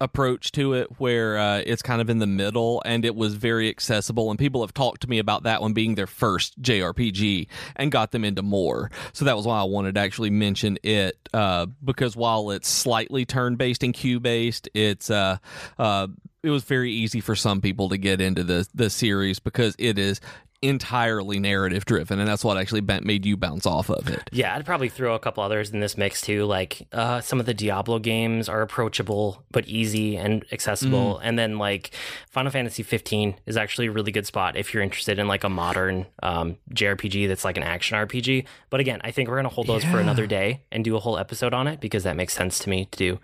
approach 0.00 0.52
to 0.52 0.74
it 0.74 0.88
where 0.98 1.38
uh, 1.38 1.62
it's 1.64 1.82
kind 1.82 2.00
of 2.00 2.10
in 2.10 2.18
the 2.18 2.26
middle 2.26 2.82
and 2.84 3.04
it 3.04 3.14
was 3.14 3.34
very 3.34 3.68
accessible 3.68 4.30
and 4.30 4.38
people 4.38 4.60
have 4.60 4.74
talked 4.74 5.02
to 5.02 5.08
me 5.08 5.18
about 5.18 5.44
that 5.44 5.62
one 5.62 5.72
being 5.72 5.94
their 5.94 6.06
first 6.06 6.60
JRPG 6.60 7.48
and 7.76 7.90
got 7.90 8.10
them 8.10 8.24
into 8.24 8.42
more. 8.42 8.90
So 9.12 9.24
that 9.24 9.36
was 9.36 9.46
why 9.46 9.60
I 9.60 9.64
wanted 9.64 9.94
to 9.94 10.00
actually 10.00 10.30
mention 10.30 10.78
it 10.82 11.16
uh, 11.32 11.66
because 11.82 12.14
while 12.16 12.50
it's 12.50 12.68
slightly 12.68 13.24
turn 13.24 13.56
based 13.56 13.82
and 13.82 13.94
cue 13.94 14.20
based 14.20 14.68
it's 14.74 15.10
uh, 15.10 15.38
uh, 15.78 16.08
it 16.42 16.50
was 16.50 16.64
very 16.64 16.92
easy 16.92 17.20
for 17.20 17.34
some 17.34 17.60
people 17.60 17.88
to 17.88 17.98
get 17.98 18.20
into 18.20 18.44
the 18.44 18.66
the 18.74 18.90
series 18.90 19.38
because 19.38 19.74
it 19.78 19.98
is 19.98 20.20
entirely 20.62 21.38
narrative 21.38 21.84
driven 21.84 22.18
and 22.18 22.28
that's 22.28 22.44
what 22.44 22.56
actually 22.56 22.80
bent- 22.80 23.04
made 23.04 23.26
you 23.26 23.36
bounce 23.36 23.66
off 23.66 23.90
of 23.90 24.08
it 24.08 24.28
Yeah, 24.32 24.54
I'd 24.54 24.64
probably 24.66 24.88
throw 24.88 25.14
a 25.14 25.18
couple 25.18 25.42
others 25.42 25.70
in 25.70 25.80
this 25.80 25.96
mix 25.96 26.20
too. 26.20 26.44
Like 26.44 26.86
uh, 26.92 27.20
some 27.20 27.40
of 27.40 27.46
the 27.46 27.54
Diablo 27.54 27.98
games 27.98 28.48
are 28.48 28.62
approachable 28.62 29.44
but 29.50 29.66
easy 29.66 30.16
and 30.16 30.44
accessible, 30.52 31.18
and 31.18 31.38
then 31.38 31.58
like 31.58 31.90
Final 32.30 32.50
Fantasy 32.50 32.82
15 32.82 33.34
is 33.46 33.56
actually 33.56 33.86
a 33.86 33.92
really 33.92 34.12
good 34.12 34.26
spot 34.26 34.56
if 34.56 34.72
you're 34.72 34.82
interested 34.82 35.18
in 35.18 35.28
like 35.28 35.44
a 35.44 35.48
modern 35.48 36.06
um, 36.22 36.56
JRPG 36.74 37.28
that's 37.28 37.44
like 37.44 37.56
an 37.56 37.62
action 37.62 37.96
RPG. 37.96 38.46
But 38.70 38.80
again, 38.80 39.00
I 39.04 39.10
think 39.10 39.28
we're 39.28 39.36
gonna 39.36 39.48
hold 39.48 39.66
those 39.66 39.84
for 39.84 40.00
another 40.00 40.26
day 40.26 40.62
and 40.72 40.84
do 40.84 40.96
a 40.96 41.00
whole 41.00 41.18
episode 41.18 41.54
on 41.54 41.66
it 41.66 41.80
because 41.80 42.04
that 42.04 42.16
makes 42.16 42.34
sense 42.34 42.58
to 42.60 42.68
me 42.70 42.86
to 42.90 42.98
do. 42.98 43.20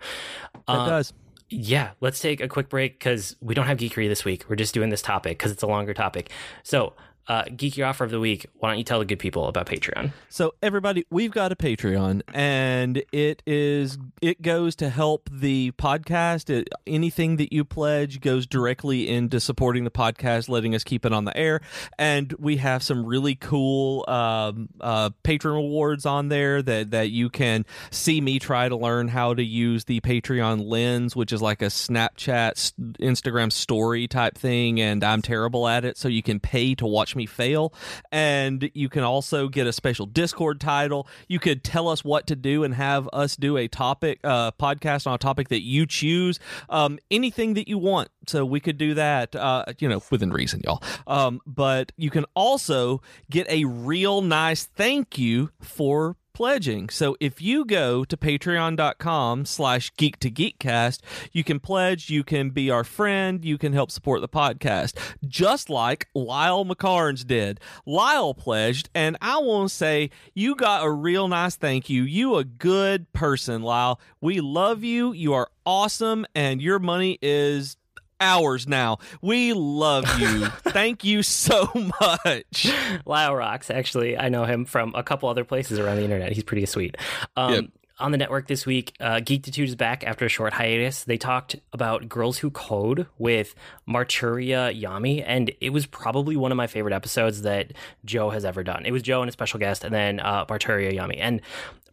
that 0.67 0.73
Uh, 0.73 0.87
does 0.87 1.13
yeah, 1.49 1.91
let's 2.01 2.19
take 2.19 2.41
a 2.41 2.47
quick 2.47 2.69
break 2.69 2.97
because 2.97 3.35
we 3.39 3.53
don't 3.53 3.67
have 3.67 3.77
geekery 3.77 4.07
this 4.07 4.25
week. 4.25 4.45
We're 4.49 4.55
just 4.55 4.73
doing 4.73 4.89
this 4.89 5.01
topic 5.01 5.37
because 5.37 5.51
it's 5.51 5.61
a 5.63 5.67
longer 5.67 5.93
topic. 5.93 6.31
So, 6.63 6.93
uh, 7.27 7.43
geeky 7.45 7.87
offer 7.87 8.03
of 8.03 8.11
the 8.11 8.19
week. 8.19 8.45
Why 8.59 8.69
don't 8.69 8.77
you 8.77 8.83
tell 8.83 8.99
the 8.99 9.05
good 9.05 9.19
people 9.19 9.47
about 9.47 9.65
Patreon? 9.65 10.11
So 10.29 10.55
everybody, 10.61 11.05
we've 11.09 11.31
got 11.31 11.51
a 11.51 11.55
Patreon, 11.55 12.21
and 12.33 13.03
it 13.11 13.41
is 13.45 13.97
it 14.21 14.41
goes 14.41 14.75
to 14.77 14.89
help 14.89 15.29
the 15.31 15.71
podcast. 15.71 16.49
It, 16.49 16.69
anything 16.85 17.37
that 17.37 17.53
you 17.53 17.63
pledge 17.63 18.19
goes 18.19 18.45
directly 18.45 19.07
into 19.07 19.39
supporting 19.39 19.83
the 19.83 19.91
podcast, 19.91 20.49
letting 20.49 20.75
us 20.75 20.83
keep 20.83 21.05
it 21.05 21.13
on 21.13 21.25
the 21.25 21.35
air. 21.37 21.61
And 21.97 22.33
we 22.39 22.57
have 22.57 22.83
some 22.83 23.05
really 23.05 23.35
cool 23.35 24.03
um, 24.07 24.69
uh, 24.81 25.11
patron 25.23 25.55
rewards 25.55 26.05
on 26.05 26.29
there 26.29 26.61
that 26.61 26.91
that 26.91 27.09
you 27.09 27.29
can 27.29 27.65
see 27.89 28.19
me 28.19 28.39
try 28.39 28.67
to 28.67 28.75
learn 28.75 29.07
how 29.07 29.33
to 29.33 29.43
use 29.43 29.85
the 29.85 30.01
Patreon 30.01 30.67
lens, 30.67 31.15
which 31.15 31.31
is 31.31 31.41
like 31.41 31.61
a 31.61 31.67
Snapchat, 31.67 32.73
Instagram 32.99 33.51
story 33.51 34.07
type 34.07 34.37
thing, 34.37 34.81
and 34.81 35.03
I'm 35.03 35.21
terrible 35.21 35.67
at 35.67 35.85
it. 35.85 35.97
So 35.97 36.07
you 36.07 36.23
can 36.23 36.39
pay 36.39 36.75
to 36.75 36.85
watch 36.85 37.12
me 37.15 37.25
fail, 37.25 37.73
and 38.11 38.69
you 38.73 38.89
can 38.89 39.03
also 39.03 39.47
get 39.47 39.67
a 39.67 39.73
special 39.73 40.05
Discord 40.05 40.59
title. 40.59 41.07
You 41.27 41.39
could 41.39 41.63
tell 41.63 41.87
us 41.87 42.03
what 42.03 42.27
to 42.27 42.35
do 42.35 42.63
and 42.63 42.73
have 42.75 43.09
us 43.13 43.35
do 43.35 43.57
a 43.57 43.67
topic 43.67 44.19
uh, 44.23 44.51
podcast 44.51 45.07
on 45.07 45.15
a 45.15 45.17
topic 45.17 45.49
that 45.49 45.61
you 45.61 45.85
choose. 45.85 46.39
Um, 46.69 46.99
anything 47.11 47.53
that 47.55 47.67
you 47.67 47.77
want. 47.77 48.09
So 48.27 48.45
we 48.45 48.59
could 48.59 48.77
do 48.77 48.93
that, 48.93 49.35
uh, 49.35 49.65
you 49.79 49.89
know, 49.89 50.01
within 50.09 50.31
reason, 50.31 50.61
y'all. 50.63 50.81
Um, 51.07 51.41
but 51.45 51.91
you 51.97 52.09
can 52.09 52.25
also 52.35 53.01
get 53.29 53.49
a 53.49 53.65
real 53.65 54.21
nice 54.21 54.65
thank 54.65 55.17
you 55.17 55.51
for 55.61 56.15
pledging. 56.33 56.89
So 56.89 57.15
if 57.19 57.41
you 57.41 57.65
go 57.65 58.03
to 58.03 58.17
patreon.com 58.17 59.45
slash 59.45 59.91
geek 59.95 60.19
to 60.19 60.31
geekcast, 60.31 60.99
you 61.31 61.43
can 61.43 61.59
pledge, 61.59 62.09
you 62.09 62.23
can 62.23 62.49
be 62.49 62.69
our 62.69 62.83
friend, 62.83 63.43
you 63.45 63.57
can 63.57 63.73
help 63.73 63.91
support 63.91 64.21
the 64.21 64.27
podcast. 64.27 64.97
Just 65.25 65.69
like 65.69 66.07
Lyle 66.13 66.65
McCarnes 66.65 67.25
did. 67.25 67.59
Lyle 67.85 68.33
pledged, 68.33 68.89
and 68.93 69.17
I 69.21 69.37
want 69.39 69.69
to 69.69 69.75
say 69.75 70.09
you 70.33 70.55
got 70.55 70.85
a 70.85 70.91
real 70.91 71.27
nice 71.27 71.55
thank 71.55 71.89
you. 71.89 72.03
You 72.03 72.35
a 72.35 72.43
good 72.43 73.11
person, 73.13 73.61
Lyle. 73.61 73.99
We 74.21 74.41
love 74.41 74.83
you. 74.83 75.13
You 75.13 75.33
are 75.33 75.49
awesome, 75.65 76.25
and 76.35 76.61
your 76.61 76.79
money 76.79 77.19
is 77.21 77.77
ours 78.23 78.67
now. 78.67 78.97
We 79.21 79.53
love 79.53 80.05
you. 80.19 80.45
Thank 80.71 81.03
you 81.03 81.21
so 81.23 81.69
much. 81.99 82.71
Lyle 83.05 83.35
rocks. 83.35 83.69
Actually, 83.69 84.17
I 84.17 84.29
know 84.29 84.45
him 84.45 84.65
from 84.65 84.93
a 84.95 85.03
couple 85.03 85.29
other 85.29 85.43
places 85.43 85.77
around 85.79 85.97
the 85.97 86.03
internet. 86.03 86.31
He's 86.31 86.43
pretty 86.43 86.65
sweet. 86.65 86.95
Um, 87.35 87.53
Yep. 87.53 87.65
On 87.99 88.11
the 88.11 88.17
network 88.17 88.47
this 88.47 88.65
week, 88.65 88.95
uh, 88.99 89.17
Geektitude 89.17 89.65
is 89.65 89.75
back 89.75 90.03
after 90.03 90.25
a 90.25 90.29
short 90.29 90.51
hiatus. 90.51 91.03
They 91.03 91.15
talked 91.17 91.55
about 91.71 92.09
Girls 92.09 92.39
Who 92.39 92.49
Code 92.49 93.05
with 93.19 93.53
Marturia 93.87 94.77
Yami, 94.77 95.23
and 95.25 95.51
it 95.61 95.69
was 95.69 95.85
probably 95.85 96.35
one 96.35 96.51
of 96.51 96.55
my 96.57 96.65
favorite 96.67 96.93
episodes 96.93 97.43
that 97.43 97.71
Joe 98.03 98.31
has 98.31 98.45
ever 98.45 98.63
done. 98.63 98.85
It 98.85 98.91
was 98.91 99.03
Joe 99.03 99.21
and 99.21 99.29
a 99.29 99.31
special 99.31 99.59
guest, 99.59 99.83
and 99.83 99.93
then 99.93 100.19
uh, 100.19 100.45
Marturia 100.47 100.91
Yami. 100.91 101.17
And 101.19 101.39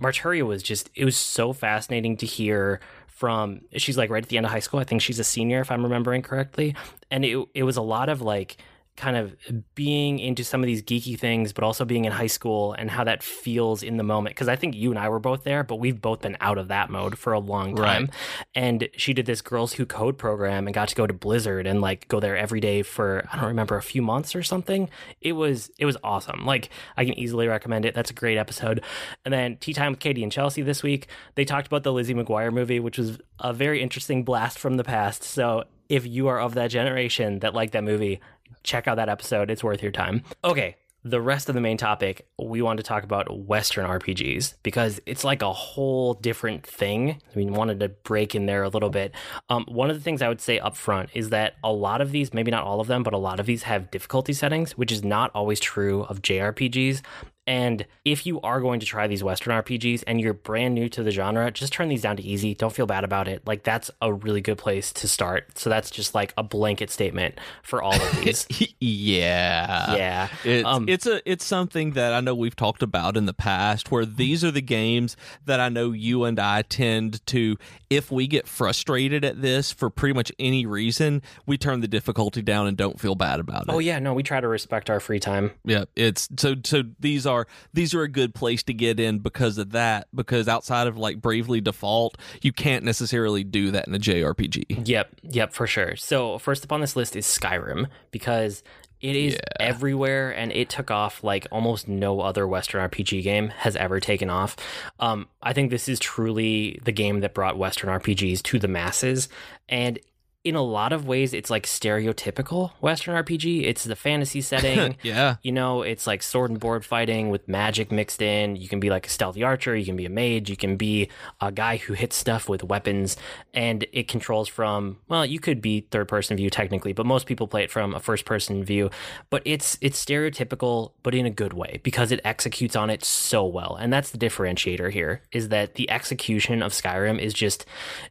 Marturia 0.01 0.43
was 0.43 0.63
just, 0.63 0.89
it 0.95 1.05
was 1.05 1.17
so 1.19 1.53
fascinating 1.53 2.17
to 2.17 2.27
hear 2.27 2.81
from 3.21 3.61
she's 3.77 3.99
like 3.99 4.09
right 4.09 4.23
at 4.23 4.31
the 4.31 4.39
end 4.39 4.47
of 4.47 4.53
high 4.53 4.61
school. 4.61 4.81
I 4.81 4.85
think 4.85 5.03
she's 5.03 5.19
a 5.19 5.25
senior 5.25 5.61
if 5.61 5.71
I'm 5.71 5.83
remembering 5.83 6.23
correctly. 6.23 6.75
And 7.11 7.23
it 7.23 7.47
it 7.55 7.65
was 7.65 7.77
a 7.77 7.83
lot 7.83 8.09
of 8.09 8.23
like 8.23 8.57
kind 9.01 9.17
of 9.17 9.35
being 9.75 10.19
into 10.19 10.45
some 10.45 10.63
of 10.63 10.67
these 10.67 10.83
geeky 10.83 11.19
things, 11.19 11.55
but 11.55 11.65
also 11.65 11.87
being 11.87 12.05
in 12.05 12.13
high 12.13 12.27
school 12.27 12.75
and 12.75 12.91
how 12.91 13.03
that 13.03 13.23
feels 13.23 13.83
in 13.83 13.97
the 13.97 14.03
moment. 14.03 14.37
Because 14.37 14.47
I 14.47 14.57
think 14.57 14.77
you 14.77 14.91
and 14.91 14.99
I 14.99 15.09
were 15.09 15.19
both 15.19 15.43
there, 15.43 15.65
but 15.65 15.77
we've 15.77 16.01
both 16.01 16.21
been 16.21 16.37
out 16.41 16.59
of 16.59 16.69
that 16.69 16.91
mode 16.91 17.17
for 17.17 17.33
a 17.33 17.39
long 17.39 17.75
time. 17.75 18.03
Right. 18.03 18.15
And 18.55 18.89
she 18.95 19.15
did 19.15 19.25
this 19.25 19.41
Girls 19.41 19.73
Who 19.73 19.87
Code 19.87 20.19
program 20.19 20.67
and 20.67 20.75
got 20.75 20.89
to 20.89 20.95
go 20.95 21.07
to 21.07 21.15
Blizzard 21.15 21.67
and 21.67 21.81
like 21.81 22.09
go 22.09 22.21
there 22.21 22.37
every 22.37 22.61
day 22.61 22.83
for 22.83 23.27
I 23.33 23.37
don't 23.37 23.47
remember 23.47 23.77
a 23.77 23.83
few 23.83 24.03
months 24.03 24.37
or 24.37 24.43
something. 24.43 24.91
It 25.23 25.33
was 25.33 25.71
it 25.79 25.87
was 25.87 25.97
awesome. 26.05 26.45
Like 26.45 26.69
I 26.99 27.07
can 27.07 27.19
easily 27.19 27.49
recommend 27.49 27.87
it. 27.87 27.95
That's 27.95 28.11
a 28.11 28.15
great 28.15 28.37
episode. 28.37 28.85
And 29.25 29.33
then 29.33 29.57
Tea 29.57 29.73
Time 29.73 29.93
with 29.93 30.01
Katie 30.01 30.23
and 30.23 30.31
Chelsea 30.31 30.61
this 30.61 30.83
week. 30.83 31.07
They 31.37 31.47
talked 31.47 31.67
about 31.67 31.85
the 31.85 31.93
Lizzie 31.93 32.15
McGuire 32.15 32.53
movie, 32.53 32.81
which 32.81 32.99
was 32.99 33.19
a 33.39 33.55
very 33.55 33.83
interesting 33.83 34.25
blast 34.25 34.59
from 34.59 34.77
the 34.77 34.85
past. 34.85 35.23
So 35.23 35.65
if 35.91 36.07
you 36.07 36.29
are 36.29 36.41
of 36.41 36.55
that 36.55 36.69
generation 36.69 37.41
that 37.41 37.53
liked 37.53 37.73
that 37.73 37.83
movie, 37.83 38.21
check 38.63 38.89
out 38.89 38.97
that 38.97 39.09
episode. 39.09 39.51
It's 39.51 39.65
worth 39.65 39.83
your 39.83 39.93
time. 39.93 40.23
Okay, 40.45 40.77
the 41.03 41.21
rest 41.21 41.49
of 41.49 41.55
the 41.55 41.61
main 41.61 41.79
topic, 41.79 42.29
we 42.39 42.61
want 42.61 42.77
to 42.77 42.83
talk 42.83 43.05
about 43.05 43.47
Western 43.47 43.87
RPGs 43.87 44.55
because 44.63 45.01
it's 45.07 45.25
like 45.25 45.41
a 45.41 45.53
whole 45.53 46.15
different 46.15 46.67
thing. 46.67 47.23
We 47.35 47.47
wanted 47.47 47.81
to 47.81 47.89
break 47.89 48.35
in 48.35 48.45
there 48.45 48.63
a 48.63 48.69
little 48.69 48.91
bit. 48.91 49.13
Um, 49.49 49.65
one 49.67 49.89
of 49.89 49.97
the 49.97 50.03
things 50.03 50.21
I 50.21 50.29
would 50.29 50.43
say 50.43 50.59
up 50.59 50.77
front 50.77 51.09
is 51.15 51.31
that 51.31 51.55
a 51.65 51.73
lot 51.73 52.03
of 52.03 52.13
these, 52.13 52.35
maybe 52.35 52.51
not 52.51 52.65
all 52.65 52.81
of 52.81 52.87
them, 52.87 53.03
but 53.03 53.15
a 53.15 53.19
lot 53.19 53.41
of 53.41 53.47
these 53.47 53.63
have 53.63 53.91
difficulty 53.91 54.35
settings, 54.35 54.73
which 54.77 54.93
is 54.93 55.03
not 55.03 55.31
always 55.35 55.59
true 55.59 56.03
of 56.03 56.21
JRPGs. 56.21 57.01
And 57.47 57.87
if 58.05 58.27
you 58.27 58.41
are 58.43 58.61
going 58.61 58.81
to 58.81 58.87
try 58.87 59.07
these 59.07 59.25
Western 59.25 59.53
RPGs 59.53 60.05
and 60.07 60.21
you're 60.21 60.35
brand 60.35 60.75
new 60.75 60.89
to 60.91 61.03
the 61.03 61.11
genre, 61.11 61.51
just 61.51 61.73
turn 61.73 61.89
these 61.89 62.03
down 62.03 62.17
to 62.17 62.23
easy. 62.23 62.55
Don't 62.55 62.73
feel 62.73 62.87
bad 62.87 63.03
about 63.03 63.27
it. 63.29 63.47
Like, 63.47 63.63
that's 63.65 63.91
a 64.01 64.13
really 64.13 64.41
good 64.41 64.59
place 64.59 64.93
to 64.93 65.09
start. 65.09 65.59
So, 65.59 65.69
that's 65.71 65.91
just 65.91 66.15
like 66.15 66.33
a 66.37 66.43
blanket 66.43 66.91
statement 66.91 67.39
for 67.63 67.83
all 67.83 67.95
of 67.95 68.21
these. 68.25 68.47
yeah. 68.79 69.95
yeah. 69.97 70.29
It's, 70.45 70.67
Um, 70.67 70.89
it's 70.89 71.07
a 71.07 71.21
it's 71.31 71.45
something 71.45 71.93
that 71.93 72.13
I 72.13 72.21
know 72.21 72.35
we've 72.35 72.57
talked 72.57 72.83
about 72.83 73.17
in 73.17 73.27
the 73.27 73.35
past 73.35 73.91
where 73.91 74.05
these 74.07 74.45
are 74.45 74.51
the 74.51 74.63
games 74.63 75.17
that 75.47 75.61
I 75.61 75.69
know 75.69 75.93
you 75.93 76.25
and 76.25 76.39
I 76.39 76.63
tend 76.63 77.25
to 77.29 77.57
if 77.89 78.11
we 78.11 78.27
get 78.27 78.47
frustrated 78.47 79.25
at 79.25 79.43
this 79.43 79.73
for 79.73 79.91
pretty 79.91 80.15
much 80.15 80.31
any 80.39 80.65
reason, 80.67 81.23
we 81.47 81.59
turn 81.59 81.81
the 81.81 81.89
difficulty 81.89 82.41
down 82.43 82.67
and 82.69 82.77
don't 82.77 83.01
feel 83.01 83.15
bad 83.17 83.41
about 83.41 83.63
it. 83.63 83.69
Oh, 83.71 83.81
yeah. 83.81 83.99
No, 83.99 84.15
we 84.15 84.23
try 84.23 84.41
to 84.41 84.47
respect 84.49 84.89
our 84.89 85.01
free 85.01 85.19
time. 85.19 85.51
Yeah, 85.65 85.85
it's 85.97 86.29
so 86.39 86.55
so 86.65 86.83
these 87.01 87.27
are 87.31 87.47
these 87.73 87.95
are 87.95 88.03
a 88.03 88.09
good 88.09 88.35
place 88.35 88.63
to 88.65 88.75
get 88.75 89.01
in 89.01 89.19
because 89.19 89.59
of 89.59 89.71
that 89.73 90.09
because 90.15 90.49
outside 90.49 90.87
of 90.87 90.97
like 90.97 91.21
Bravely 91.21 91.61
Default, 91.61 92.19
you 92.43 92.53
can't 92.53 92.85
necessarily 92.85 93.45
do 93.45 93.71
that 93.71 93.87
in 93.87 93.95
a 93.95 93.99
JRPG. 93.99 94.87
Yep, 94.87 95.15
yep, 95.23 95.53
for 95.53 95.67
sure. 95.67 95.97
So 95.97 96.39
first 96.39 96.65
up 96.65 96.73
on 96.73 96.81
this 96.81 96.97
list 96.97 97.17
is 97.17 97.27
Skyrim 97.27 97.87
because 98.11 98.63
it 99.01 99.17
is 99.17 99.39
everywhere 99.59 100.31
and 100.31 100.53
it 100.53 100.69
took 100.69 100.91
off 100.91 101.25
like 101.25 101.47
almost 101.51 101.89
no 101.89 102.21
other 102.21 102.47
Western 102.47 102.87
RPG 102.89 103.23
game 103.23 103.49
has 103.49 103.75
ever 103.77 103.99
taken 103.99 104.29
off. 104.29 104.57
Um, 104.99 105.29
I 105.43 105.53
think 105.53 105.71
this 105.71 105.89
is 105.89 105.99
truly 105.99 106.79
the 106.85 106.93
game 106.93 107.21
that 107.21 107.33
brought 107.33 107.57
Western 107.57 107.89
RPGs 107.89 108.43
to 108.43 108.59
the 108.59 108.69
masses, 108.69 109.29
and 109.69 109.99
in 110.43 110.55
a 110.55 110.63
lot 110.63 110.95
of 110.95 111.07
ways, 111.07 111.35
it's 111.35 111.51
like 111.51 111.67
stereotypical 111.67 112.73
Western 112.81 113.15
RPG. 113.15 113.65
It's 113.65 113.85
the 113.85 113.97
fantasy 113.97 114.41
setting. 114.51 114.97
Yeah. 115.03 115.37
You 115.43 115.53
know, 115.53 115.83
it's 115.83 116.07
like 116.07 116.23
sword 116.23 116.51
and 116.51 116.59
board 116.59 116.85
fighting 116.85 117.29
with 117.29 117.47
magic 117.47 117.93
mixed 117.93 118.23
in. 118.23 118.57
You 118.57 118.67
can 118.67 118.81
be 118.81 118.89
like 118.89 119.07
a 119.07 119.11
stealthy 119.11 119.43
archer, 119.43 119.77
you 119.77 119.85
can 119.85 119.97
be 119.97 120.07
a 120.07 120.11
mage, 120.11 120.49
you 120.49 120.57
can 120.57 120.77
be 120.77 121.09
a 121.41 121.53
guy 121.53 121.77
who 121.77 121.93
hits 121.93 122.17
stuff 122.17 122.49
with 122.49 122.65
weapons, 122.65 123.19
and 123.53 123.87
it 123.93 124.09
controls 124.09 124.49
from 124.49 124.99
well, 125.09 125.27
you 125.27 125.41
could 125.41 125.61
be 125.61 125.87
third 125.91 126.09
person 126.09 126.37
view 126.37 126.49
technically, 126.49 126.95
but 126.95 127.05
most 127.05 127.27
people 127.27 127.47
play 127.47 127.65
it 127.65 127.71
from 127.71 127.95
a 127.95 128.01
first 128.01 128.25
person 128.25 128.65
view. 128.65 128.91
But 129.29 129.43
it's 129.45 129.77
it's 129.83 130.03
stereotypical, 130.03 130.93
but 131.03 131.15
in 131.15 131.27
a 131.27 131.31
good 131.31 131.53
way 131.53 131.81
because 131.83 132.13
it 132.13 132.21
executes 132.25 132.77
on 132.77 132.89
it 132.89 133.05
so 133.05 133.45
well, 133.45 133.77
and 133.79 133.93
that's 133.93 134.11
the 134.11 134.19
differentiator 134.19 134.91
here 134.91 135.21
is 135.33 135.51
that 135.51 135.75
the 135.75 135.91
execution 135.91 136.63
of 136.63 136.73
Skyrim 136.73 137.19
is 137.19 137.35
just 137.35 137.67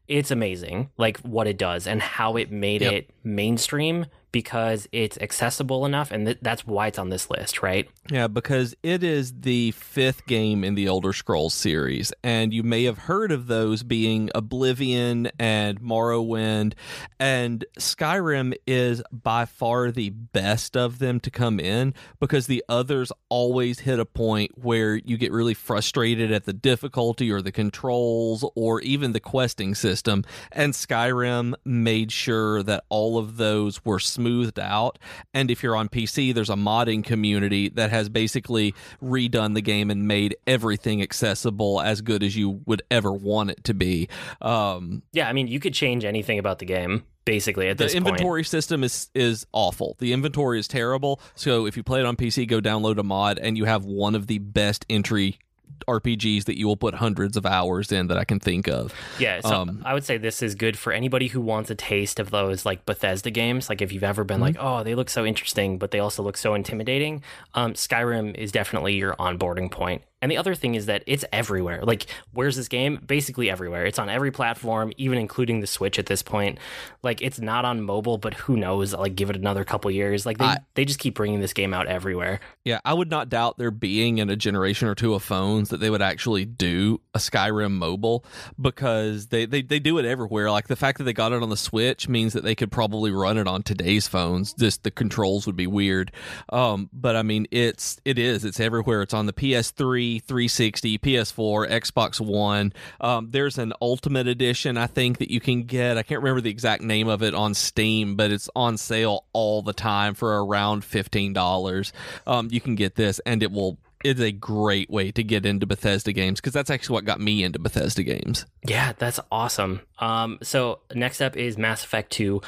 it's 0.08 0.30
amazing, 0.30 0.90
like 0.98 1.18
what 1.22 1.48
it 1.48 1.58
does 1.58 1.88
and 1.88 2.02
how 2.02 2.19
it 2.38 2.52
made 2.52 2.82
Yep. 2.82 2.94
it 2.94 3.10
mainstream 3.24 4.06
because 4.32 4.88
it's 4.92 5.18
accessible 5.18 5.86
enough 5.86 6.12
and 6.12 6.26
th- 6.26 6.40
that's 6.42 6.66
why 6.66 6.88
it's 6.88 7.00
on 7.00 7.10
this 7.10 7.30
list 7.30 7.60
right? 7.62 7.90
Yeah, 8.12 8.28
because 8.28 8.76
it 8.84 9.04
is 9.04 9.34
the 9.42 9.72
fifth 9.72 10.26
game 10.26 10.64
in 10.64 10.76
the 10.76 10.88
Elder 10.88 11.14
Scrolls 11.14 11.54
series, 11.54 12.12
and 12.24 12.54
you 12.54 12.64
may 12.64 12.86
have 12.86 12.98
heard 12.98 13.32
of 13.32 13.48
those 13.48 13.84
being 13.84 14.30
Oblivion 14.34 15.30
and 15.38 15.80
Morrowind, 15.80 16.74
and 17.20 17.66
Skyrim 17.78 18.56
is 18.66 19.04
by 19.12 19.46
far 19.46 19.92
the 19.92 20.10
best 20.10 20.76
of 20.76 21.00
them 21.00 21.20
to 21.20 21.30
come 21.30 21.60
in 21.60 21.94
because 22.20 22.48
the 22.48 22.64
others 22.68 23.12
always 23.30 23.80
hit 23.80 24.00
a 24.00 24.06
point 24.06 24.52
where 24.58 24.96
you 24.96 25.18
get 25.18 25.32
really 25.32 25.54
frustrated 25.54 26.32
at 26.32 26.46
the 26.46 26.54
difficulty 26.54 27.32
or 27.32 27.42
the 27.42 27.52
controls 27.52 28.44
or 28.56 28.82
even 28.82 29.12
the 29.12 29.20
questing 29.20 29.76
system, 29.76 30.24
and 30.52 30.74
Skyrim 30.74 31.54
made 31.64 32.12
sure 32.12 32.64
that 32.64 32.86
all 32.90 33.18
of 33.18 33.38
those 33.38 33.86
were 33.86 34.00
smoothed 34.20 34.60
out. 34.60 35.00
And 35.34 35.50
if 35.50 35.64
you're 35.64 35.76
on 35.76 35.88
PC, 35.88 36.34
there's 36.34 36.50
a 36.50 36.56
modding 36.56 37.04
community 37.04 37.70
that 37.70 37.90
has 37.90 38.10
basically 38.10 38.76
redone 39.02 39.54
the 39.54 39.62
game 39.62 39.90
and 39.90 40.08
made 40.08 40.36
everything 40.46 41.02
accessible 41.02 41.80
as 41.82 42.02
good 42.02 42.22
as 42.22 42.36
you 42.36 42.62
would 42.66 42.82
ever 42.92 43.14
want 43.14 43.52
it 43.52 43.64
to 43.64 43.74
be. 43.74 44.10
Um, 44.42 45.04
yeah 45.12 45.30
i 45.30 45.34
mean 45.34 45.48
you 45.48 45.60
could 45.60 45.74
change 45.74 46.06
anything 46.06 46.40
about 46.40 46.60
the 46.60 46.66
game 46.66 47.04
basically 47.26 47.68
at 47.68 47.78
the 47.78 47.84
this 47.84 47.94
point 47.94 48.06
The 48.06 48.10
inventory 48.12 48.44
system 48.44 48.84
is 48.84 49.10
is 49.14 49.46
awful. 49.54 49.96
The 50.00 50.14
inventory 50.14 50.60
is 50.60 50.68
terrible. 50.68 51.22
So 51.36 51.66
if 51.66 51.78
you 51.78 51.84
play 51.84 52.00
it 52.00 52.06
on 52.06 52.16
PC, 52.16 52.48
go 52.48 52.60
download 52.60 52.98
a 52.98 53.04
mod, 53.04 53.38
and 53.38 53.58
you 53.58 53.66
have 53.66 53.86
one 53.86 54.16
of 54.16 54.28
the 54.28 54.40
best 54.40 54.86
entry 54.90 55.40
RPGs 55.88 56.46
that 56.46 56.58
you 56.58 56.68
will 56.68 56.78
put 56.78 56.94
hundreds 56.96 57.36
of 57.38 57.46
hours 57.46 57.92
in 57.92 58.08
that 58.08 58.18
I 58.18 58.24
can 58.24 58.40
think 58.40 58.68
of. 58.68 58.94
yeah 59.20 59.42
so 59.42 59.50
um, 59.62 59.82
i 59.86 59.94
would 59.94 60.04
say 60.04 60.18
this 60.18 60.42
is 60.44 60.54
good 60.56 60.78
for 60.78 60.94
anybody 60.94 61.28
who 61.28 61.42
wants 61.42 61.70
a 61.70 61.76
taste 61.76 62.20
of 62.20 62.30
those 62.32 62.66
like 62.66 62.86
bethesda 62.86 63.32
games 63.32 63.70
like 63.70 63.82
if 63.82 63.92
you've 63.92 64.04
ever 64.04 64.24
been 64.24 64.40
like 64.40 64.56
Mm-hmm. 64.56 64.66
oh 64.68 64.84
they 64.84 64.96
look 64.96 65.10
so 65.10 65.26
interesting 65.26 65.78
but 65.78 65.92
they 65.92 66.00
also 66.00 66.22
look 66.24 66.38
so 66.38 66.54
intimidating 66.54 67.24
um, 67.56 67.74
skyrim 67.74 68.36
is 68.36 68.52
definitely 68.52 68.96
your 68.96 69.14
onboarding 69.16 69.72
point 69.72 70.04
and 70.22 70.32
the 70.32 70.38
other 70.38 70.56
thing 70.56 70.76
is 70.76 70.86
that 70.88 71.04
it's 71.08 71.24
everywhere. 71.32 71.84
Like, 71.84 72.06
where's 72.32 72.56
this 72.56 72.68
game? 72.68 73.00
Basically 73.06 73.50
everywhere. 73.50 73.86
It's 73.86 74.00
on 74.00 74.10
every 74.10 74.32
platform, 74.32 74.92
even 74.98 75.18
including 75.18 75.60
the 75.62 75.68
Switch 75.68 75.98
at 76.00 76.06
this 76.08 76.22
point. 76.22 76.58
Like, 77.04 77.22
it's 77.22 77.40
not 77.40 77.66
on 77.66 77.82
mobile, 77.82 78.18
but 78.18 78.34
who 78.34 78.58
knows? 78.58 78.94
Like, 78.94 79.16
give 79.16 79.30
it 79.30 79.36
another 79.36 79.64
couple 79.64 79.90
years. 79.92 80.26
Like, 80.26 80.38
they, 80.38 80.46
I- 80.46 80.58
they 80.76 80.86
just 80.86 81.00
keep 81.00 81.16
bringing 81.16 81.40
this 81.40 81.54
game 81.54 81.74
out 81.74 81.88
everywhere. 81.88 82.40
Yeah, 82.66 82.80
I 82.86 82.94
would 82.94 83.10
not 83.10 83.30
doubt 83.30 83.58
there 83.58 83.72
being 83.72 84.18
in 84.18 84.30
a 84.30 84.36
generation 84.36 84.88
or 84.88 84.96
two 84.96 85.14
of 85.14 85.24
phones 85.24 85.70
that 85.70 85.80
they 85.80 85.90
would 85.90 86.02
actually 86.02 86.46
do 86.46 87.02
a 87.14 87.20
Skyrim 87.20 87.72
mobile 87.72 88.26
because 88.60 89.28
they, 89.28 89.46
they, 89.46 89.62
they 89.62 89.80
do 89.80 89.98
it 89.98 90.06
everywhere. 90.06 90.52
Like 90.52 90.68
the 90.68 90.76
fact 90.76 90.98
that 90.98 91.06
they 91.06 91.14
got 91.14 91.32
it 91.32 91.42
on 91.42 91.50
the 91.50 91.58
Switch 91.58 92.08
means 92.10 92.34
that 92.34 92.44
they 92.44 92.56
could 92.56 92.72
probably 92.72 93.12
run 93.12 93.38
it 93.38 93.48
on 93.48 93.64
today's 93.64 94.08
phones. 94.08 94.54
Just 94.54 94.84
the 94.84 94.92
controls 94.92 95.46
would 95.46 95.56
be 95.56 95.68
weird. 95.68 96.12
Um, 96.50 96.90
but 96.94 97.16
I 97.16 97.24
mean, 97.24 97.48
it's 97.52 98.00
it 98.06 98.20
is 98.20 98.46
it's 98.46 98.60
everywhere. 98.60 99.02
It's 99.02 99.14
on 99.14 99.26
the 99.26 99.34
PS3, 99.34 100.09
360, 100.18 100.98
PS4, 100.98 101.70
Xbox 101.70 102.20
One. 102.20 102.74
Um, 103.00 103.28
there's 103.30 103.60
an 103.60 103.74
Ultimate 103.80 104.28
Edition 104.28 104.78
I 104.78 104.88
think 104.88 105.20
that 105.20 105.30
you 105.30 105.40
can 105.40 105.64
get. 105.64 105.98
I 105.98 106.04
can't 106.04 106.22
remember 106.24 106.42
the 106.42 106.50
exact 106.50 106.82
name 106.82 107.08
of 107.08 107.22
it 107.22 107.36
on 107.36 107.54
Steam, 107.54 108.16
but 108.16 108.32
it's 108.32 108.50
on 108.56 108.78
sale 108.78 109.26
all 109.34 109.62
the 109.62 109.74
time 109.74 110.16
for 110.16 110.44
around 110.44 110.84
fifteen 110.84 111.34
dollars. 111.34 111.94
Um, 112.26 112.48
you 112.52 112.60
can 112.60 112.74
get 112.74 112.96
this, 112.96 113.20
and 113.28 113.44
it 113.44 113.52
will. 113.52 113.78
It's 114.04 114.22
a 114.22 114.32
great 114.32 114.90
way 114.90 115.12
to 115.12 115.24
get 115.24 115.46
into 115.46 115.66
Bethesda 115.66 116.14
games 116.14 116.40
because 116.40 116.54
that's 116.54 116.70
actually 116.70 116.94
what 116.94 117.06
got 117.06 117.20
me 117.20 117.44
into 117.44 117.60
Bethesda 117.60 118.04
games. 118.04 118.46
Yeah, 118.66 118.94
that's 118.98 119.20
awesome. 119.32 119.82
Um, 120.00 120.40
so 120.42 120.80
next 120.94 121.20
up 121.22 121.36
is 121.36 121.58
Mass 121.58 121.84
Effect 121.84 122.12
2. 122.12 122.42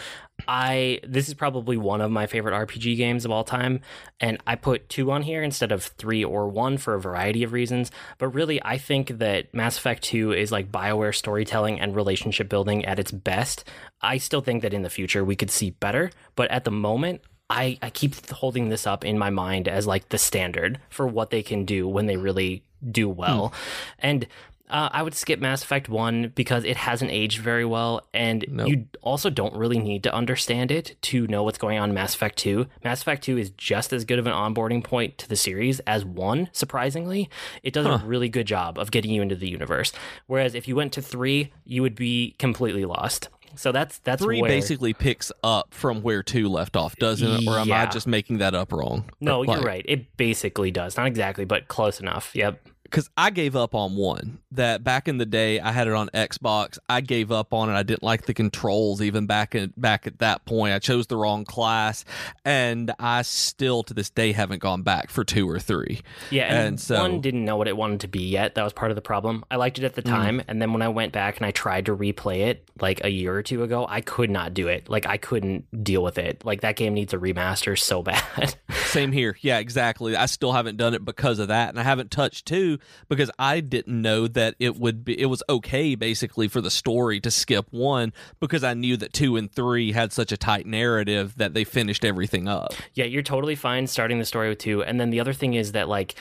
I 0.47 0.99
this 1.07 1.27
is 1.27 1.33
probably 1.33 1.77
one 1.77 2.01
of 2.01 2.09
my 2.09 2.25
favorite 2.25 2.53
RPG 2.67 2.97
games 2.97 3.25
of 3.25 3.31
all 3.31 3.43
time, 3.43 3.81
and 4.19 4.37
I 4.47 4.55
put 4.55 4.89
two 4.89 5.11
on 5.11 5.21
here 5.21 5.43
instead 5.43 5.71
of 5.71 5.83
three 5.83 6.23
or 6.23 6.47
one 6.47 6.77
for 6.77 6.95
a 6.95 7.01
variety 7.01 7.43
of 7.43 7.53
reasons. 7.53 7.91
But 8.17 8.29
really, 8.29 8.63
I 8.63 8.77
think 8.77 9.19
that 9.19 9.53
Mass 9.53 9.77
Effect 9.77 10.03
2 10.03 10.33
is 10.33 10.51
like 10.51 10.71
Bioware 10.71 11.15
storytelling 11.15 11.79
and 11.79 11.95
relationship 11.95 12.49
building 12.49 12.85
at 12.85 12.99
its 12.99 13.11
best. 13.11 13.65
I 14.01 14.17
still 14.17 14.41
think 14.41 14.63
that 14.63 14.73
in 14.73 14.81
the 14.81 14.89
future 14.89 15.23
we 15.23 15.35
could 15.35 15.51
see 15.51 15.71
better, 15.71 16.11
but 16.35 16.49
at 16.49 16.63
the 16.63 16.71
moment, 16.71 17.21
I, 17.51 17.77
I 17.81 17.89
keep 17.89 18.29
holding 18.29 18.69
this 18.69 18.87
up 18.87 19.03
in 19.05 19.17
my 19.17 19.29
mind 19.29 19.67
as 19.67 19.85
like 19.87 20.09
the 20.09 20.17
standard 20.17 20.79
for 20.89 21.07
what 21.07 21.29
they 21.29 21.43
can 21.43 21.65
do 21.65 21.87
when 21.87 22.05
they 22.05 22.17
really 22.17 22.63
do 22.89 23.09
well. 23.09 23.53
And 23.99 24.27
uh, 24.71 24.87
I 24.91 25.03
would 25.03 25.13
skip 25.13 25.39
Mass 25.41 25.63
Effect 25.63 25.89
1 25.89 26.31
because 26.33 26.63
it 26.63 26.77
hasn't 26.77 27.11
aged 27.11 27.39
very 27.39 27.65
well, 27.65 28.07
and 28.13 28.45
Nope. 28.47 28.67
you 28.69 28.87
also 29.01 29.29
don't 29.29 29.53
really 29.53 29.79
need 29.79 30.03
to 30.03 30.13
understand 30.13 30.71
it 30.71 30.95
to 31.01 31.27
know 31.27 31.43
what's 31.43 31.57
going 31.57 31.77
on 31.77 31.89
in 31.89 31.93
Mass 31.93 32.15
Effect 32.15 32.37
2. 32.37 32.67
Mass 32.83 33.01
Effect 33.01 33.21
2 33.23 33.37
is 33.37 33.49
just 33.51 33.91
as 33.91 34.05
good 34.05 34.17
of 34.17 34.27
an 34.27 34.33
onboarding 34.33 34.81
point 34.81 35.17
to 35.17 35.27
the 35.27 35.35
series 35.35 35.81
as 35.81 36.05
1, 36.05 36.49
surprisingly. 36.53 37.29
It 37.63 37.73
does 37.73 37.85
a 37.85 38.01
really 38.05 38.29
good 38.29 38.47
job 38.47 38.79
of 38.79 38.91
getting 38.91 39.11
you 39.11 39.21
into 39.21 39.35
the 39.35 39.49
universe. 39.49 39.91
Whereas 40.27 40.55
if 40.55 40.69
you 40.69 40.77
went 40.77 40.93
to 40.93 41.01
3, 41.01 41.51
you 41.65 41.81
would 41.81 41.95
be 41.95 42.35
completely 42.39 42.85
lost. 42.85 43.27
So 43.55 43.71
that's 43.71 43.99
that's 43.99 44.23
Three 44.23 44.41
where, 44.41 44.49
basically 44.49 44.93
picks 44.93 45.31
up 45.43 45.73
from 45.73 46.01
where 46.01 46.23
two 46.23 46.47
left 46.49 46.75
off, 46.75 46.95
doesn't 46.95 47.27
it? 47.43 47.47
Or 47.47 47.57
am 47.59 47.71
I 47.71 47.85
just 47.87 48.07
making 48.07 48.39
that 48.39 48.53
up 48.53 48.71
wrong? 48.71 49.09
No, 49.19 49.41
Like- 49.41 49.57
you're 49.57 49.65
right. 49.65 49.85
It 49.87 50.15
basically 50.17 50.71
does. 50.71 50.97
Not 50.97 51.07
exactly, 51.07 51.45
but 51.45 51.67
close 51.67 51.99
enough. 51.99 52.31
Yep. 52.33 52.67
Because 52.91 53.09
I 53.15 53.29
gave 53.29 53.55
up 53.55 53.73
on 53.73 53.95
one 53.95 54.39
that 54.51 54.83
back 54.83 55.07
in 55.07 55.17
the 55.17 55.25
day 55.25 55.61
I 55.61 55.71
had 55.71 55.87
it 55.87 55.93
on 55.93 56.09
Xbox. 56.09 56.77
I 56.89 56.99
gave 56.99 57.31
up 57.31 57.53
on 57.53 57.69
it. 57.69 57.73
I 57.73 57.83
didn't 57.83 58.03
like 58.03 58.25
the 58.25 58.33
controls 58.33 59.01
even 59.01 59.25
back 59.25 59.55
at 59.55 59.79
back 59.79 60.05
at 60.05 60.19
that 60.19 60.45
point. 60.45 60.73
I 60.73 60.79
chose 60.79 61.07
the 61.07 61.15
wrong 61.15 61.45
class, 61.45 62.03
and 62.43 62.91
I 62.99 63.21
still 63.21 63.83
to 63.83 63.93
this 63.93 64.09
day 64.09 64.33
haven't 64.33 64.59
gone 64.59 64.83
back 64.83 65.09
for 65.09 65.23
two 65.23 65.49
or 65.49 65.59
three. 65.59 66.01
Yeah, 66.29 66.53
and, 66.53 66.67
And 66.67 66.79
so- 66.79 67.01
one 67.01 67.21
didn't 67.21 67.45
know 67.45 67.55
what 67.55 67.67
it 67.67 67.77
wanted 67.77 68.01
to 68.01 68.07
be 68.07 68.23
yet. 68.23 68.55
That 68.55 68.63
was 68.63 68.73
part 68.73 68.91
of 68.91 68.95
the 68.95 69.01
problem. 69.01 69.45
I 69.49 69.55
liked 69.55 69.79
it 69.79 69.85
at 69.85 69.95
the 69.95 70.01
hmm. 70.01 70.09
time, 70.09 70.41
and 70.47 70.61
then 70.61 70.73
when 70.73 70.81
I 70.81 70.89
went 70.89 71.13
back 71.13 71.37
and 71.37 71.45
I 71.45 71.51
tried 71.51 71.85
to 71.85 71.95
replay 71.95 72.47
it 72.47 72.69
like 72.79 73.03
a 73.03 73.09
year 73.09 73.33
or 73.33 73.41
two 73.41 73.63
ago, 73.63 73.85
I 73.87 74.01
could 74.01 74.29
not 74.29 74.53
do 74.53 74.67
it. 74.67 74.89
Like 74.89 75.05
I 75.05 75.17
couldn't 75.17 75.83
deal 75.83 76.03
with 76.03 76.17
it. 76.17 76.43
Like 76.43 76.61
that 76.61 76.75
game 76.75 76.93
needs 76.93 77.13
a 77.13 77.17
remaster 77.17 77.79
so 77.79 78.03
bad. 78.03 78.55
Same 78.85 79.13
here. 79.13 79.37
Yeah, 79.39 79.59
exactly. 79.59 80.15
I 80.17 80.25
still 80.25 80.51
haven't 80.51 80.75
done 80.75 80.93
it 80.93 81.05
because 81.05 81.39
of 81.39 81.47
that, 81.47 81.69
and 81.69 81.79
I 81.79 81.83
haven't 81.83 82.11
touched 82.11 82.45
two 82.45 82.79
because 83.09 83.31
I 83.37 83.59
didn't 83.59 84.01
know 84.01 84.27
that 84.27 84.55
it 84.59 84.77
would 84.77 85.03
be. 85.05 85.19
It 85.19 85.27
was 85.27 85.43
okay 85.49 85.95
basically 85.95 86.47
for 86.47 86.61
the 86.61 86.71
story 86.71 87.19
to 87.21 87.31
skip 87.31 87.67
one 87.71 88.13
because 88.39 88.63
I 88.63 88.73
knew 88.73 88.97
that 88.97 89.13
two 89.13 89.37
and 89.37 89.51
three 89.51 89.91
had 89.91 90.11
such 90.13 90.31
a 90.31 90.37
tight 90.37 90.65
narrative 90.65 91.35
that 91.37 91.53
they 91.53 91.63
finished 91.63 92.05
everything 92.05 92.47
up. 92.47 92.73
Yeah, 92.93 93.05
you're 93.05 93.23
totally 93.23 93.55
fine 93.55 93.87
starting 93.87 94.19
the 94.19 94.25
story 94.25 94.49
with 94.49 94.59
two. 94.59 94.83
And 94.83 94.99
then 94.99 95.09
the 95.09 95.19
other 95.19 95.33
thing 95.33 95.53
is 95.53 95.73
that, 95.73 95.87
like, 95.87 96.15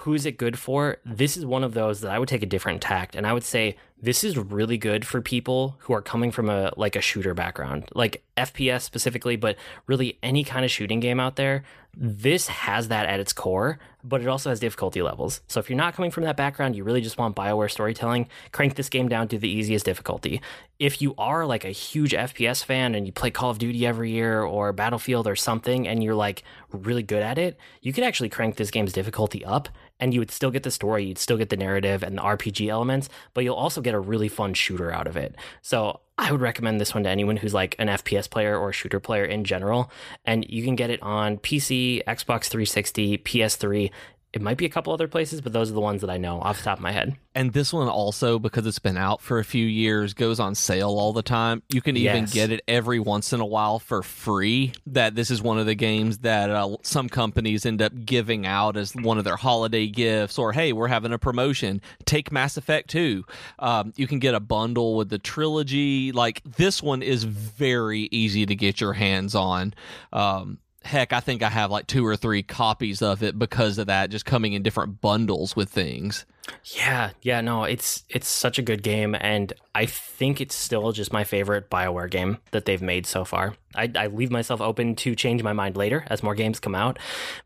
who's 0.00 0.26
it 0.26 0.36
good 0.36 0.58
for? 0.58 0.98
This 1.04 1.36
is 1.36 1.46
one 1.46 1.64
of 1.64 1.74
those 1.74 2.00
that 2.02 2.10
I 2.10 2.18
would 2.18 2.28
take 2.28 2.42
a 2.42 2.46
different 2.46 2.82
tact. 2.82 3.14
And 3.14 3.26
I 3.26 3.32
would 3.32 3.44
say 3.44 3.76
this 4.00 4.22
is 4.24 4.36
really 4.36 4.76
good 4.76 5.06
for 5.06 5.22
people 5.22 5.76
who 5.80 5.94
are 5.94 6.02
coming 6.02 6.30
from 6.30 6.50
a 6.50 6.72
like 6.76 6.96
a 6.96 7.00
shooter 7.00 7.32
background, 7.32 7.88
like 7.94 8.22
FPS 8.36 8.82
specifically, 8.82 9.36
but 9.36 9.56
really 9.86 10.18
any 10.22 10.44
kind 10.44 10.64
of 10.64 10.70
shooting 10.70 11.00
game 11.00 11.18
out 11.18 11.36
there. 11.36 11.64
This 11.98 12.46
has 12.48 12.88
that 12.88 13.06
at 13.06 13.20
its 13.20 13.32
core, 13.32 13.78
but 14.04 14.20
it 14.20 14.28
also 14.28 14.50
has 14.50 14.60
difficulty 14.60 15.00
levels. 15.00 15.40
So 15.48 15.60
if 15.60 15.70
you're 15.70 15.78
not 15.78 15.94
coming 15.94 16.10
from 16.10 16.24
that 16.24 16.36
background, 16.36 16.76
you 16.76 16.84
really 16.84 17.00
just 17.00 17.16
want 17.16 17.34
BioWare 17.34 17.70
storytelling, 17.70 18.28
crank 18.52 18.74
this 18.74 18.90
game 18.90 19.08
down 19.08 19.28
to 19.28 19.38
the 19.38 19.48
easiest 19.48 19.86
difficulty. 19.86 20.42
If 20.78 21.00
you 21.00 21.14
are 21.16 21.46
like 21.46 21.64
a 21.64 21.70
huge 21.70 22.12
FPS 22.12 22.62
fan 22.62 22.94
and 22.94 23.06
you 23.06 23.12
play 23.12 23.30
Call 23.30 23.48
of 23.48 23.58
Duty 23.58 23.86
every 23.86 24.10
year 24.10 24.42
or 24.42 24.74
Battlefield 24.74 25.26
or 25.26 25.36
something 25.36 25.88
and 25.88 26.04
you're 26.04 26.14
like 26.14 26.42
really 26.70 27.02
good 27.02 27.22
at 27.22 27.38
it, 27.38 27.56
you 27.80 27.94
could 27.94 28.04
actually 28.04 28.28
crank 28.28 28.56
this 28.56 28.70
game's 28.70 28.92
difficulty 28.92 29.42
up 29.42 29.70
and 30.00 30.12
you 30.12 30.20
would 30.20 30.30
still 30.30 30.50
get 30.50 30.62
the 30.62 30.70
story, 30.70 31.04
you'd 31.04 31.18
still 31.18 31.36
get 31.36 31.48
the 31.48 31.56
narrative 31.56 32.02
and 32.02 32.18
the 32.18 32.22
RPG 32.22 32.68
elements, 32.68 33.08
but 33.34 33.44
you'll 33.44 33.56
also 33.56 33.80
get 33.80 33.94
a 33.94 34.00
really 34.00 34.28
fun 34.28 34.54
shooter 34.54 34.92
out 34.92 35.06
of 35.06 35.16
it. 35.16 35.34
So 35.62 36.00
I 36.18 36.32
would 36.32 36.40
recommend 36.40 36.80
this 36.80 36.94
one 36.94 37.04
to 37.04 37.10
anyone 37.10 37.36
who's 37.36 37.52
like 37.52 37.76
an 37.78 37.88
FPS 37.88 38.28
player 38.28 38.58
or 38.58 38.70
a 38.70 38.72
shooter 38.72 39.00
player 39.00 39.24
in 39.24 39.44
general. 39.44 39.90
And 40.24 40.46
you 40.48 40.64
can 40.64 40.74
get 40.74 40.90
it 40.90 41.02
on 41.02 41.38
PC, 41.38 42.02
Xbox 42.04 42.48
360, 42.48 43.18
PS3. 43.18 43.90
It 44.36 44.42
might 44.42 44.58
be 44.58 44.66
a 44.66 44.68
couple 44.68 44.92
other 44.92 45.08
places, 45.08 45.40
but 45.40 45.54
those 45.54 45.70
are 45.70 45.74
the 45.74 45.80
ones 45.80 46.02
that 46.02 46.10
I 46.10 46.18
know 46.18 46.40
off 46.42 46.58
the 46.58 46.64
top 46.64 46.76
of 46.76 46.82
my 46.82 46.92
head. 46.92 47.16
And 47.34 47.54
this 47.54 47.72
one 47.72 47.88
also, 47.88 48.38
because 48.38 48.66
it's 48.66 48.78
been 48.78 48.98
out 48.98 49.22
for 49.22 49.38
a 49.38 49.44
few 49.44 49.64
years, 49.66 50.12
goes 50.12 50.38
on 50.38 50.54
sale 50.54 50.90
all 50.90 51.14
the 51.14 51.22
time. 51.22 51.62
You 51.72 51.80
can 51.80 51.96
even 51.96 52.24
Yes. 52.24 52.34
get 52.34 52.50
it 52.50 52.60
every 52.68 53.00
once 53.00 53.32
in 53.32 53.40
a 53.40 53.46
while 53.46 53.78
for 53.78 54.02
free. 54.02 54.72
That 54.88 55.14
this 55.14 55.30
is 55.30 55.40
one 55.40 55.58
of 55.58 55.64
the 55.64 55.74
games 55.74 56.18
that 56.18 56.50
uh, 56.50 56.76
some 56.82 57.08
companies 57.08 57.64
end 57.64 57.80
up 57.80 57.92
giving 58.04 58.44
out 58.46 58.76
as 58.76 58.94
one 58.94 59.16
of 59.16 59.24
their 59.24 59.36
holiday 59.36 59.86
gifts, 59.86 60.38
or 60.38 60.52
hey, 60.52 60.74
we're 60.74 60.88
having 60.88 61.14
a 61.14 61.18
promotion. 61.18 61.80
Take 62.04 62.30
Mass 62.30 62.58
Effect 62.58 62.90
2. 62.90 63.24
Um, 63.58 63.94
you 63.96 64.06
can 64.06 64.18
get 64.18 64.34
a 64.34 64.40
bundle 64.40 64.96
with 64.96 65.08
the 65.08 65.18
trilogy. 65.18 66.12
Like 66.12 66.42
this 66.44 66.82
one 66.82 67.00
is 67.02 67.24
very 67.24 68.08
easy 68.10 68.44
to 68.44 68.54
get 68.54 68.82
your 68.82 68.92
hands 68.92 69.34
on. 69.34 69.72
Um, 70.12 70.58
heck, 70.86 71.12
I 71.12 71.20
think 71.20 71.42
I 71.42 71.50
have 71.50 71.70
like 71.70 71.86
two 71.86 72.06
or 72.06 72.16
three 72.16 72.42
copies 72.42 73.02
of 73.02 73.22
it 73.22 73.38
because 73.38 73.78
of 73.78 73.88
that, 73.88 74.10
just 74.10 74.24
coming 74.24 74.54
in 74.54 74.62
different 74.62 75.00
bundles 75.00 75.54
with 75.54 75.68
things. 75.68 76.24
Yeah, 76.64 77.10
yeah, 77.22 77.40
no, 77.40 77.64
it's 77.64 78.04
it's 78.08 78.28
such 78.28 78.58
a 78.58 78.62
good 78.62 78.82
game, 78.82 79.16
and 79.18 79.52
I 79.74 79.86
think 79.86 80.40
it's 80.40 80.54
still 80.54 80.92
just 80.92 81.12
my 81.12 81.24
favorite 81.24 81.68
Bioware 81.70 82.10
game 82.10 82.38
that 82.52 82.64
they've 82.64 82.80
made 82.80 83.06
so 83.06 83.24
far. 83.24 83.54
I, 83.74 83.90
I 83.94 84.06
leave 84.06 84.30
myself 84.30 84.60
open 84.60 84.94
to 84.96 85.14
change 85.14 85.42
my 85.42 85.52
mind 85.52 85.76
later 85.76 86.04
as 86.06 86.22
more 86.22 86.34
games 86.34 86.60
come 86.60 86.74
out, 86.74 86.98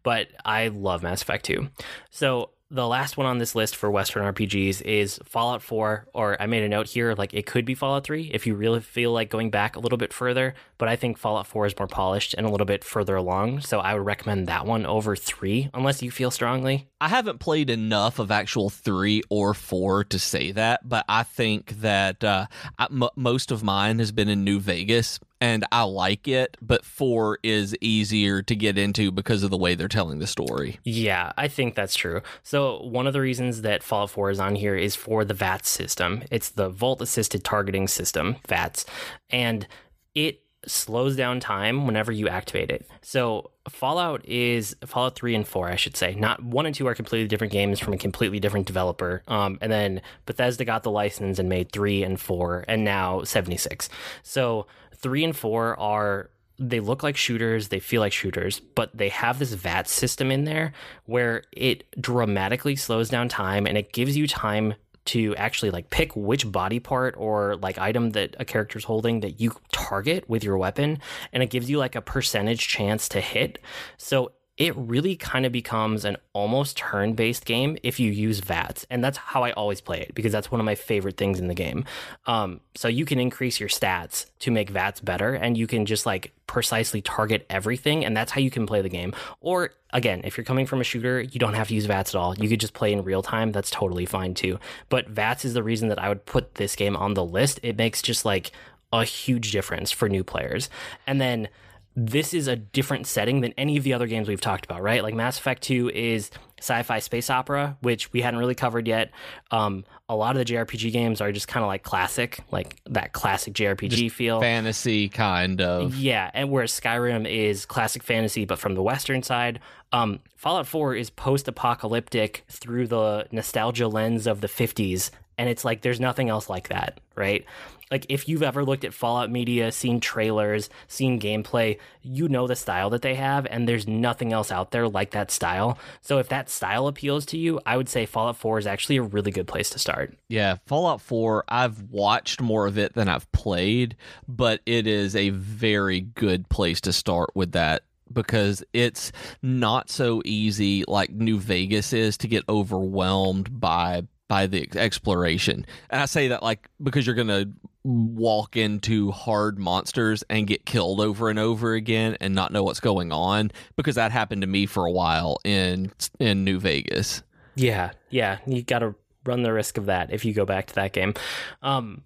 but 0.02 0.28
I 0.44 0.68
love 0.68 1.02
Mass 1.02 1.22
Effect 1.22 1.44
2. 1.46 1.68
So 2.10 2.50
the 2.70 2.86
last 2.86 3.16
one 3.16 3.26
on 3.26 3.38
this 3.38 3.54
list 3.54 3.74
for 3.74 3.90
Western 3.90 4.32
RPGs 4.32 4.82
is 4.82 5.18
Fallout 5.24 5.60
4, 5.60 6.06
or 6.14 6.40
I 6.40 6.46
made 6.46 6.62
a 6.62 6.68
note 6.68 6.88
here, 6.88 7.14
like 7.14 7.34
it 7.34 7.46
could 7.46 7.64
be 7.64 7.74
Fallout 7.74 8.04
3 8.04 8.30
if 8.32 8.46
you 8.46 8.54
really 8.54 8.80
feel 8.80 9.12
like 9.12 9.28
going 9.28 9.50
back 9.50 9.74
a 9.74 9.80
little 9.80 9.98
bit 9.98 10.12
further, 10.12 10.54
but 10.80 10.88
I 10.88 10.96
think 10.96 11.18
Fallout 11.18 11.46
4 11.46 11.66
is 11.66 11.78
more 11.78 11.86
polished 11.86 12.34
and 12.34 12.46
a 12.46 12.50
little 12.50 12.64
bit 12.64 12.82
further 12.82 13.14
along, 13.14 13.60
so 13.60 13.80
I 13.80 13.92
would 13.92 14.06
recommend 14.06 14.46
that 14.46 14.64
one 14.64 14.86
over 14.86 15.14
3, 15.14 15.68
unless 15.74 16.02
you 16.02 16.10
feel 16.10 16.30
strongly. 16.30 16.88
I 17.02 17.08
haven't 17.08 17.38
played 17.38 17.68
enough 17.68 18.18
of 18.18 18.30
actual 18.30 18.70
three 18.70 19.22
or 19.28 19.52
four 19.52 20.04
to 20.04 20.18
say 20.18 20.52
that, 20.52 20.88
but 20.88 21.04
I 21.06 21.22
think 21.22 21.82
that 21.82 22.24
uh, 22.24 22.46
I, 22.78 22.86
m- 22.86 23.10
most 23.14 23.50
of 23.50 23.62
mine 23.62 23.98
has 23.98 24.10
been 24.10 24.30
in 24.30 24.42
New 24.42 24.58
Vegas, 24.58 25.20
and 25.38 25.66
I 25.70 25.82
like 25.82 26.26
it. 26.26 26.56
But 26.62 26.86
four 26.86 27.38
is 27.42 27.76
easier 27.82 28.40
to 28.40 28.56
get 28.56 28.78
into 28.78 29.10
because 29.10 29.42
of 29.42 29.50
the 29.50 29.58
way 29.58 29.74
they're 29.74 29.86
telling 29.86 30.18
the 30.18 30.26
story. 30.26 30.80
Yeah, 30.82 31.32
I 31.36 31.48
think 31.48 31.74
that's 31.74 31.94
true. 31.94 32.22
So, 32.42 32.82
one 32.84 33.06
of 33.06 33.12
the 33.12 33.20
reasons 33.20 33.60
that 33.62 33.82
Fallout 33.82 34.10
4 34.10 34.30
is 34.30 34.40
on 34.40 34.54
here 34.54 34.76
is 34.76 34.96
for 34.96 35.26
the 35.26 35.34
VATS 35.34 35.68
system. 35.68 36.22
It's 36.30 36.48
the 36.48 36.70
Vault 36.70 37.02
Assisted 37.02 37.44
Targeting 37.44 37.86
System, 37.86 38.36
VATS, 38.48 38.86
and 39.30 39.66
it 40.14 40.42
slows 40.66 41.16
down 41.16 41.40
time 41.40 41.86
whenever 41.86 42.12
you 42.12 42.28
activate 42.28 42.70
it. 42.70 42.86
So, 43.02 43.50
Fallout 43.68 44.24
is 44.26 44.76
Fallout 44.84 45.16
3 45.16 45.34
and 45.34 45.48
4, 45.48 45.68
I 45.68 45.76
should 45.76 45.96
say. 45.96 46.14
Not 46.14 46.42
1 46.42 46.66
and 46.66 46.74
2 46.74 46.86
are 46.86 46.94
completely 46.94 47.28
different 47.28 47.52
games 47.52 47.80
from 47.80 47.92
a 47.92 47.98
completely 47.98 48.40
different 48.40 48.66
developer. 48.66 49.22
Um, 49.28 49.58
and 49.60 49.70
then 49.70 50.02
Bethesda 50.26 50.64
got 50.64 50.82
the 50.82 50.90
license 50.90 51.38
and 51.38 51.48
made 51.48 51.72
3 51.72 52.02
and 52.02 52.20
4, 52.20 52.64
and 52.68 52.84
now 52.84 53.22
76. 53.22 53.88
So, 54.22 54.66
3 54.96 55.24
and 55.24 55.36
4 55.36 55.78
are 55.80 56.30
they 56.60 56.80
look 56.80 57.02
like 57.02 57.16
shooters, 57.16 57.68
they 57.68 57.80
feel 57.80 58.00
like 58.02 58.12
shooters, 58.12 58.60
but 58.60 58.94
they 58.94 59.08
have 59.08 59.38
this 59.38 59.54
VAT 59.54 59.88
system 59.88 60.30
in 60.30 60.44
there 60.44 60.74
where 61.06 61.42
it 61.52 61.84
dramatically 61.98 62.76
slows 62.76 63.08
down 63.08 63.30
time 63.30 63.66
and 63.66 63.78
it 63.78 63.94
gives 63.94 64.14
you 64.14 64.28
time 64.28 64.74
to 65.06 65.34
actually 65.36 65.70
like 65.70 65.90
pick 65.90 66.14
which 66.14 66.50
body 66.50 66.78
part 66.78 67.14
or 67.16 67.56
like 67.56 67.78
item 67.78 68.10
that 68.10 68.36
a 68.38 68.44
character's 68.44 68.84
holding 68.84 69.20
that 69.20 69.40
you 69.40 69.52
target 69.72 70.28
with 70.28 70.44
your 70.44 70.58
weapon 70.58 70.98
and 71.32 71.42
it 71.42 71.50
gives 71.50 71.70
you 71.70 71.78
like 71.78 71.94
a 71.94 72.00
percentage 72.00 72.68
chance 72.68 73.08
to 73.08 73.20
hit. 73.20 73.58
So 73.96 74.32
it 74.60 74.76
really 74.76 75.16
kind 75.16 75.46
of 75.46 75.52
becomes 75.52 76.04
an 76.04 76.18
almost 76.34 76.76
turn 76.76 77.14
based 77.14 77.46
game 77.46 77.78
if 77.82 77.98
you 77.98 78.12
use 78.12 78.40
VATS. 78.40 78.86
And 78.90 79.02
that's 79.02 79.16
how 79.16 79.42
I 79.42 79.52
always 79.52 79.80
play 79.80 80.02
it 80.02 80.14
because 80.14 80.32
that's 80.32 80.50
one 80.50 80.60
of 80.60 80.66
my 80.66 80.74
favorite 80.74 81.16
things 81.16 81.40
in 81.40 81.48
the 81.48 81.54
game. 81.54 81.86
Um, 82.26 82.60
so 82.74 82.86
you 82.86 83.06
can 83.06 83.18
increase 83.18 83.58
your 83.58 83.70
stats 83.70 84.26
to 84.40 84.50
make 84.50 84.68
VATS 84.68 85.00
better 85.00 85.32
and 85.32 85.56
you 85.56 85.66
can 85.66 85.86
just 85.86 86.04
like 86.04 86.34
precisely 86.46 87.00
target 87.00 87.46
everything. 87.48 88.04
And 88.04 88.14
that's 88.14 88.32
how 88.32 88.42
you 88.42 88.50
can 88.50 88.66
play 88.66 88.82
the 88.82 88.90
game. 88.90 89.14
Or 89.40 89.70
again, 89.94 90.20
if 90.24 90.36
you're 90.36 90.44
coming 90.44 90.66
from 90.66 90.82
a 90.82 90.84
shooter, 90.84 91.22
you 91.22 91.40
don't 91.40 91.54
have 91.54 91.68
to 91.68 91.74
use 91.74 91.86
VATS 91.86 92.14
at 92.14 92.18
all. 92.18 92.36
You 92.36 92.50
could 92.50 92.60
just 92.60 92.74
play 92.74 92.92
in 92.92 93.02
real 93.02 93.22
time. 93.22 93.52
That's 93.52 93.70
totally 93.70 94.04
fine 94.04 94.34
too. 94.34 94.58
But 94.90 95.08
VATS 95.08 95.46
is 95.46 95.54
the 95.54 95.62
reason 95.62 95.88
that 95.88 95.98
I 95.98 96.10
would 96.10 96.26
put 96.26 96.56
this 96.56 96.76
game 96.76 96.96
on 96.96 97.14
the 97.14 97.24
list. 97.24 97.60
It 97.62 97.78
makes 97.78 98.02
just 98.02 98.26
like 98.26 98.52
a 98.92 99.04
huge 99.04 99.52
difference 99.52 99.90
for 99.90 100.06
new 100.06 100.22
players. 100.22 100.68
And 101.06 101.18
then 101.18 101.48
this 101.96 102.32
is 102.32 102.46
a 102.46 102.56
different 102.56 103.06
setting 103.06 103.40
than 103.40 103.52
any 103.58 103.76
of 103.76 103.84
the 103.84 103.92
other 103.92 104.06
games 104.06 104.28
we've 104.28 104.40
talked 104.40 104.64
about, 104.64 104.82
right? 104.82 105.02
Like 105.02 105.14
Mass 105.14 105.38
Effect 105.38 105.62
2 105.62 105.90
is 105.90 106.30
sci-fi 106.58 106.98
space 107.00 107.30
opera, 107.30 107.76
which 107.80 108.12
we 108.12 108.20
hadn't 108.20 108.38
really 108.38 108.54
covered 108.54 108.86
yet. 108.86 109.10
Um, 109.50 109.84
a 110.08 110.14
lot 110.14 110.36
of 110.36 110.46
the 110.46 110.54
JRPG 110.54 110.92
games 110.92 111.20
are 111.20 111.32
just 111.32 111.48
kind 111.48 111.64
of 111.64 111.68
like 111.68 111.82
classic, 111.82 112.40
like 112.50 112.76
that 112.86 113.12
classic 113.12 113.54
JRPG 113.54 114.10
feel. 114.12 114.40
Fantasy 114.40 115.08
kind 115.08 115.60
of. 115.60 115.96
Yeah, 115.96 116.30
and 116.32 116.50
whereas 116.50 116.78
Skyrim 116.78 117.28
is 117.28 117.66
classic 117.66 118.02
fantasy, 118.02 118.44
but 118.44 118.58
from 118.58 118.74
the 118.74 118.82
Western 118.82 119.22
side, 119.22 119.58
um, 119.92 120.20
Fallout 120.36 120.66
4 120.66 120.94
is 120.94 121.10
post 121.10 121.48
apocalyptic 121.48 122.44
through 122.48 122.86
the 122.86 123.26
nostalgia 123.32 123.88
lens 123.88 124.26
of 124.26 124.40
the 124.40 124.48
50s. 124.48 125.10
And 125.38 125.48
it's 125.48 125.64
like 125.64 125.80
there's 125.80 126.00
nothing 126.00 126.28
else 126.28 126.50
like 126.50 126.68
that, 126.68 127.00
right? 127.16 127.44
Like 127.90 128.06
if 128.08 128.28
you've 128.28 128.42
ever 128.42 128.64
looked 128.64 128.84
at 128.84 128.94
Fallout 128.94 129.30
media, 129.30 129.72
seen 129.72 130.00
trailers, 130.00 130.70
seen 130.86 131.20
gameplay, 131.20 131.78
you 132.02 132.28
know 132.28 132.46
the 132.46 132.56
style 132.56 132.90
that 132.90 133.02
they 133.02 133.14
have, 133.16 133.46
and 133.50 133.68
there's 133.68 133.88
nothing 133.88 134.32
else 134.32 134.52
out 134.52 134.70
there 134.70 134.88
like 134.88 135.10
that 135.10 135.30
style. 135.30 135.78
So 136.00 136.18
if 136.18 136.28
that 136.28 136.48
style 136.48 136.86
appeals 136.86 137.26
to 137.26 137.38
you, 137.38 137.60
I 137.66 137.76
would 137.76 137.88
say 137.88 138.06
Fallout 138.06 138.36
4 138.36 138.58
is 138.58 138.66
actually 138.66 138.96
a 138.98 139.02
really 139.02 139.30
good 139.30 139.48
place 139.48 139.70
to 139.70 139.78
start. 139.78 140.16
Yeah, 140.28 140.56
Fallout 140.66 141.00
4, 141.00 141.44
I've 141.48 141.82
watched 141.90 142.40
more 142.40 142.66
of 142.66 142.78
it 142.78 142.94
than 142.94 143.08
I've 143.08 143.30
played, 143.32 143.96
but 144.28 144.60
it 144.66 144.86
is 144.86 145.16
a 145.16 145.30
very 145.30 146.00
good 146.00 146.48
place 146.48 146.80
to 146.82 146.92
start 146.92 147.30
with 147.34 147.52
that 147.52 147.82
because 148.12 148.62
it's 148.72 149.12
not 149.42 149.90
so 149.90 150.22
easy 150.24 150.84
like 150.86 151.10
New 151.10 151.38
Vegas 151.38 151.92
is 151.92 152.16
to 152.18 152.28
get 152.28 152.44
overwhelmed 152.48 153.60
by 153.60 154.02
by 154.28 154.46
the 154.46 154.68
exploration. 154.76 155.66
And 155.90 156.00
I 156.00 156.06
say 156.06 156.28
that 156.28 156.42
like 156.42 156.68
because 156.80 157.04
you're 157.04 157.16
going 157.16 157.28
to 157.28 157.50
walk 157.84 158.56
into 158.56 159.10
hard 159.10 159.58
monsters 159.58 160.22
and 160.28 160.46
get 160.46 160.66
killed 160.66 161.00
over 161.00 161.30
and 161.30 161.38
over 161.38 161.74
again 161.74 162.16
and 162.20 162.34
not 162.34 162.52
know 162.52 162.62
what's 162.62 162.80
going 162.80 163.12
on 163.12 163.50
because 163.76 163.94
that 163.94 164.12
happened 164.12 164.42
to 164.42 164.46
me 164.46 164.66
for 164.66 164.84
a 164.84 164.90
while 164.90 165.38
in 165.44 165.92
in 166.18 166.44
New 166.44 166.58
Vegas. 166.58 167.22
Yeah, 167.54 167.92
yeah, 168.10 168.38
you 168.46 168.62
got 168.62 168.80
to 168.80 168.94
run 169.24 169.42
the 169.42 169.52
risk 169.52 169.76
of 169.78 169.86
that 169.86 170.12
if 170.12 170.24
you 170.24 170.32
go 170.32 170.44
back 170.44 170.66
to 170.66 170.74
that 170.76 170.92
game. 170.92 171.14
Um, 171.62 172.02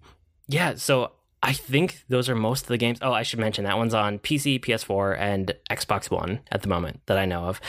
yeah, 0.47 0.75
so 0.75 1.11
I 1.41 1.53
think 1.53 2.03
those 2.09 2.29
are 2.29 2.35
most 2.35 2.63
of 2.63 2.67
the 2.69 2.77
games. 2.77 2.99
Oh, 3.01 3.13
I 3.13 3.23
should 3.23 3.39
mention 3.39 3.65
that 3.65 3.77
one's 3.77 3.93
on 3.93 4.19
PC, 4.19 4.59
PS4, 4.59 5.17
and 5.17 5.53
Xbox 5.69 6.09
One 6.09 6.39
at 6.51 6.61
the 6.61 6.69
moment 6.69 7.01
that 7.05 7.17
I 7.17 7.25
know 7.25 7.45
of. 7.45 7.61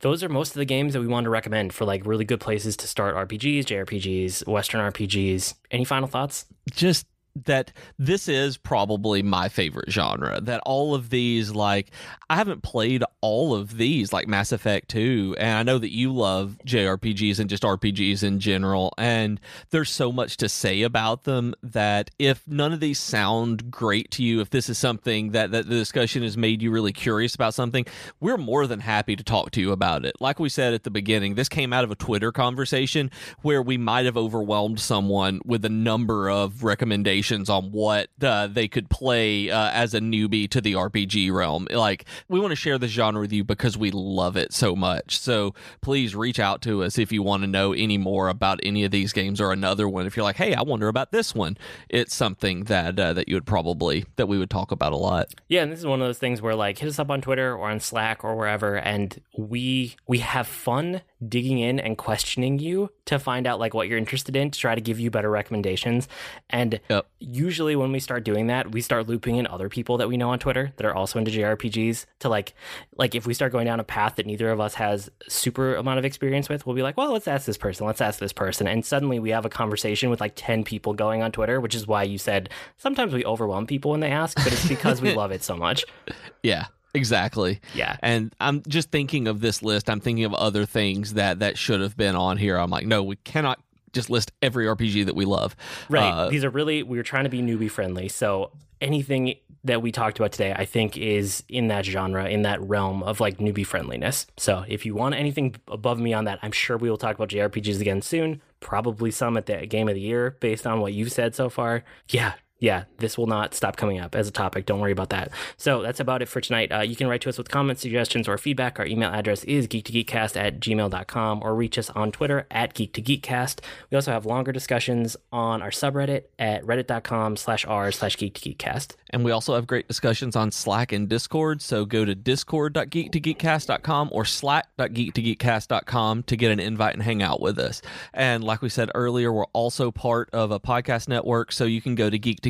Those 0.00 0.22
are 0.22 0.28
most 0.28 0.50
of 0.50 0.56
the 0.56 0.64
games 0.64 0.92
that 0.92 1.00
we 1.00 1.08
want 1.08 1.24
to 1.24 1.30
recommend 1.30 1.72
for 1.72 1.84
like 1.84 2.06
really 2.06 2.24
good 2.24 2.40
places 2.40 2.76
to 2.78 2.86
start 2.86 3.16
RPGs, 3.16 3.64
JRPGs, 3.64 4.46
Western 4.46 4.80
RPGs. 4.80 5.54
Any 5.70 5.84
final 5.84 6.08
thoughts? 6.08 6.44
Just 6.70 7.06
that 7.46 7.72
this 7.98 8.28
is 8.28 8.56
probably 8.56 9.22
my 9.22 9.48
favorite 9.48 9.90
genre. 9.90 10.40
That 10.40 10.60
all 10.66 10.94
of 10.94 11.10
these, 11.10 11.50
like, 11.50 11.90
I 12.28 12.36
haven't 12.36 12.62
played 12.62 13.04
all 13.20 13.54
of 13.54 13.76
these, 13.76 14.12
like 14.12 14.28
Mass 14.28 14.52
Effect 14.52 14.88
2, 14.90 15.36
and 15.38 15.58
I 15.58 15.62
know 15.62 15.78
that 15.78 15.92
you 15.92 16.12
love 16.12 16.58
JRPGs 16.66 17.38
and 17.38 17.48
just 17.48 17.62
RPGs 17.62 18.22
in 18.22 18.40
general, 18.40 18.92
and 18.98 19.40
there's 19.70 19.90
so 19.90 20.12
much 20.12 20.36
to 20.38 20.48
say 20.48 20.82
about 20.82 21.24
them 21.24 21.54
that 21.62 22.10
if 22.18 22.46
none 22.48 22.72
of 22.72 22.80
these 22.80 22.98
sound 22.98 23.70
great 23.70 24.10
to 24.12 24.22
you, 24.22 24.40
if 24.40 24.50
this 24.50 24.68
is 24.68 24.78
something 24.78 25.30
that, 25.30 25.50
that 25.52 25.68
the 25.68 25.74
discussion 25.74 26.22
has 26.22 26.36
made 26.36 26.62
you 26.62 26.70
really 26.70 26.92
curious 26.92 27.34
about 27.34 27.54
something, 27.54 27.86
we're 28.20 28.36
more 28.36 28.66
than 28.66 28.80
happy 28.80 29.16
to 29.16 29.22
talk 29.22 29.50
to 29.52 29.60
you 29.60 29.72
about 29.72 30.04
it. 30.04 30.16
Like 30.20 30.38
we 30.38 30.48
said 30.48 30.74
at 30.74 30.84
the 30.84 30.90
beginning, 30.90 31.34
this 31.34 31.48
came 31.48 31.72
out 31.72 31.84
of 31.84 31.90
a 31.90 31.96
Twitter 31.96 32.32
conversation 32.32 33.10
where 33.42 33.62
we 33.62 33.78
might 33.78 34.06
have 34.06 34.16
overwhelmed 34.16 34.80
someone 34.80 35.40
with 35.44 35.64
a 35.64 35.68
number 35.68 36.28
of 36.28 36.64
recommendations 36.64 37.27
on 37.28 37.70
what 37.72 38.08
uh, 38.22 38.46
they 38.46 38.68
could 38.68 38.88
play 38.88 39.50
uh, 39.50 39.70
as 39.70 39.94
a 39.94 40.00
newbie 40.00 40.48
to 40.50 40.60
the 40.60 40.72
RPG 40.72 41.32
realm. 41.32 41.66
Like, 41.70 42.04
we 42.28 42.40
want 42.40 42.52
to 42.52 42.56
share 42.56 42.78
this 42.78 42.90
genre 42.90 43.20
with 43.20 43.32
you 43.32 43.44
because 43.44 43.76
we 43.76 43.90
love 43.90 44.36
it 44.36 44.52
so 44.52 44.74
much. 44.74 45.18
So 45.18 45.54
please 45.80 46.14
reach 46.14 46.40
out 46.40 46.62
to 46.62 46.82
us 46.82 46.98
if 46.98 47.12
you 47.12 47.22
want 47.22 47.42
to 47.42 47.46
know 47.46 47.72
any 47.72 47.98
more 47.98 48.28
about 48.28 48.60
any 48.62 48.84
of 48.84 48.90
these 48.90 49.12
games 49.12 49.40
or 49.40 49.52
another 49.52 49.88
one. 49.88 50.06
If 50.06 50.16
you're 50.16 50.24
like, 50.24 50.36
hey, 50.36 50.54
I 50.54 50.62
wonder 50.62 50.88
about 50.88 51.12
this 51.12 51.34
one, 51.34 51.56
it's 51.88 52.14
something 52.14 52.64
that 52.64 52.98
uh, 52.98 53.12
that 53.12 53.28
you 53.28 53.36
would 53.36 53.46
probably 53.46 54.04
that 54.16 54.26
we 54.26 54.38
would 54.38 54.50
talk 54.50 54.72
about 54.72 54.92
a 54.92 54.96
lot. 54.96 55.28
Yeah, 55.48 55.62
and 55.62 55.70
this 55.72 55.78
is 55.78 55.86
one 55.86 56.00
of 56.00 56.08
those 56.08 56.18
things 56.18 56.40
where 56.40 56.54
like 56.54 56.78
hit 56.78 56.88
us 56.88 56.98
up 56.98 57.10
on 57.10 57.20
Twitter 57.20 57.54
or 57.54 57.70
on 57.70 57.80
Slack 57.80 58.24
or 58.24 58.36
wherever, 58.36 58.76
and 58.76 59.20
we 59.36 59.96
we 60.06 60.18
have 60.18 60.46
fun 60.46 61.02
digging 61.26 61.58
in 61.58 61.80
and 61.80 61.98
questioning 61.98 62.58
you 62.58 62.90
to 63.04 63.18
find 63.18 63.46
out 63.46 63.58
like 63.58 63.74
what 63.74 63.88
you're 63.88 63.98
interested 63.98 64.36
in 64.36 64.50
to 64.50 64.58
try 64.58 64.74
to 64.74 64.80
give 64.80 65.00
you 65.00 65.10
better 65.10 65.30
recommendations. 65.30 66.08
And 66.50 66.80
Yep. 66.88 67.06
Usually 67.20 67.76
when 67.76 67.92
we 67.92 68.00
start 68.00 68.24
doing 68.24 68.46
that, 68.48 68.72
we 68.72 68.80
start 68.80 69.08
looping 69.08 69.36
in 69.36 69.46
other 69.46 69.68
people 69.68 69.96
that 69.98 70.08
we 70.08 70.16
know 70.16 70.30
on 70.30 70.38
Twitter 70.38 70.72
that 70.76 70.86
are 70.86 70.94
also 70.94 71.18
into 71.18 71.30
JRPGs 71.30 72.06
to 72.20 72.28
like 72.28 72.54
like 72.96 73.14
if 73.14 73.26
we 73.26 73.34
start 73.34 73.52
going 73.52 73.66
down 73.66 73.80
a 73.80 73.84
path 73.84 74.16
that 74.16 74.26
neither 74.26 74.50
of 74.50 74.60
us 74.60 74.74
has 74.74 75.10
super 75.28 75.74
amount 75.74 75.98
of 75.98 76.04
experience 76.04 76.48
with, 76.48 76.66
we'll 76.66 76.76
be 76.76 76.82
like, 76.82 76.96
well, 76.96 77.12
let's 77.12 77.28
ask 77.28 77.46
this 77.46 77.58
person, 77.58 77.86
let's 77.86 78.00
ask 78.00 78.18
this 78.18 78.32
person. 78.32 78.66
And 78.66 78.84
suddenly 78.84 79.18
we 79.18 79.30
have 79.30 79.44
a 79.44 79.50
conversation 79.50 80.10
with 80.10 80.20
like 80.20 80.32
10 80.36 80.64
people 80.64 80.94
going 80.94 81.22
on 81.22 81.32
Twitter, 81.32 81.60
which 81.60 81.74
is 81.74 81.86
why 81.86 82.02
you 82.04 82.18
said 82.18 82.50
sometimes 82.76 83.12
we 83.12 83.24
overwhelm 83.24 83.66
people 83.66 83.90
when 83.90 84.00
they 84.00 84.10
ask, 84.10 84.36
but 84.36 84.52
it's 84.52 84.68
because 84.68 85.00
we 85.02 85.14
love 85.14 85.30
it 85.32 85.42
so 85.42 85.56
much. 85.56 85.84
Yeah. 86.42 86.66
Exactly. 86.94 87.60
Yeah. 87.74 87.96
And 88.02 88.34
I'm 88.40 88.62
just 88.66 88.90
thinking 88.90 89.28
of 89.28 89.40
this 89.40 89.62
list. 89.62 89.90
I'm 89.90 90.00
thinking 90.00 90.24
of 90.24 90.34
other 90.34 90.64
things 90.64 91.14
that 91.14 91.40
that 91.40 91.58
should 91.58 91.80
have 91.80 91.96
been 91.96 92.16
on 92.16 92.38
here. 92.38 92.56
I'm 92.56 92.70
like, 92.70 92.86
no, 92.86 93.02
we 93.02 93.16
cannot 93.16 93.60
just 93.92 94.10
list 94.10 94.32
every 94.42 94.66
RPG 94.66 95.06
that 95.06 95.16
we 95.16 95.24
love. 95.24 95.56
Right. 95.88 96.10
Uh, 96.10 96.28
These 96.28 96.44
are 96.44 96.50
really 96.50 96.82
we 96.82 96.96
were 96.96 97.02
trying 97.02 97.24
to 97.24 97.30
be 97.30 97.40
newbie 97.40 97.70
friendly. 97.70 98.08
So 98.08 98.52
anything 98.80 99.34
that 99.64 99.82
we 99.82 99.90
talked 99.92 100.18
about 100.18 100.32
today, 100.32 100.52
I 100.56 100.64
think, 100.64 100.96
is 100.96 101.42
in 101.48 101.68
that 101.68 101.84
genre, 101.84 102.26
in 102.28 102.42
that 102.42 102.60
realm 102.62 103.02
of 103.02 103.20
like 103.20 103.38
newbie 103.38 103.66
friendliness. 103.66 104.26
So 104.36 104.64
if 104.68 104.86
you 104.86 104.94
want 104.94 105.14
anything 105.14 105.56
above 105.68 105.98
me 105.98 106.12
on 106.12 106.24
that, 106.24 106.38
I'm 106.42 106.52
sure 106.52 106.76
we 106.76 106.88
will 106.88 106.96
talk 106.96 107.16
about 107.16 107.28
JRPGs 107.28 107.80
again 107.80 108.00
soon. 108.02 108.40
Probably 108.60 109.10
some 109.10 109.36
at 109.36 109.46
the 109.46 109.66
game 109.66 109.88
of 109.88 109.94
the 109.94 110.00
year 110.00 110.36
based 110.40 110.66
on 110.66 110.80
what 110.80 110.92
you've 110.92 111.12
said 111.12 111.34
so 111.34 111.48
far. 111.48 111.84
Yeah. 112.08 112.34
Yeah, 112.60 112.84
this 112.98 113.16
will 113.16 113.28
not 113.28 113.54
stop 113.54 113.76
coming 113.76 114.00
up 114.00 114.16
as 114.16 114.26
a 114.26 114.32
topic. 114.32 114.66
Don't 114.66 114.80
worry 114.80 114.90
about 114.90 115.10
that. 115.10 115.30
So 115.56 115.80
that's 115.80 116.00
about 116.00 116.22
it 116.22 116.28
for 116.28 116.40
tonight. 116.40 116.72
Uh, 116.72 116.80
you 116.80 116.96
can 116.96 117.06
write 117.06 117.20
to 117.20 117.28
us 117.28 117.38
with 117.38 117.48
comments, 117.50 117.82
suggestions, 117.82 118.26
or 118.26 118.36
feedback. 118.36 118.80
Our 118.80 118.86
email 118.86 119.10
address 119.10 119.44
is 119.44 119.68
geek2geekcast 119.68 120.36
at 120.36 120.58
gmail.com 120.58 121.40
or 121.42 121.54
reach 121.54 121.78
us 121.78 121.88
on 121.90 122.10
Twitter 122.10 122.48
at 122.50 122.74
geek2geekcast. 122.74 123.60
We 123.90 123.94
also 123.94 124.10
have 124.10 124.26
longer 124.26 124.50
discussions 124.50 125.16
on 125.30 125.62
our 125.62 125.70
subreddit 125.70 126.24
at 126.38 126.64
reddit.com 126.64 127.36
slash 127.36 127.64
r 127.64 127.92
slash 127.92 128.16
geek2geekcast. 128.16 128.96
And 129.10 129.24
we 129.24 129.30
also 129.30 129.54
have 129.54 129.68
great 129.68 129.86
discussions 129.86 130.34
on 130.34 130.50
Slack 130.50 130.90
and 130.92 131.08
Discord. 131.08 131.62
So 131.62 131.84
go 131.84 132.04
to 132.04 132.14
discord.geek2geekcast.com 132.14 134.08
or 134.12 134.24
slack.geek2geekcast.com 134.24 136.22
to 136.24 136.36
get 136.36 136.50
an 136.50 136.60
invite 136.60 136.94
and 136.94 137.02
hang 137.02 137.22
out 137.22 137.40
with 137.40 137.58
us. 137.58 137.80
And 138.12 138.42
like 138.42 138.62
we 138.62 138.68
said 138.68 138.90
earlier, 138.94 139.32
we're 139.32 139.46
also 139.52 139.90
part 139.92 140.28
of 140.32 140.50
a 140.50 140.58
podcast 140.60 141.08
network. 141.08 141.52
So 141.52 141.64
you 141.64 141.80
can 141.80 141.94
go 141.94 142.10
to 142.10 142.18
geek2geekcast.com 142.18 142.47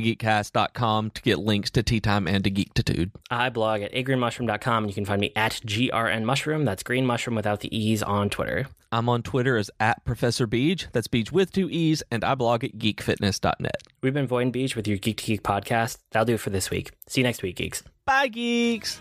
to 1.11 1.22
get 1.22 1.38
links 1.38 1.70
to 1.72 1.82
Tea 1.82 2.01
Time 2.01 2.26
and 2.26 2.44
to 2.44 2.51
Geektitude. 2.51 3.11
I 3.30 3.51
blog 3.51 3.82
at 3.82 3.92
agreenmushroom.com 3.92 4.84
and 4.84 4.90
you 4.90 4.94
can 4.94 5.05
find 5.05 5.20
me 5.20 5.32
at 5.36 5.53
grnmushroom. 5.53 6.64
That's 6.64 6.82
green 6.82 7.07
mushroom 7.07 7.36
without 7.36 7.61
the 7.61 7.76
E's 7.76 8.03
on 8.03 8.30
Twitter. 8.30 8.66
I'm 8.90 9.09
on 9.09 9.22
Twitter 9.22 9.57
as 9.57 9.70
at 9.80 10.05
Professor 10.05 10.46
Beej. 10.46 10.86
That's 10.92 11.09
Beej 11.09 11.30
with 11.32 11.53
two 11.53 11.68
E's. 11.70 12.03
And 12.11 12.24
I 12.24 12.34
blog 12.34 12.64
at 12.64 12.78
geekfitness.net. 12.78 13.82
We've 14.03 14.14
been 14.14 14.26
Void 14.26 14.53
Beej 14.53 14.76
with 14.76 14.88
your 14.88 14.99
Geek 14.99 15.18
to 15.18 15.26
Geek 15.26 15.42
podcast. 15.42 15.99
That'll 16.12 16.26
do 16.26 16.34
it 16.34 16.40
for 16.40 16.51
this 16.51 16.70
week. 16.70 16.92
See 17.07 17.20
you 17.20 17.24
next 17.24 17.42
week, 17.42 17.57
geeks. 17.57 17.82
Bye, 18.05 18.28
geeks. 18.28 19.01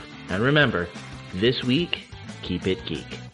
And 0.31 0.41
remember, 0.41 0.87
this 1.33 1.61
week, 1.61 2.07
keep 2.41 2.65
it 2.65 2.85
geek. 2.85 3.30